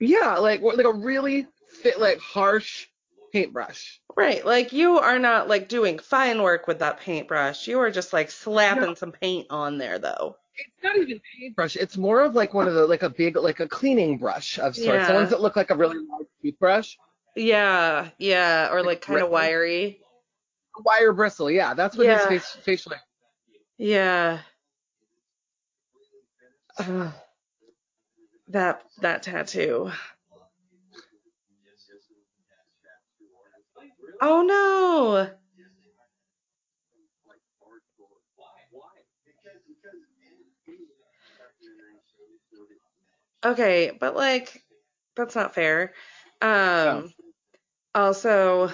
Yeah, 0.00 0.38
like 0.38 0.60
like 0.62 0.84
a 0.86 0.92
really 0.92 1.46
fit 1.82 2.00
like 2.00 2.18
harsh 2.18 2.88
paintbrush. 3.32 4.00
Right, 4.16 4.44
like 4.44 4.72
you 4.72 4.98
are 4.98 5.18
not 5.18 5.48
like 5.48 5.68
doing 5.68 5.98
fine 5.98 6.42
work 6.42 6.66
with 6.66 6.80
that 6.80 7.00
paintbrush. 7.00 7.66
You 7.66 7.80
are 7.80 7.90
just 7.90 8.12
like 8.12 8.30
slapping 8.30 8.82
No. 8.82 8.94
some 8.94 9.12
paint 9.12 9.46
on 9.50 9.78
there 9.78 9.98
though. 9.98 10.36
It's 10.54 10.84
not 10.84 10.96
even 10.96 11.20
paintbrush. 11.40 11.76
It's 11.76 11.96
more 11.96 12.20
of 12.20 12.34
like 12.34 12.52
one 12.52 12.68
of 12.68 12.74
the 12.74 12.86
like 12.86 13.02
a 13.02 13.08
big 13.10 13.36
like 13.36 13.60
a 13.60 13.68
cleaning 13.68 14.18
brush 14.18 14.58
of 14.58 14.76
sorts. 14.76 14.86
Yeah. 14.86 15.08
The 15.08 15.14
ones 15.14 15.30
that 15.30 15.40
look 15.40 15.56
like 15.56 15.70
a 15.70 15.74
really 15.76 15.96
large 15.96 16.26
toothbrush. 16.42 16.96
Yeah, 17.34 18.10
yeah, 18.18 18.68
or 18.70 18.82
like 18.82 19.00
kind 19.00 19.20
of 19.22 19.30
wiry. 19.30 20.00
Wire 20.84 21.12
bristle. 21.14 21.50
Yeah, 21.50 21.72
that's 21.74 21.96
what 21.96 22.06
Yeah. 22.06 22.18
his 22.18 22.26
face 22.26 22.50
facial. 22.62 22.92
Yeah. 23.78 24.40
Ugh. 26.78 27.12
that 28.48 28.82
that 29.00 29.22
tattoo. 29.22 29.90
Oh 34.24 34.42
no. 34.42 35.28
Okay, 43.44 43.90
but 43.98 44.14
like 44.14 44.62
that's 45.16 45.34
not 45.34 45.54
fair. 45.54 45.92
Um 46.40 47.12
also 47.96 48.70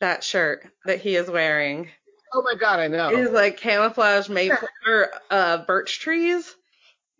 that 0.00 0.22
shirt 0.22 0.66
that 0.84 1.00
he 1.00 1.16
is 1.16 1.30
wearing 1.30 1.88
Oh 2.34 2.42
my 2.42 2.54
god, 2.54 2.78
I 2.78 2.88
know. 2.88 3.08
is 3.08 3.30
like 3.30 3.56
camouflage 3.56 4.28
maple 4.28 4.68
or 4.86 5.08
uh 5.30 5.64
birch 5.64 5.98
trees. 6.00 6.54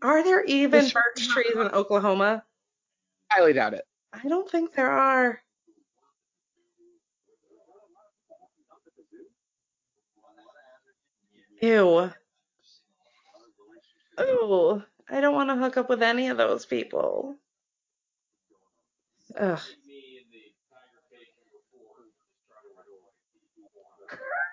Are 0.03 0.23
there 0.23 0.45
even 0.45 0.91
birch 0.91 1.29
trees 1.31 1.55
in 1.55 1.69
Oklahoma? 1.69 2.45
I 3.31 3.37
highly 3.37 3.55
doubt 3.55 3.73
it. 3.73 3.87
I 4.13 4.29
don't 4.29 4.51
think 4.51 4.75
there 4.75 4.91
are. 4.91 5.41
Ew. 11.65 12.11
Oh, 14.19 14.83
I 15.09 15.21
don't 15.23 15.35
want 15.35 15.49
to 15.49 15.57
hook 15.57 15.79
up 15.79 15.89
with 15.89 16.03
any 16.03 16.29
of 16.29 16.37
those 16.37 16.67
people. 16.67 17.37
Ugh. 19.39 19.61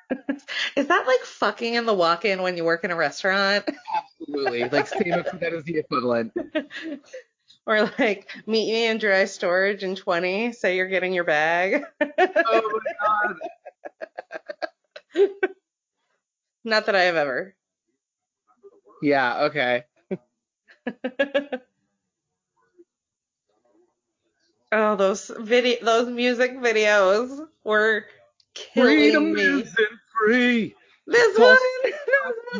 is 0.78 0.88
that 0.88 1.05
like 1.05 1.20
fucking 1.26 1.74
in 1.74 1.86
the 1.86 1.93
walk-in 1.93 2.41
when 2.41 2.55
you 2.55 2.64
work 2.64 2.86
in 2.86 2.91
a 2.91 2.95
restaurant? 2.95 3.66
Absolutely. 3.93 4.70
Like 4.70 4.88
same 4.88 5.14
if 5.14 5.32
that 5.32 5.53
is 5.53 5.66
the 5.66 5.80
equivalent. 5.80 6.32
or 7.66 7.91
like 7.99 8.30
meet 8.47 8.72
me 8.72 8.88
in 8.88 8.99
dry 8.99 9.26
storage 9.26 9.84
in 9.84 9.97
20, 9.97 10.53
say 10.53 10.78
you're 10.78 10.88
getting 10.88 11.14
your 11.14 11.26
bag. 11.26 11.84
oh 12.01 12.80
my 12.80 13.36
god. 15.16 15.39
Not 16.64 16.86
that 16.86 16.95
I 16.95 17.03
have 17.03 17.16
ever. 17.16 17.55
Yeah, 19.01 19.43
okay. 19.45 19.84
oh, 24.72 24.95
those 24.95 25.32
video, 25.39 25.84
those 25.84 26.07
music 26.09 26.57
videos 26.59 27.47
were 27.64 28.05
killing 28.53 28.97
Freedom 28.97 29.34
me. 29.34 29.41
isn't 29.41 29.99
free. 30.20 30.76
This 31.07 31.38
one, 31.38 31.57
this 31.84 31.93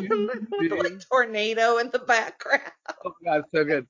one 0.08 0.48
with 0.58 0.70
the 0.70 0.76
like 0.76 1.00
tornado 1.08 1.78
in 1.78 1.90
the 1.90 2.00
background. 2.00 2.62
Oh 3.04 3.14
god, 3.24 3.44
so 3.54 3.64
good. 3.64 3.86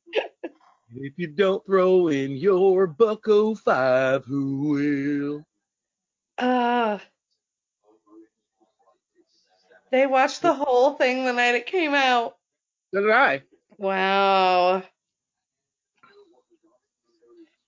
If 0.94 1.14
you 1.16 1.28
don't 1.28 1.64
throw 1.64 2.08
in 2.08 2.32
your 2.32 2.86
Bucko 2.86 3.54
Five, 3.54 4.24
who 4.26 4.68
will? 4.68 5.46
Uh, 6.36 6.98
they 9.93 10.07
watched 10.07 10.43
the 10.43 10.55
whole 10.55 10.95
thing 10.95 11.24
the 11.24 11.32
night 11.32 11.55
it 11.55 11.66
came 11.66 11.95
out. 11.95 12.36
So 12.93 13.03
did 13.03 13.11
I. 13.11 13.43
Wow. 13.78 14.82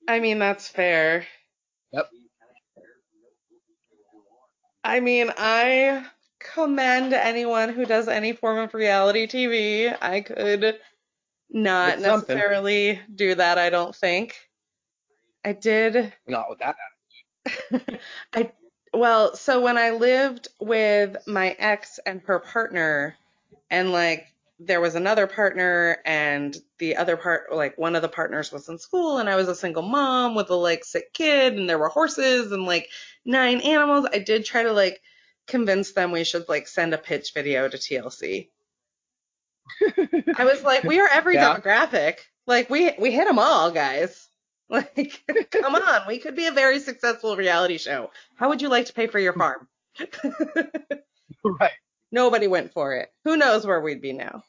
I 0.09 0.21
mean, 0.21 0.39
that's 0.39 0.69
fair. 0.69 1.27
Yep. 1.93 2.11
I 4.83 5.01
mean, 5.01 5.31
I 5.37 6.05
commend 6.41 7.13
anyone 7.15 7.71
who 7.71 7.87
does 7.87 8.09
any 8.09 8.33
form 8.35 8.59
of 8.59 8.75
reality 8.75 9.27
TV. 9.27 9.97
I 10.01 10.21
could 10.21 10.79
not 11.51 11.95
It's 11.95 12.03
something. 12.05 12.37
necessarily 12.37 13.01
do 13.15 13.35
that, 13.37 13.59
I 13.59 13.71
don't 13.71 13.95
think. 13.95 14.37
I 15.45 15.53
did 15.53 16.13
Not 16.27 16.49
with 16.51 16.59
that. 16.61 18.01
I 18.35 18.51
well, 18.95 19.37
so 19.37 19.61
when 19.61 19.79
I 19.79 19.91
lived 19.91 20.49
with 20.61 21.17
my 21.27 21.51
ex 21.59 21.99
and 22.07 22.21
her 22.27 22.39
partner, 22.39 23.17
and 23.71 23.93
like 23.93 24.27
there 24.61 24.81
was 24.81 24.95
another 24.95 25.27
partner, 25.27 25.99
and 26.05 26.57
the 26.79 26.97
other 26.97 27.17
part, 27.17 27.53
like 27.55 27.77
one 27.79 27.97
of 27.97 28.03
the 28.03 28.09
partners 28.09 28.53
was 28.53 28.69
in 28.69 28.79
school, 28.79 29.19
and 29.19 29.29
I 29.29 29.37
was 29.37 29.49
a 29.49 29.55
single 29.55 29.83
mom 29.83 30.35
with 30.35 30.51
a 30.51 30.55
like 30.55 30.85
sick 30.85 31.13
kid, 31.13 31.55
and 31.55 31.69
there 31.69 31.79
were 31.79 31.89
horses 31.89 32.53
and 32.53 32.65
like 32.65 32.89
nine 33.25 33.61
animals. 33.61 34.07
I 34.13 34.19
did 34.19 34.45
try 34.45 34.63
to 34.65 34.73
like 34.73 35.01
convince 35.47 35.93
them 35.93 36.13
we 36.13 36.25
should 36.25 36.49
like 36.49 36.69
send 36.69 36.95
a 36.95 36.99
pitch 36.99 37.33
video 37.35 37.69
to 37.69 37.77
TLC. 37.79 38.49
I 40.37 40.45
was 40.45 40.63
like, 40.63 40.85
we 40.85 41.01
are 41.01 41.09
every 41.09 41.35
Yeah. 41.35 41.57
demographic. 41.57 42.19
Like 42.47 42.69
we 42.71 42.93
we 42.99 43.11
hit 43.11 43.27
them 43.27 43.39
all, 43.39 43.71
guys. 43.71 44.29
Like, 44.71 45.23
come 45.51 45.75
on, 45.75 46.09
we 46.09 46.19
could 46.19 46.35
be 46.35 46.47
a 46.47 46.53
very 46.53 46.81
successful 46.81 47.37
reality 47.37 47.79
show. 47.79 48.11
How 48.37 48.49
would 48.49 48.63
you 48.63 48.69
like 48.69 48.87
to 48.87 48.93
pay 48.95 49.07
for 49.07 49.19
your 49.19 49.35
farm? 49.35 49.69
right. 51.45 51.71
Nobody 52.11 52.47
went 52.49 52.73
for 52.73 52.95
it. 52.95 53.11
Who 53.25 53.37
knows 53.37 53.67
where 53.67 53.81
we'd 53.81 54.01
be 54.01 54.13
now? 54.13 54.43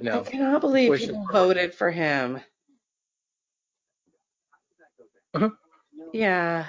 No. 0.00 0.20
I 0.20 0.22
cannot 0.24 0.60
believe 0.60 0.90
Wish 0.90 1.00
people 1.06 1.26
voted 1.32 1.74
for 1.74 1.90
him. 1.90 2.40
Uh-huh. 5.34 5.50
Yeah. 6.12 6.66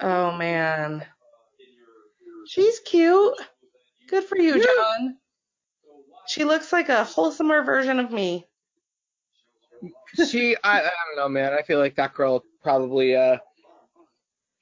Oh 0.00 0.32
man. 0.36 1.04
She's 2.46 2.80
cute. 2.80 3.34
Good 4.08 4.24
for 4.24 4.38
you, 4.38 4.62
John. 4.62 5.16
She 6.26 6.44
looks 6.44 6.72
like 6.72 6.88
a 6.88 7.04
wholesomer 7.04 7.64
version 7.64 7.98
of 7.98 8.10
me. 8.10 8.46
She, 10.28 10.56
I, 10.64 10.80
I 10.80 10.82
don't 10.82 11.16
know, 11.16 11.28
man. 11.28 11.52
I 11.52 11.62
feel 11.62 11.78
like 11.78 11.94
that 11.96 12.14
girl 12.14 12.42
probably, 12.62 13.14
uh, 13.14 13.38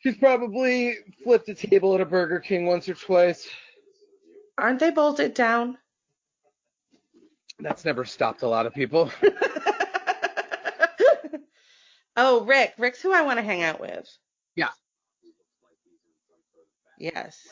she's 0.00 0.16
probably 0.16 0.96
flipped 1.24 1.48
a 1.48 1.54
table 1.54 1.94
at 1.94 2.00
a 2.00 2.04
Burger 2.04 2.40
King 2.40 2.66
once 2.66 2.88
or 2.88 2.94
twice. 2.94 3.48
Aren't 4.58 4.80
they 4.80 4.90
bolted 4.90 5.34
down? 5.34 5.78
That's 7.58 7.84
never 7.84 8.04
stopped 8.04 8.42
a 8.42 8.48
lot 8.48 8.66
of 8.66 8.74
people. 8.74 9.10
oh, 12.16 12.44
Rick. 12.44 12.74
Rick's 12.78 13.00
who 13.00 13.12
I 13.12 13.22
want 13.22 13.38
to 13.38 13.44
hang 13.44 13.62
out 13.62 13.80
with. 13.80 14.06
Yeah. 14.54 14.68
Yes. 16.98 17.46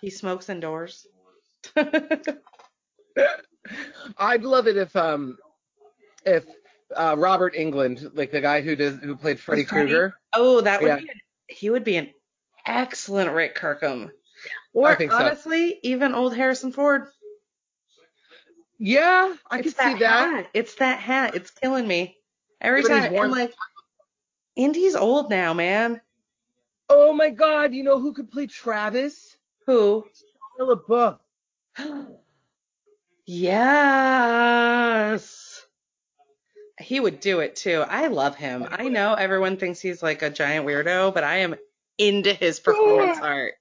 He 0.00 0.10
smokes 0.10 0.48
indoors. 0.48 1.06
I'd 4.18 4.42
love 4.42 4.66
it 4.66 4.76
if, 4.76 4.94
um, 4.96 5.38
if 6.24 6.44
uh, 6.96 7.14
Robert 7.18 7.54
Englund, 7.54 8.16
like 8.16 8.32
the 8.32 8.40
guy 8.40 8.60
who 8.62 8.76
does 8.76 8.96
who 8.96 9.16
played 9.16 9.38
Freddy 9.40 9.64
Freddy? 9.64 9.88
Krueger, 9.88 10.14
oh, 10.34 10.60
that 10.62 10.80
would 10.80 10.88
Yeah. 10.88 10.96
be 10.96 11.08
an, 11.08 11.20
he 11.48 11.70
would 11.70 11.84
be 11.84 11.96
an 11.96 12.10
excellent 12.66 13.32
Rick 13.32 13.54
Kirkham. 13.54 14.10
Or 14.72 14.88
I 14.88 14.94
think 14.96 15.12
so. 15.12 15.18
honestly, 15.18 15.78
even 15.82 16.14
old 16.14 16.34
Harrison 16.34 16.72
Ford. 16.72 17.08
yeah, 18.78 19.34
I 19.50 19.58
it's 19.58 19.74
could 19.74 19.76
see 19.76 19.94
that. 20.00 20.34
Hat. 20.34 20.46
It's 20.54 20.74
that 20.76 21.00
hat. 21.00 21.34
It's 21.34 21.50
killing 21.50 21.86
me. 21.86 22.16
Every 22.60 22.82
time 22.84 23.14
I'm 23.16 23.30
like, 23.30 23.54
Indy's 24.56 24.94
old 24.94 25.30
now, 25.30 25.54
man. 25.54 26.00
Oh 26.88 27.12
my 27.12 27.30
God, 27.30 27.72
you 27.72 27.82
know 27.82 28.00
who 28.00 28.12
could 28.12 28.30
play 28.30 28.46
Travis? 28.46 29.36
Who? 29.66 30.04
Shia 30.58 30.76
LaBeouf. 30.88 31.18
yes. 33.26 34.06
He 36.78 36.98
would 36.98 37.20
do 37.20 37.40
it 37.40 37.56
too. 37.56 37.84
I 37.86 38.06
love 38.06 38.36
him. 38.36 38.66
I 38.70 38.88
know 38.88 39.14
everyone 39.14 39.56
thinks 39.58 39.80
he's 39.80 40.02
like 40.02 40.22
a 40.22 40.30
giant 40.30 40.66
weirdo, 40.66 41.12
but 41.12 41.24
I 41.24 41.36
am 41.38 41.54
into 41.98 42.32
his 42.32 42.58
performance 42.58 43.18
art. 43.18 43.54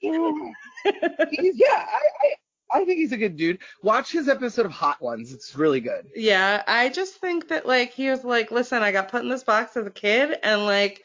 He's, 0.00 1.54
yeah, 1.54 1.86
I, 1.86 2.00
I, 2.22 2.34
I 2.72 2.84
think 2.84 2.98
he's 2.98 3.12
a 3.12 3.16
good 3.16 3.36
dude. 3.36 3.58
Watch 3.82 4.10
his 4.10 4.28
episode 4.28 4.66
of 4.66 4.72
Hot 4.72 5.00
Ones. 5.00 5.32
It's 5.32 5.54
really 5.54 5.80
good. 5.80 6.08
Yeah, 6.16 6.64
I 6.66 6.88
just 6.88 7.20
think 7.20 7.48
that 7.48 7.66
like 7.66 7.92
he 7.92 8.10
was 8.10 8.24
like, 8.24 8.50
listen, 8.50 8.82
I 8.82 8.90
got 8.90 9.08
put 9.08 9.22
in 9.22 9.28
this 9.28 9.44
box 9.44 9.76
as 9.76 9.86
a 9.86 9.90
kid 9.90 10.36
and 10.42 10.64
like 10.64 11.04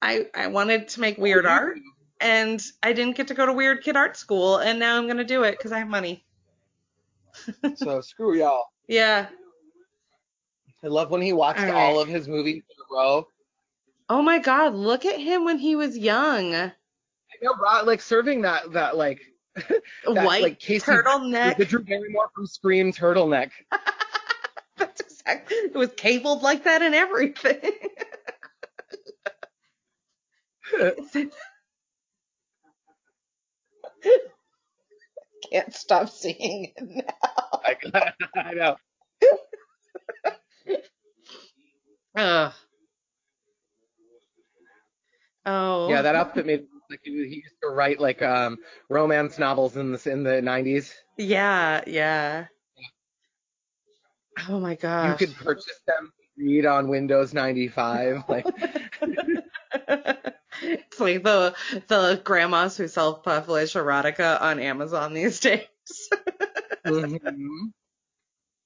I 0.00 0.26
I 0.34 0.46
wanted 0.46 0.88
to 0.88 1.00
make 1.00 1.18
oh, 1.18 1.22
weird 1.22 1.46
art 1.46 1.78
and 2.20 2.62
I 2.82 2.92
didn't 2.92 3.16
get 3.16 3.28
to 3.28 3.34
go 3.34 3.46
to 3.46 3.52
weird 3.52 3.82
kid 3.82 3.96
art 3.96 4.16
school 4.16 4.58
and 4.58 4.78
now 4.78 4.96
I'm 4.96 5.06
going 5.06 5.16
to 5.18 5.24
do 5.24 5.42
it 5.44 5.58
cuz 5.58 5.72
I 5.72 5.78
have 5.78 5.88
money. 5.88 6.24
So 7.76 8.00
screw 8.00 8.36
y'all. 8.36 8.66
Yeah. 8.88 9.28
I 10.82 10.86
love 10.86 11.10
when 11.10 11.22
he 11.22 11.32
watched 11.32 11.60
All 11.60 11.66
right. 11.66 11.74
all 11.74 11.98
of 12.00 12.08
his 12.08 12.26
movies 12.26 12.62
in 12.68 12.76
a 12.82 12.94
row. 12.94 13.28
Oh 14.08 14.22
my 14.22 14.38
god, 14.38 14.74
look 14.74 15.04
at 15.04 15.20
him 15.20 15.44
when 15.44 15.58
he 15.58 15.76
was 15.76 15.96
young. 15.96 16.54
I 16.54 16.72
know, 17.42 17.54
Rod, 17.62 17.86
like 17.86 18.00
serving 18.00 18.42
that 18.42 18.72
that 18.72 18.96
like 18.96 19.20
that, 19.54 19.72
White 20.06 20.42
like 20.42 20.58
Casey 20.58 20.90
turtleneck. 20.90 21.56
the 21.56 21.64
Drew 21.64 21.84
Barrymore 21.84 22.30
from 22.34 22.46
Scream 22.46 22.92
turtleneck. 22.92 23.50
That's 24.76 25.00
exactly. 25.00 25.56
It 25.56 25.74
was 25.74 25.90
cabled 25.96 26.42
like 26.42 26.64
that 26.64 26.82
and 26.82 26.94
everything. 26.94 27.60
Can't 35.50 35.74
stop 35.74 36.08
seeing 36.10 36.72
it 36.76 37.06
now. 37.06 37.60
I, 37.64 38.12
I 38.36 38.54
know. 38.54 38.76
Ugh. 42.16 42.52
Oh. 45.46 45.88
Yeah, 45.88 46.02
that 46.02 46.14
outfit 46.14 46.46
made 46.46 46.66
like 46.90 47.00
he 47.02 47.10
he 47.10 47.36
used 47.36 47.54
to 47.62 47.68
write 47.70 48.00
like 48.00 48.20
um 48.20 48.58
romance 48.88 49.38
novels 49.38 49.76
in 49.76 49.92
the 49.92 50.10
in 50.10 50.22
the 50.22 50.32
90s. 50.32 50.92
Yeah, 51.16 51.82
yeah. 51.86 52.46
Oh 54.48 54.60
my 54.60 54.74
gosh. 54.74 55.20
You 55.20 55.26
could 55.26 55.36
purchase 55.36 55.80
them 55.86 56.12
read 56.36 56.66
on 56.66 56.88
Windows 56.88 57.34
95 57.34 58.24
like 58.28 58.46
it's 60.62 61.00
like 61.00 61.22
the 61.22 61.54
the 61.88 62.20
grandmas 62.24 62.76
who 62.76 62.88
self-publish 62.88 63.74
erotica 63.74 64.40
on 64.40 64.58
Amazon 64.58 65.14
these 65.14 65.40
days. 65.40 65.66
mhm. 66.86 67.72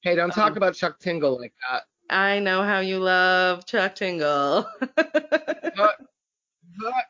Hey, 0.02 0.14
don't 0.14 0.30
talk 0.32 0.52
Um, 0.52 0.57
about 0.57 0.74
Chuck 0.74 0.98
Tingle 0.98 1.38
like 1.38 1.55
that. 1.70 1.82
I 2.11 2.38
know 2.40 2.62
how 2.62 2.80
you 2.80 2.98
love 2.98 3.64
Chuck 3.66 3.94
Tingle. 3.94 4.66
But, 4.96 5.96
but 6.78 7.07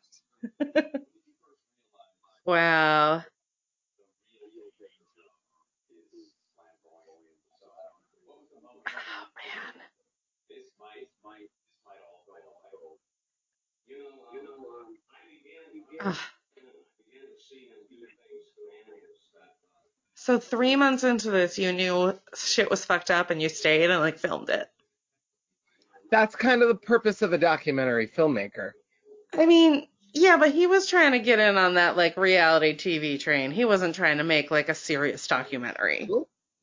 wow. 2.47 3.25
Ugh. 16.05 16.17
So 20.15 20.39
three 20.39 20.75
months 20.75 21.05
into 21.05 21.31
this, 21.31 21.59
you 21.59 21.73
knew 21.73 22.19
shit 22.35 22.71
was 22.71 22.83
fucked 22.85 23.11
up 23.11 23.29
and 23.31 23.43
you 23.43 23.51
stayed 23.51 23.91
and 23.91 24.01
like 24.01 24.19
filmed 24.19 24.49
it. 24.49 24.67
That's 26.11 26.35
kind 26.35 26.63
of 26.63 26.69
the 26.69 26.77
purpose 26.77 27.21
of 27.21 27.33
a 27.35 27.39
documentary 27.39 28.07
filmmaker. 28.07 28.73
I 29.37 29.45
mean, 29.45 29.87
yeah, 30.15 30.37
but 30.39 30.53
he 30.53 30.67
was 30.67 30.87
trying 30.87 31.13
to 31.13 31.19
get 31.19 31.41
in 31.41 31.59
on 31.59 31.75
that 31.75 31.97
like 31.97 32.17
reality 32.17 32.75
TV 32.75 33.21
train. 33.21 33.51
He 33.51 33.65
wasn't 33.65 33.95
trying 33.97 34.19
to 34.19 34.25
make 34.25 34.51
like 34.51 34.69
a 34.69 34.75
serious 34.75 35.27
documentary. 35.27 36.09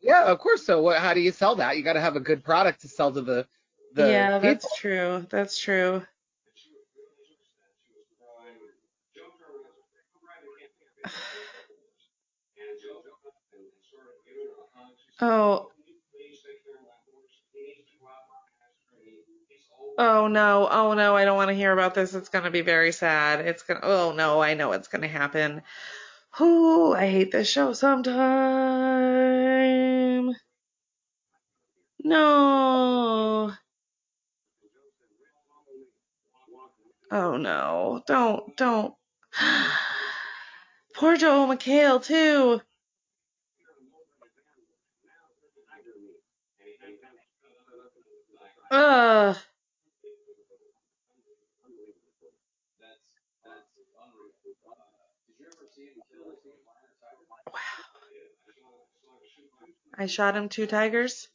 Yeah, 0.01 0.23
of 0.23 0.39
course. 0.39 0.65
So 0.65 0.81
what, 0.81 0.97
how 0.97 1.13
do 1.13 1.19
you 1.19 1.31
sell 1.31 1.55
that? 1.57 1.77
You 1.77 1.83
got 1.83 1.93
to 1.93 2.01
have 2.01 2.15
a 2.15 2.21
good 2.21 2.43
product 2.43 2.81
to 2.81 2.87
sell 2.87 3.11
to 3.11 3.21
the 3.21 3.45
the 3.93 4.07
yeah, 4.07 4.39
people. 4.39 4.49
that's 4.49 4.77
true. 4.79 5.27
That's 5.29 5.59
true. 5.59 6.03
Oh. 15.21 15.67
Oh 19.97 20.27
no, 20.27 20.67
oh 20.71 20.93
no, 20.93 21.15
I 21.15 21.25
don't 21.25 21.35
want 21.35 21.49
to 21.49 21.55
hear 21.55 21.71
about 21.71 21.93
this. 21.93 22.15
It's 22.15 22.29
going 22.29 22.45
to 22.45 22.51
be 22.51 22.61
very 22.61 22.91
sad. 22.91 23.45
It's 23.45 23.61
going 23.61 23.79
to, 23.79 23.87
oh 23.87 24.13
no, 24.13 24.41
I 24.41 24.55
know 24.55 24.71
it's 24.71 24.87
going 24.87 25.03
to 25.03 25.07
happen. 25.07 25.61
Ooh, 26.39 26.93
I 26.93 27.07
hate 27.07 27.31
this 27.31 27.49
show 27.49 27.73
sometime. 27.73 28.15
No. 32.03 33.53
Oh 37.11 37.37
no, 37.37 38.01
don't, 38.07 38.57
don't. 38.57 38.93
Poor 40.95 41.17
Joel 41.17 41.47
McHale 41.47 42.03
too. 42.03 42.61
Ugh. 48.71 49.37
I 59.97 60.05
shot 60.07 60.35
him 60.35 60.49
two 60.49 60.65
tigers. 60.65 61.27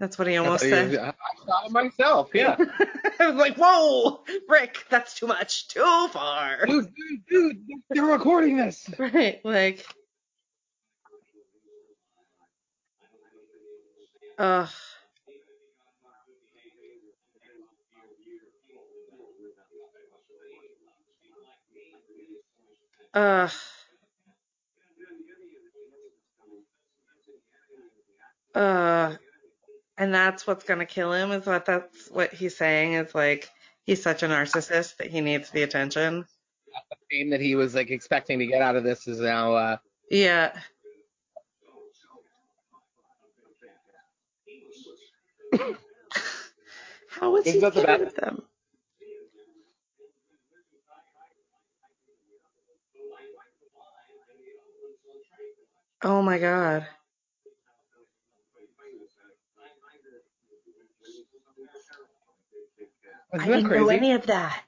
That's 0.00 0.18
what 0.18 0.28
he 0.28 0.36
almost 0.36 0.64
I, 0.64 0.70
said. 0.70 0.96
I 0.96 1.12
shot 1.46 1.66
it 1.66 1.72
myself. 1.72 2.30
Yeah. 2.34 2.56
I 3.20 3.28
was 3.28 3.36
like, 3.36 3.56
whoa, 3.56 4.24
Rick, 4.48 4.84
that's 4.90 5.14
too 5.14 5.26
much, 5.26 5.68
too 5.68 6.08
far. 6.10 6.66
dude, 6.66 6.92
dude, 6.94 7.24
dude, 7.28 7.56
they're 7.90 8.04
recording 8.04 8.56
this. 8.56 8.90
Right, 8.98 9.40
like, 9.44 9.86
ugh. 14.38 14.68
Ugh. 23.14 23.50
Uh, 28.54 29.14
and 29.98 30.14
that's 30.14 30.46
what's 30.46 30.64
gonna 30.64 30.86
kill 30.86 31.12
him. 31.12 31.30
Is 31.32 31.46
what 31.46 31.66
that's 31.66 32.08
what 32.10 32.32
he's 32.32 32.56
saying. 32.56 32.94
Is 32.94 33.14
like 33.14 33.50
he's 33.84 34.02
such 34.02 34.22
a 34.22 34.28
narcissist 34.28 34.96
that 34.96 35.10
he 35.10 35.20
needs 35.20 35.50
the 35.50 35.62
attention. 35.62 36.24
The 36.90 36.96
fame 37.10 37.30
that 37.30 37.40
he 37.40 37.54
was 37.54 37.74
like 37.74 37.90
expecting 37.90 38.38
to 38.38 38.46
get 38.46 38.62
out 38.62 38.76
of 38.76 38.84
this 38.84 39.06
is 39.06 39.20
now. 39.20 39.54
uh 39.54 39.76
Yeah. 40.10 40.58
How 47.08 47.30
was 47.32 47.44
he 47.44 47.50
Isn't 47.50 47.74
the 47.74 47.82
best? 47.82 48.02
at 48.02 48.16
them? 48.16 48.42
Oh 56.02 56.22
my 56.22 56.38
god. 56.38 56.86
Isn't 63.34 63.40
I 63.44 63.46
that 63.50 63.62
didn't 63.62 63.64
crazy? 63.64 63.84
know 63.86 63.88
any 63.88 64.12
of 64.12 64.26
that. 64.26 64.64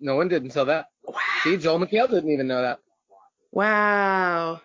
No 0.00 0.16
one 0.16 0.28
didn't 0.28 0.48
until 0.48 0.66
that. 0.66 0.86
Wow. 1.04 1.20
See, 1.44 1.56
Joel 1.56 1.80
McHale 1.80 2.10
didn't 2.10 2.30
even 2.30 2.48
know 2.48 2.62
that. 2.62 2.80
Wow. 3.52 4.60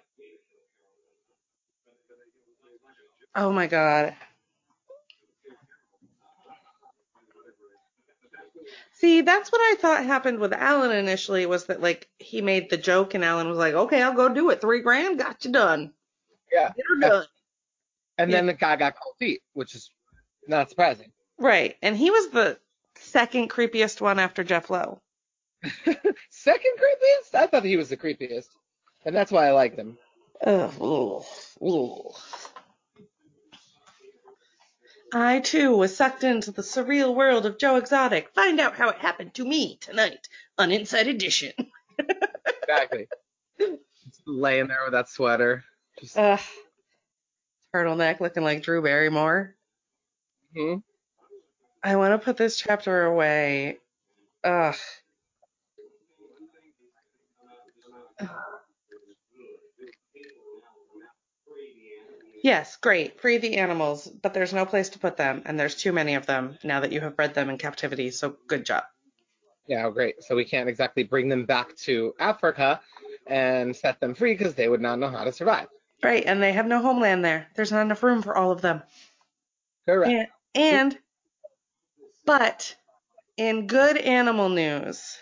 Oh 3.36 3.52
my 3.54 3.68
god. 3.68 4.16
See, 8.96 9.22
that's 9.22 9.52
what 9.52 9.60
I 9.60 9.76
thought 9.80 10.06
happened 10.06 10.39
with 10.39 10.54
Allen 10.54 10.91
initially 10.91 11.46
was 11.46 11.66
that 11.66 11.82
like 11.82 12.10
he 12.18 12.41
made 12.41 12.70
the 12.70 12.78
joke 12.78 13.14
and 13.14 13.26
Allen 13.26 13.50
was 13.50 13.58
like, 13.58 13.74
"Okay, 13.74 14.02
I'll 14.02 14.14
go 14.14 14.30
do 14.30 14.50
it. 14.52 14.62
3 14.62 14.82
grand, 14.82 15.20
got 15.20 15.43
you 15.43 15.52
done. 15.52 15.93
Yeah. 16.52 16.72
Get 16.76 16.86
her 16.88 17.00
done." 17.02 17.26
And 18.18 18.32
then 18.32 18.46
the 18.46 18.54
guy 18.54 18.78
got 18.78 18.96
cold 18.98 19.16
feet, 19.20 19.41
which 19.54 19.76
is 19.76 19.91
not 20.48 20.70
surprising. 20.70 21.12
Right. 21.38 21.76
And 21.82 21.98
he 21.98 22.10
was 22.10 22.30
the 22.30 22.58
second 22.96 23.50
creepiest 23.50 24.00
one 24.00 24.20
after 24.20 24.43
Jeff 24.43 24.70
Lowe. 24.70 25.02
Second 26.30 26.72
creepiest? 26.78 27.34
I 27.34 27.48
thought 27.48 27.66
he 27.66 27.76
was 27.76 27.89
the 27.89 27.98
creepiest. 27.98 28.48
And 29.04 29.16
that's 29.16 29.32
why 29.32 29.48
I 29.48 29.52
liked 29.52 29.78
him. 29.78 29.98
Ugh, 30.46 30.74
ugh, 30.80 31.26
ugh. 31.62 32.16
I 35.18 35.39
too 35.39 35.78
was 35.78 35.95
sucked 35.95 36.26
into 36.26 36.51
the 36.51 36.61
surreal 36.61 37.16
world 37.16 37.45
of 37.45 37.57
Joe 37.57 37.78
Exotic. 37.78 38.34
Find 38.34 38.59
out 38.59 38.76
how 38.76 38.89
it 38.89 38.97
happened 38.97 39.34
to 39.36 39.45
me 39.45 39.78
tonight 39.78 40.28
on 40.57 40.74
Inside 40.74 41.07
Edition. 41.07 41.53
Exactly. 42.63 43.07
Just 43.57 44.22
laying 44.28 44.68
there 44.68 44.84
with 44.84 44.91
that 44.91 45.07
sweater. 45.07 45.63
Just 46.01 46.18
Ugh. 46.18 46.39
Turtleneck 47.74 48.20
looking 48.20 48.43
like 48.43 48.63
Drew 48.63 48.82
Barrymore. 48.82 49.55
hmm 50.53 50.76
I 51.82 51.95
want 51.95 52.20
to 52.20 52.26
put 52.26 52.36
this 52.36 52.57
chapter 52.57 53.05
away. 53.05 53.78
Ugh. 54.43 54.76
Yes, 62.46 62.76
great. 62.76 63.20
Free 63.20 63.39
the 63.39 63.58
animals, 63.58 64.08
but 64.08 64.36
there's 64.36 64.54
no 64.54 64.68
place 64.68 64.89
to 64.89 65.00
put 65.00 65.18
them, 65.18 65.41
and 65.48 65.60
there's 65.60 65.74
too 65.74 65.91
many 65.91 66.14
of 66.14 66.28
them 66.28 66.60
now 66.64 66.82
that 66.82 66.91
you 66.91 67.02
have 67.02 67.16
bred 67.16 67.34
them 67.34 67.50
in 67.50 67.58
captivity, 67.58 68.12
so 68.12 68.38
good 68.46 68.64
job. 68.64 68.84
Yeah, 69.66 69.88
oh, 69.88 69.89
great. 69.89 70.24
So 70.24 70.36
we 70.36 70.46
can't 70.46 70.70
exactly 70.70 71.02
bring 71.02 71.28
them 71.28 71.46
back 71.46 71.76
to 71.78 72.14
Africa 72.20 72.82
and 73.26 73.76
set 73.76 74.00
them 74.00 74.14
free 74.14 74.36
because 74.36 74.54
they 74.54 74.70
would 74.70 74.80
not 74.80 75.00
know 75.00 75.10
how 75.10 75.24
to 75.24 75.32
survive. 75.32 75.70
Right, 76.04 76.24
and 76.24 76.39
they 76.39 76.54
have 76.54 76.68
no 76.68 76.84
homeland 76.84 77.26
there. 77.26 77.48
There's 77.56 77.72
not 77.72 77.82
enough 77.82 78.04
room 78.04 78.22
for 78.22 78.38
all 78.38 78.52
of 78.52 78.62
them. 78.62 78.84
Correct. 79.88 80.30
And, 80.54 80.84
and 80.93 81.00
but 82.28 82.76
in 83.38 83.66
good 83.66 83.98
animal 83.98 84.50
news, 84.50 85.18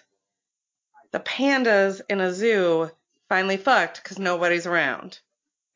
the 1.13 1.21
pandas 1.21 2.01
in 2.09 2.19
a 2.19 2.33
zoo 2.33 2.91
finally 3.29 3.55
fucked 3.55 4.03
because 4.03 4.19
nobody's 4.19 4.67
around. 4.67 5.19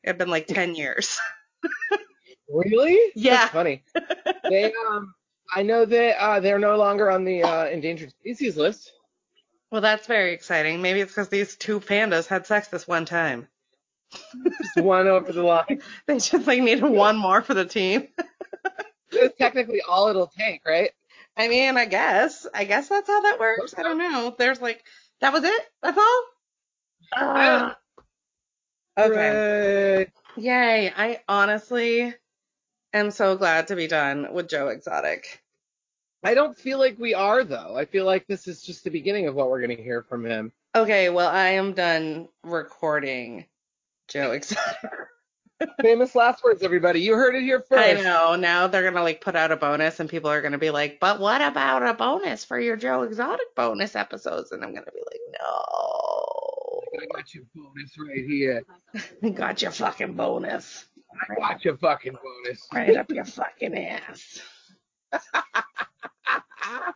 It 0.04 0.10
had 0.10 0.18
been 0.18 0.30
like 0.30 0.48
10 0.48 0.76
years. 0.76 1.18
Really? 2.50 3.12
Yeah. 3.16 3.36
That's 3.36 3.52
funny. 3.52 3.84
they, 4.50 4.74
um, 4.90 5.14
I 5.54 5.64
know 5.64 5.86
that 5.86 6.22
uh, 6.22 6.40
they're 6.40 6.60
no 6.60 6.78
longer 6.78 7.10
on 7.10 7.26
the 7.26 7.44
uh, 7.44 7.66
endangered 7.66 8.12
species 8.12 8.58
list. 8.58 8.92
well, 9.72 9.82
that's 9.82 10.08
very 10.08 10.34
exciting. 10.34 10.82
Maybe 10.82 11.02
it's 11.02 11.12
because 11.12 11.30
these 11.30 11.56
two 11.56 11.80
pandas 11.80 12.28
had 12.28 12.46
sex 12.46 12.68
this 12.70 12.88
one 12.88 13.06
time. 13.06 13.48
Just 14.12 14.78
one 14.86 15.08
over 15.08 15.32
the 15.32 15.44
line. 15.44 15.82
They 16.06 16.20
just 16.20 16.48
like 16.48 16.62
needed 16.62 16.84
one 16.84 17.18
more 17.18 17.42
for 17.42 17.54
the 17.54 17.66
team. 17.66 18.08
That's 19.12 19.38
technically 19.38 19.82
all 19.88 20.10
it'll 20.10 20.28
take, 20.28 20.62
right? 20.66 20.92
I 21.38 21.48
mean, 21.48 21.78
I 21.78 21.86
guess. 21.86 22.48
I 22.54 22.66
guess 22.66 22.90
that's 22.90 23.08
how 23.08 23.22
that 23.22 23.40
works. 23.40 23.74
I 23.78 23.84
don't 23.84 23.98
know. 23.98 24.36
There's 24.38 24.60
like, 24.60 24.84
that 25.22 25.32
was 25.32 25.44
it? 25.46 25.62
That's 25.82 25.98
all? 25.98 26.24
Ah. 27.16 27.78
okay. 28.98 29.08
Hooray. 29.08 30.08
Yay. 30.38 30.92
I 30.96 31.22
honestly 31.28 32.14
am 32.94 33.12
so 33.12 33.36
glad 33.38 33.68
to 33.68 33.76
be 33.76 33.88
done 33.88 34.34
with 34.34 34.50
Joe 34.50 34.68
Exotic. 34.68 35.44
I 36.24 36.34
don't 36.34 36.58
feel 36.58 36.80
like 36.80 36.98
we 37.00 37.14
are 37.14 37.44
though. 37.44 37.76
I 37.76 37.86
feel 37.86 38.06
like 38.06 38.28
this 38.28 38.48
is 38.48 38.62
just 38.62 38.84
the 38.84 38.90
beginning 38.90 39.28
of 39.28 39.36
what 39.36 39.50
we're 39.50 39.62
gonna 39.62 39.76
hear 39.76 40.04
from 40.04 40.26
him. 40.26 40.52
Okay, 40.76 41.10
well, 41.10 41.30
I 41.30 41.50
am 41.50 41.74
done 41.74 42.28
recording 42.44 43.46
Joe 44.08 44.32
Exotic. 44.32 44.92
Famous 45.82 46.14
last 46.14 46.44
words, 46.44 46.62
everybody. 46.62 47.02
You 47.02 47.16
heard 47.16 47.36
it 47.36 47.42
here 47.42 47.62
first. 47.62 47.84
I 47.84 47.94
know. 48.02 48.36
Now 48.36 48.68
they're 48.68 48.84
going 48.84 48.94
to 48.94 49.02
like 49.02 49.22
put 49.22 49.36
out 49.36 49.52
a 49.52 49.56
bonus 49.56 50.00
and 50.00 50.10
people 50.10 50.30
are 50.30 50.42
going 50.42 50.52
to 50.52 50.60
be 50.60 50.70
like, 50.70 51.00
but 51.00 51.20
what 51.20 51.42
about 51.42 51.82
a 51.82 51.94
bonus 51.94 52.46
for 52.46 52.60
your 52.60 52.76
Joe 52.78 53.02
Exotic 53.04 53.56
bonus 53.56 53.96
episodes? 53.96 54.52
And 54.52 54.64
I'm 54.64 54.72
going 54.72 54.86
to 54.86 54.92
be 54.92 55.00
like, 55.00 55.20
no. 55.40 56.27
I 57.00 57.06
got 57.16 57.34
your 57.34 57.44
bonus 57.56 57.98
right 57.98 58.26
here. 58.26 58.64
I 59.24 59.30
got 59.30 59.62
your 59.62 59.72
fucking 59.72 60.14
bonus. 60.14 60.86
I 61.30 61.36
got 61.36 61.64
your 61.66 61.78
fucking 61.78 62.14
bonus. 62.24 62.68
Right 62.74 62.96
up 62.96 63.10
your 63.12 63.26
fucking 63.26 63.78
ass. 63.78 64.42
um, 65.14 65.22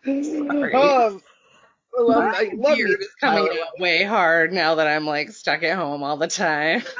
well, 0.73 1.21
um, 2.11 2.33
I 2.33 2.51
love 2.55 2.75
beard 2.77 2.99
is 2.99 3.09
coming 3.19 3.49
out 3.49 3.79
way 3.79 4.03
hard 4.03 4.53
now 4.53 4.75
that 4.75 4.87
I'm 4.87 5.05
like 5.05 5.31
stuck 5.31 5.63
at 5.63 5.77
home 5.77 6.03
all 6.03 6.17
the 6.17 6.27
time. 6.27 6.81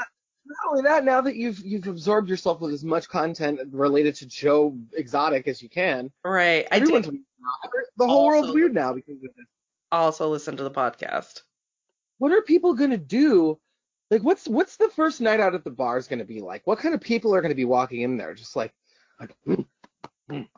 Not 0.44 0.70
only 0.70 0.82
that, 0.82 1.04
now 1.04 1.20
that 1.22 1.36
you've 1.36 1.60
you've 1.60 1.86
absorbed 1.86 2.28
yourself 2.28 2.60
with 2.60 2.72
as 2.74 2.84
much 2.84 3.08
content 3.08 3.60
related 3.70 4.16
to 4.16 4.26
Joe 4.26 4.76
Exotic 4.92 5.48
as 5.48 5.62
you 5.62 5.68
can, 5.68 6.10
Right. 6.24 6.66
I 6.70 6.80
did 6.80 7.04
the 7.96 8.06
whole 8.06 8.26
world's 8.26 8.52
weird 8.52 8.74
now 8.74 8.92
because 8.92 9.16
of 9.16 9.22
this. 9.22 9.46
also 9.90 10.28
listen 10.28 10.56
to 10.56 10.62
the 10.62 10.70
podcast. 10.70 11.42
What 12.22 12.30
are 12.30 12.40
people 12.42 12.74
gonna 12.74 12.98
do? 12.98 13.58
Like, 14.08 14.22
what's 14.22 14.46
what's 14.46 14.76
the 14.76 14.88
first 14.90 15.20
night 15.20 15.40
out 15.40 15.56
at 15.56 15.64
the 15.64 15.72
bars 15.72 16.06
gonna 16.06 16.24
be 16.24 16.40
like? 16.40 16.64
What 16.64 16.78
kind 16.78 16.94
of 16.94 17.00
people 17.00 17.34
are 17.34 17.42
gonna 17.42 17.56
be 17.56 17.64
walking 17.64 18.02
in 18.02 18.16
there? 18.16 18.32
Just 18.32 18.54
like, 18.54 18.72
like 19.18 19.34
mm, 19.44 19.66
mm, 20.30 20.48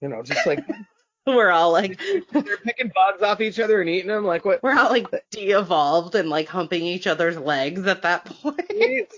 you 0.00 0.08
know, 0.08 0.22
just 0.22 0.46
like 0.46 0.64
We're 1.26 1.50
all 1.50 1.72
like 1.72 2.00
they're 2.32 2.56
picking 2.64 2.90
bugs 2.94 3.22
off 3.22 3.42
each 3.42 3.60
other 3.60 3.82
and 3.82 3.90
eating 3.90 4.08
them. 4.08 4.24
Like 4.24 4.46
what? 4.46 4.62
we're 4.62 4.78
all 4.78 4.88
like 4.88 5.08
de-evolved 5.30 6.14
and 6.14 6.30
like 6.30 6.48
humping 6.48 6.84
each 6.84 7.06
other's 7.06 7.36
legs 7.36 7.86
at 7.86 8.00
that 8.00 8.24
point. 8.24 9.12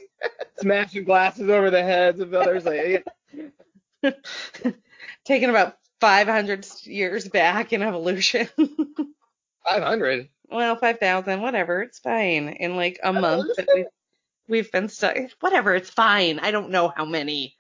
Smashing 0.58 1.04
glasses 1.04 1.48
over 1.48 1.70
the 1.70 1.84
heads 1.84 2.18
of 2.18 2.34
others. 2.34 2.64
Like, 2.64 3.06
Taking 5.24 5.50
about 5.50 5.76
500 6.00 6.66
years 6.82 7.28
back 7.28 7.72
in 7.72 7.80
evolution. 7.80 8.48
five 9.64 9.84
hundred. 9.84 10.28
Well, 10.52 10.76
5,000, 10.76 11.40
whatever. 11.40 11.82
It's 11.82 11.98
fine. 11.98 12.48
In 12.48 12.76
like 12.76 12.98
a 13.02 13.12
month 13.12 13.56
that 13.56 13.68
we, 13.74 13.86
we've 14.48 14.70
been 14.72 14.88
stuck. 14.88 15.16
Whatever. 15.40 15.74
It's 15.74 15.90
fine. 15.90 16.38
I 16.38 16.50
don't 16.50 16.70
know 16.70 16.92
how 16.94 17.04
many. 17.04 17.56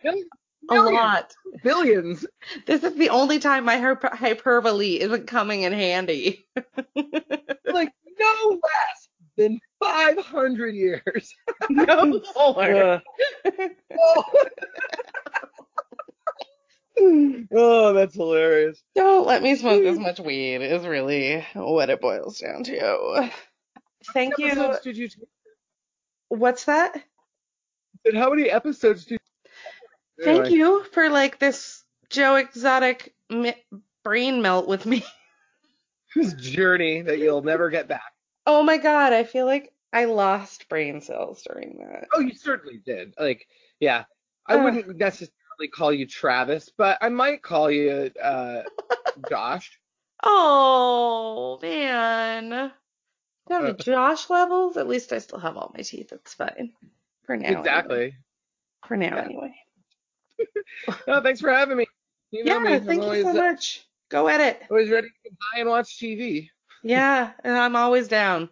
A 0.70 0.74
lot. 0.76 1.34
Billions. 1.64 2.24
This 2.66 2.84
is 2.84 2.94
the 2.94 3.08
only 3.10 3.38
time 3.40 3.64
my 3.64 3.78
hyper- 3.78 4.14
hyperbole 4.14 5.00
isn't 5.00 5.26
coming 5.26 5.62
in 5.62 5.72
handy. 5.72 6.46
Like 7.72 7.92
no 8.20 8.50
less 8.62 9.08
than 9.38 9.58
five 9.82 10.18
hundred 10.18 10.74
years. 10.74 11.34
no 11.70 12.04
more. 12.36 13.00
oh. 13.98 14.24
oh, 17.52 17.92
that's 17.94 18.14
hilarious. 18.14 18.82
Don't 18.94 19.26
let 19.26 19.42
me 19.42 19.56
smoke 19.56 19.84
as 19.84 19.98
much 19.98 20.20
weed 20.20 20.56
is 20.62 20.86
really 20.86 21.44
what 21.54 21.90
it 21.90 22.00
boils 22.00 22.38
down 22.38 22.64
to. 22.64 23.30
Thank 24.12 24.38
you. 24.38 24.74
Did 24.82 24.96
you 24.96 25.08
take? 25.08 25.28
What's 26.28 26.64
that? 26.64 27.02
And 28.04 28.16
how 28.16 28.30
many 28.30 28.50
episodes 28.50 29.04
did? 29.04 29.18
Thank 30.22 30.50
you 30.50 30.84
for 30.92 31.08
like 31.08 31.38
this 31.38 31.82
Joe 32.10 32.36
Exotic 32.36 33.14
mi- 33.30 33.54
brain 34.04 34.42
melt 34.42 34.68
with 34.68 34.86
me. 34.86 35.04
This 36.14 36.34
journey 36.34 37.00
that 37.00 37.20
you'll 37.20 37.40
never 37.40 37.70
get 37.70 37.88
back. 37.88 38.12
Oh 38.46 38.62
my 38.62 38.76
god, 38.76 39.14
I 39.14 39.24
feel 39.24 39.46
like 39.46 39.72
I 39.94 40.04
lost 40.04 40.68
brain 40.68 41.00
cells 41.00 41.42
during 41.42 41.78
that. 41.78 42.06
Oh, 42.12 42.20
you 42.20 42.34
certainly 42.34 42.82
did. 42.84 43.14
Like, 43.18 43.46
yeah, 43.80 44.04
I 44.46 44.56
Uh. 44.56 44.62
wouldn't 44.64 44.98
necessarily 44.98 45.32
call 45.68 45.92
you 45.92 46.06
Travis, 46.06 46.70
but 46.76 46.98
I 47.00 47.08
might 47.08 47.42
call 47.42 47.70
you 47.70 48.10
uh, 48.22 48.62
Josh. 49.28 49.78
Oh 50.22 51.58
man. 51.62 52.50
Down 53.48 53.66
Uh. 53.66 53.72
to 53.72 53.72
Josh 53.74 54.30
levels. 54.30 54.76
At 54.76 54.88
least 54.88 55.12
I 55.12 55.18
still 55.18 55.38
have 55.40 55.56
all 55.56 55.72
my 55.76 55.82
teeth. 55.82 56.12
It's 56.12 56.34
fine. 56.34 56.72
For 57.24 57.36
now. 57.36 57.46
anyway. 57.46 57.60
exactly. 57.60 58.14
For 58.86 58.96
now 58.96 59.16
Yeah. 59.16 59.24
anyway. 59.24 59.54
No, 61.06 61.20
thanks 61.22 61.40
for 61.40 61.50
having 61.50 61.76
me. 61.76 61.86
You 62.30 62.44
know 62.44 62.58
Yeah, 62.58 62.78
me. 62.78 62.78
Thank 62.86 63.04
you 63.04 63.22
so 63.22 63.30
uh, 63.30 63.34
much. 63.34 63.86
Go 64.08 64.28
at 64.28 64.40
it. 64.40 64.62
always 64.70 64.90
ready 64.90 65.08
to 65.24 65.30
buy 65.30 65.60
and 65.60 65.68
watch 65.68 65.98
TV. 65.98 66.48
Yeah, 66.82 67.32
and 67.44 67.56
I'm 67.56 67.76
always 67.76 68.08
down. 68.08 68.48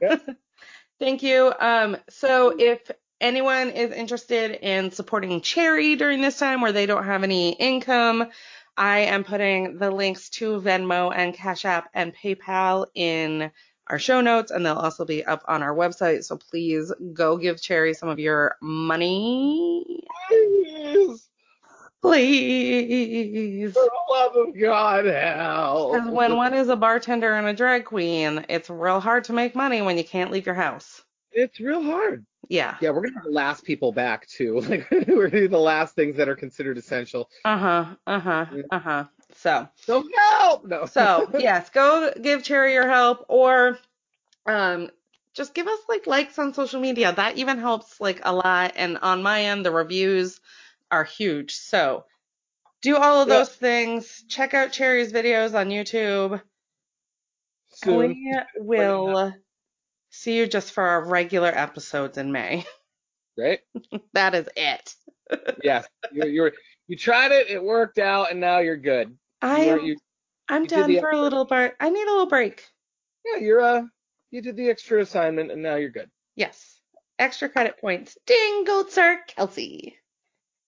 Yeah. 0.00 0.16
Thank 1.00 1.22
you. 1.22 1.52
Um, 1.58 1.96
so 2.10 2.54
if 2.58 2.90
anyone 3.22 3.70
is 3.70 3.92
interested 3.92 4.58
in 4.62 4.90
supporting 4.90 5.40
Cherry 5.40 5.96
during 5.96 6.20
this 6.20 6.38
time 6.38 6.60
where 6.60 6.72
they 6.72 6.86
don't 6.86 7.04
have 7.04 7.22
any 7.22 7.52
income, 7.52 8.28
I 8.76 9.00
am 9.00 9.24
putting 9.24 9.78
the 9.78 9.90
links 9.90 10.28
to 10.30 10.60
Venmo 10.60 11.12
and 11.14 11.32
Cash 11.32 11.64
App 11.64 11.88
and 11.94 12.14
PayPal 12.14 12.86
in 12.94 13.50
our 13.86 13.98
show 13.98 14.20
notes, 14.20 14.50
and 14.50 14.64
they'll 14.64 14.74
also 14.74 15.04
be 15.04 15.24
up 15.24 15.42
on 15.46 15.62
our 15.62 15.74
website. 15.74 16.24
So 16.24 16.36
please 16.36 16.92
go 17.12 17.36
give 17.36 17.60
Cherry 17.60 17.94
some 17.94 18.08
of 18.08 18.18
your 18.18 18.56
money. 18.60 20.04
Please, 20.28 21.28
Please. 22.00 23.72
for 23.74 23.84
the 23.84 23.90
love 24.10 24.36
of 24.36 24.58
God, 24.58 25.04
help. 25.04 25.92
Because 25.92 26.10
when 26.10 26.36
one 26.36 26.54
is 26.54 26.68
a 26.68 26.76
bartender 26.76 27.34
and 27.34 27.46
a 27.46 27.54
drag 27.54 27.84
queen, 27.84 28.44
it's 28.48 28.68
real 28.68 28.98
hard 28.98 29.24
to 29.24 29.32
make 29.32 29.54
money 29.54 29.82
when 29.82 29.96
you 29.96 30.04
can't 30.04 30.32
leave 30.32 30.46
your 30.46 30.54
house. 30.54 31.02
It's 31.30 31.60
real 31.60 31.82
hard. 31.82 32.26
Yeah. 32.48 32.76
Yeah, 32.80 32.90
we're 32.90 33.02
gonna 33.02 33.14
have 33.14 33.24
the 33.24 33.30
last 33.30 33.64
people 33.64 33.92
back 33.92 34.26
too. 34.26 34.60
Like 34.68 34.90
we're 34.90 35.28
gonna 35.28 35.42
do 35.42 35.48
the 35.48 35.58
last 35.58 35.94
things 35.94 36.16
that 36.16 36.28
are 36.28 36.36
considered 36.36 36.78
essential. 36.78 37.30
Uh 37.44 37.58
huh. 37.58 37.94
Uh 38.06 38.20
huh. 38.20 38.46
Uh 38.70 38.78
huh. 38.78 39.04
So, 39.34 39.68
So 39.76 40.04
help! 40.16 40.66
No. 40.66 40.86
so 40.86 41.30
yes, 41.38 41.70
go 41.70 42.12
give 42.20 42.42
Cherry 42.42 42.74
your 42.74 42.88
help, 42.88 43.24
or 43.28 43.78
um, 44.46 44.90
just 45.34 45.54
give 45.54 45.66
us 45.66 45.78
like 45.88 46.06
likes 46.06 46.38
on 46.38 46.54
social 46.54 46.80
media. 46.80 47.12
That 47.12 47.38
even 47.38 47.58
helps 47.58 48.00
like 48.00 48.20
a 48.24 48.34
lot. 48.34 48.72
And 48.76 48.98
on 48.98 49.22
my 49.22 49.44
end, 49.44 49.64
the 49.64 49.70
reviews 49.70 50.40
are 50.90 51.04
huge. 51.04 51.54
So, 51.54 52.04
do 52.82 52.96
all 52.96 53.22
of 53.22 53.28
Yeah. 53.28 53.38
those 53.38 53.54
things. 53.54 54.24
Check 54.28 54.54
out 54.54 54.72
Cherry's 54.72 55.12
videos 55.12 55.54
on 55.58 55.68
YouTube. 55.70 56.40
Soon. 57.74 58.14
We 58.14 58.38
will 58.60 59.32
see 60.12 60.36
you 60.36 60.46
just 60.46 60.72
for 60.72 60.84
our 60.84 61.04
regular 61.08 61.48
episodes 61.48 62.18
in 62.18 62.30
May. 62.32 62.64
Right? 63.38 63.60
That 64.12 64.34
is 64.34 64.46
it. 64.56 64.94
Yes. 65.64 65.88
You 66.12 66.26
you 66.26 66.50
you 66.86 66.96
tried 66.98 67.32
it, 67.32 67.48
it 67.48 67.64
worked 67.64 67.98
out, 67.98 68.30
and 68.30 68.38
now 68.38 68.58
you're 68.58 68.76
good. 68.76 69.16
I 69.40 69.64
You're, 69.64 69.78
am, 69.78 69.84
you, 69.86 69.96
I'm 70.50 70.62
you 70.64 70.68
done 70.68 71.00
for 71.00 71.10
a 71.10 71.18
little 71.18 71.46
break. 71.46 71.72
I 71.80 71.88
need 71.88 72.02
a 72.02 72.10
little 72.10 72.26
break. 72.26 72.62
yeah, 73.24 73.38
you're 73.40 73.62
uh 73.62 73.82
you 74.30 74.42
did 74.42 74.56
the 74.56 74.68
extra 74.68 75.00
assignment, 75.00 75.50
and 75.50 75.62
now 75.62 75.76
you're 75.76 75.88
good. 75.88 76.10
Yes. 76.36 76.78
Extra 77.18 77.48
credit 77.48 77.78
points. 77.80 78.18
Ding, 78.26 78.64
gold 78.64 78.90
star, 78.90 79.20
Kelsey. 79.28 79.96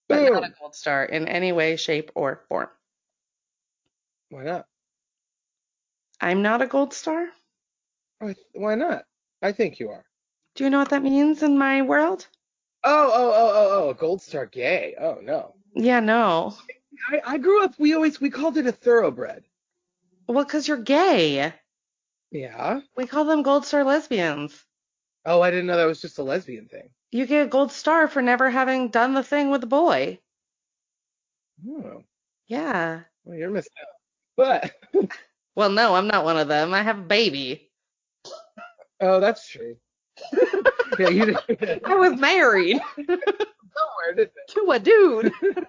But 0.07 0.23
not 0.31 0.43
a 0.43 0.53
gold 0.59 0.73
star 0.73 1.05
in 1.05 1.27
any 1.27 1.51
way, 1.51 1.75
shape, 1.75 2.11
or 2.15 2.41
form. 2.49 2.69
Why 4.29 4.43
not? 4.43 4.65
I'm 6.19 6.41
not 6.41 6.63
a 6.63 6.67
gold 6.67 6.93
star. 6.95 7.27
Why, 8.17 8.33
why 8.53 8.73
not? 8.73 9.03
I 9.41 9.51
think 9.51 9.79
you 9.79 9.89
are. 9.89 10.05
Do 10.55 10.63
you 10.63 10.69
know 10.69 10.79
what 10.79 10.89
that 10.89 11.03
means 11.03 11.43
in 11.43 11.57
my 11.57 11.81
world? 11.81 12.27
Oh, 12.83 13.11
oh, 13.13 13.31
oh, 13.35 13.51
oh, 13.55 13.89
oh, 13.89 13.93
gold 13.93 14.21
star 14.21 14.45
gay. 14.45 14.95
Oh 14.99 15.19
no. 15.21 15.55
Yeah, 15.75 15.99
no. 15.99 16.55
I, 17.11 17.21
I 17.33 17.37
grew 17.37 17.63
up. 17.63 17.73
We 17.77 17.93
always 17.93 18.21
we 18.21 18.29
called 18.29 18.57
it 18.57 18.67
a 18.67 18.71
thoroughbred. 18.71 19.43
Well, 20.27 20.45
because 20.45 20.67
you're 20.67 20.77
gay. 20.77 21.53
Yeah. 22.31 22.81
We 22.95 23.05
call 23.07 23.25
them 23.25 23.43
gold 23.43 23.65
star 23.65 23.83
lesbians. 23.83 24.63
Oh, 25.25 25.41
I 25.41 25.51
didn't 25.51 25.65
know 25.67 25.77
that 25.77 25.85
was 25.85 26.01
just 26.01 26.19
a 26.19 26.23
lesbian 26.23 26.67
thing. 26.67 26.89
You 27.11 27.25
get 27.25 27.45
a 27.45 27.49
gold 27.49 27.71
star 27.71 28.07
for 28.07 28.21
never 28.21 28.49
having 28.49 28.89
done 28.89 29.13
the 29.13 29.23
thing 29.23 29.49
with 29.49 29.63
a 29.63 29.67
boy. 29.67 30.19
Oh, 31.67 32.03
Yeah. 32.47 33.01
well, 33.23 33.37
you're 33.37 33.49
missing 33.49 33.71
out. 33.81 33.87
But 34.37 34.75
Well, 35.55 35.69
no, 35.69 35.95
I'm 35.95 36.07
not 36.07 36.25
one 36.25 36.37
of 36.37 36.47
them. 36.49 36.73
I 36.73 36.81
have 36.83 36.99
a 36.99 37.03
baby. 37.03 37.71
Oh, 39.01 39.19
that's 39.19 39.47
true. 39.47 39.77
yeah, 40.99 41.09
you 41.09 41.25
did. 41.47 41.81
I 41.83 41.95
was 41.95 42.19
married 42.19 42.79
Somewhere, 42.95 44.15
didn't 44.15 44.31
it? 44.35 44.47
to 44.49 44.71
a 44.71 44.79
dude. 44.79 45.33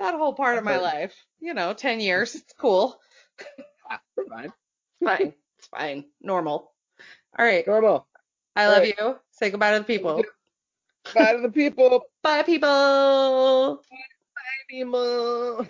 whole 0.00 0.34
part 0.34 0.58
of 0.58 0.64
my 0.64 0.78
life. 0.78 1.14
You 1.40 1.54
know, 1.54 1.72
10 1.74 2.00
years. 2.00 2.34
It's 2.34 2.52
cool. 2.58 3.00
Ah, 3.90 4.00
fine. 4.28 4.52
It's 5.00 5.04
fine. 5.04 5.32
It's 5.58 5.68
fine. 5.68 6.04
Normal. 6.20 6.72
All 7.38 7.44
right. 7.44 7.66
Normal. 7.66 8.06
I 8.56 8.66
love 8.66 8.82
Right. 8.82 8.94
you. 8.98 9.16
Say 9.30 9.50
goodbye 9.50 9.72
to 9.72 9.78
the 9.80 9.84
people. 9.84 10.24
Bye 11.14 11.32
to 11.34 11.40
the 11.42 11.50
people. 11.50 12.04
Bye, 12.22 12.42
people. 12.42 13.76
Bye, 13.76 14.64
people. 14.68 15.66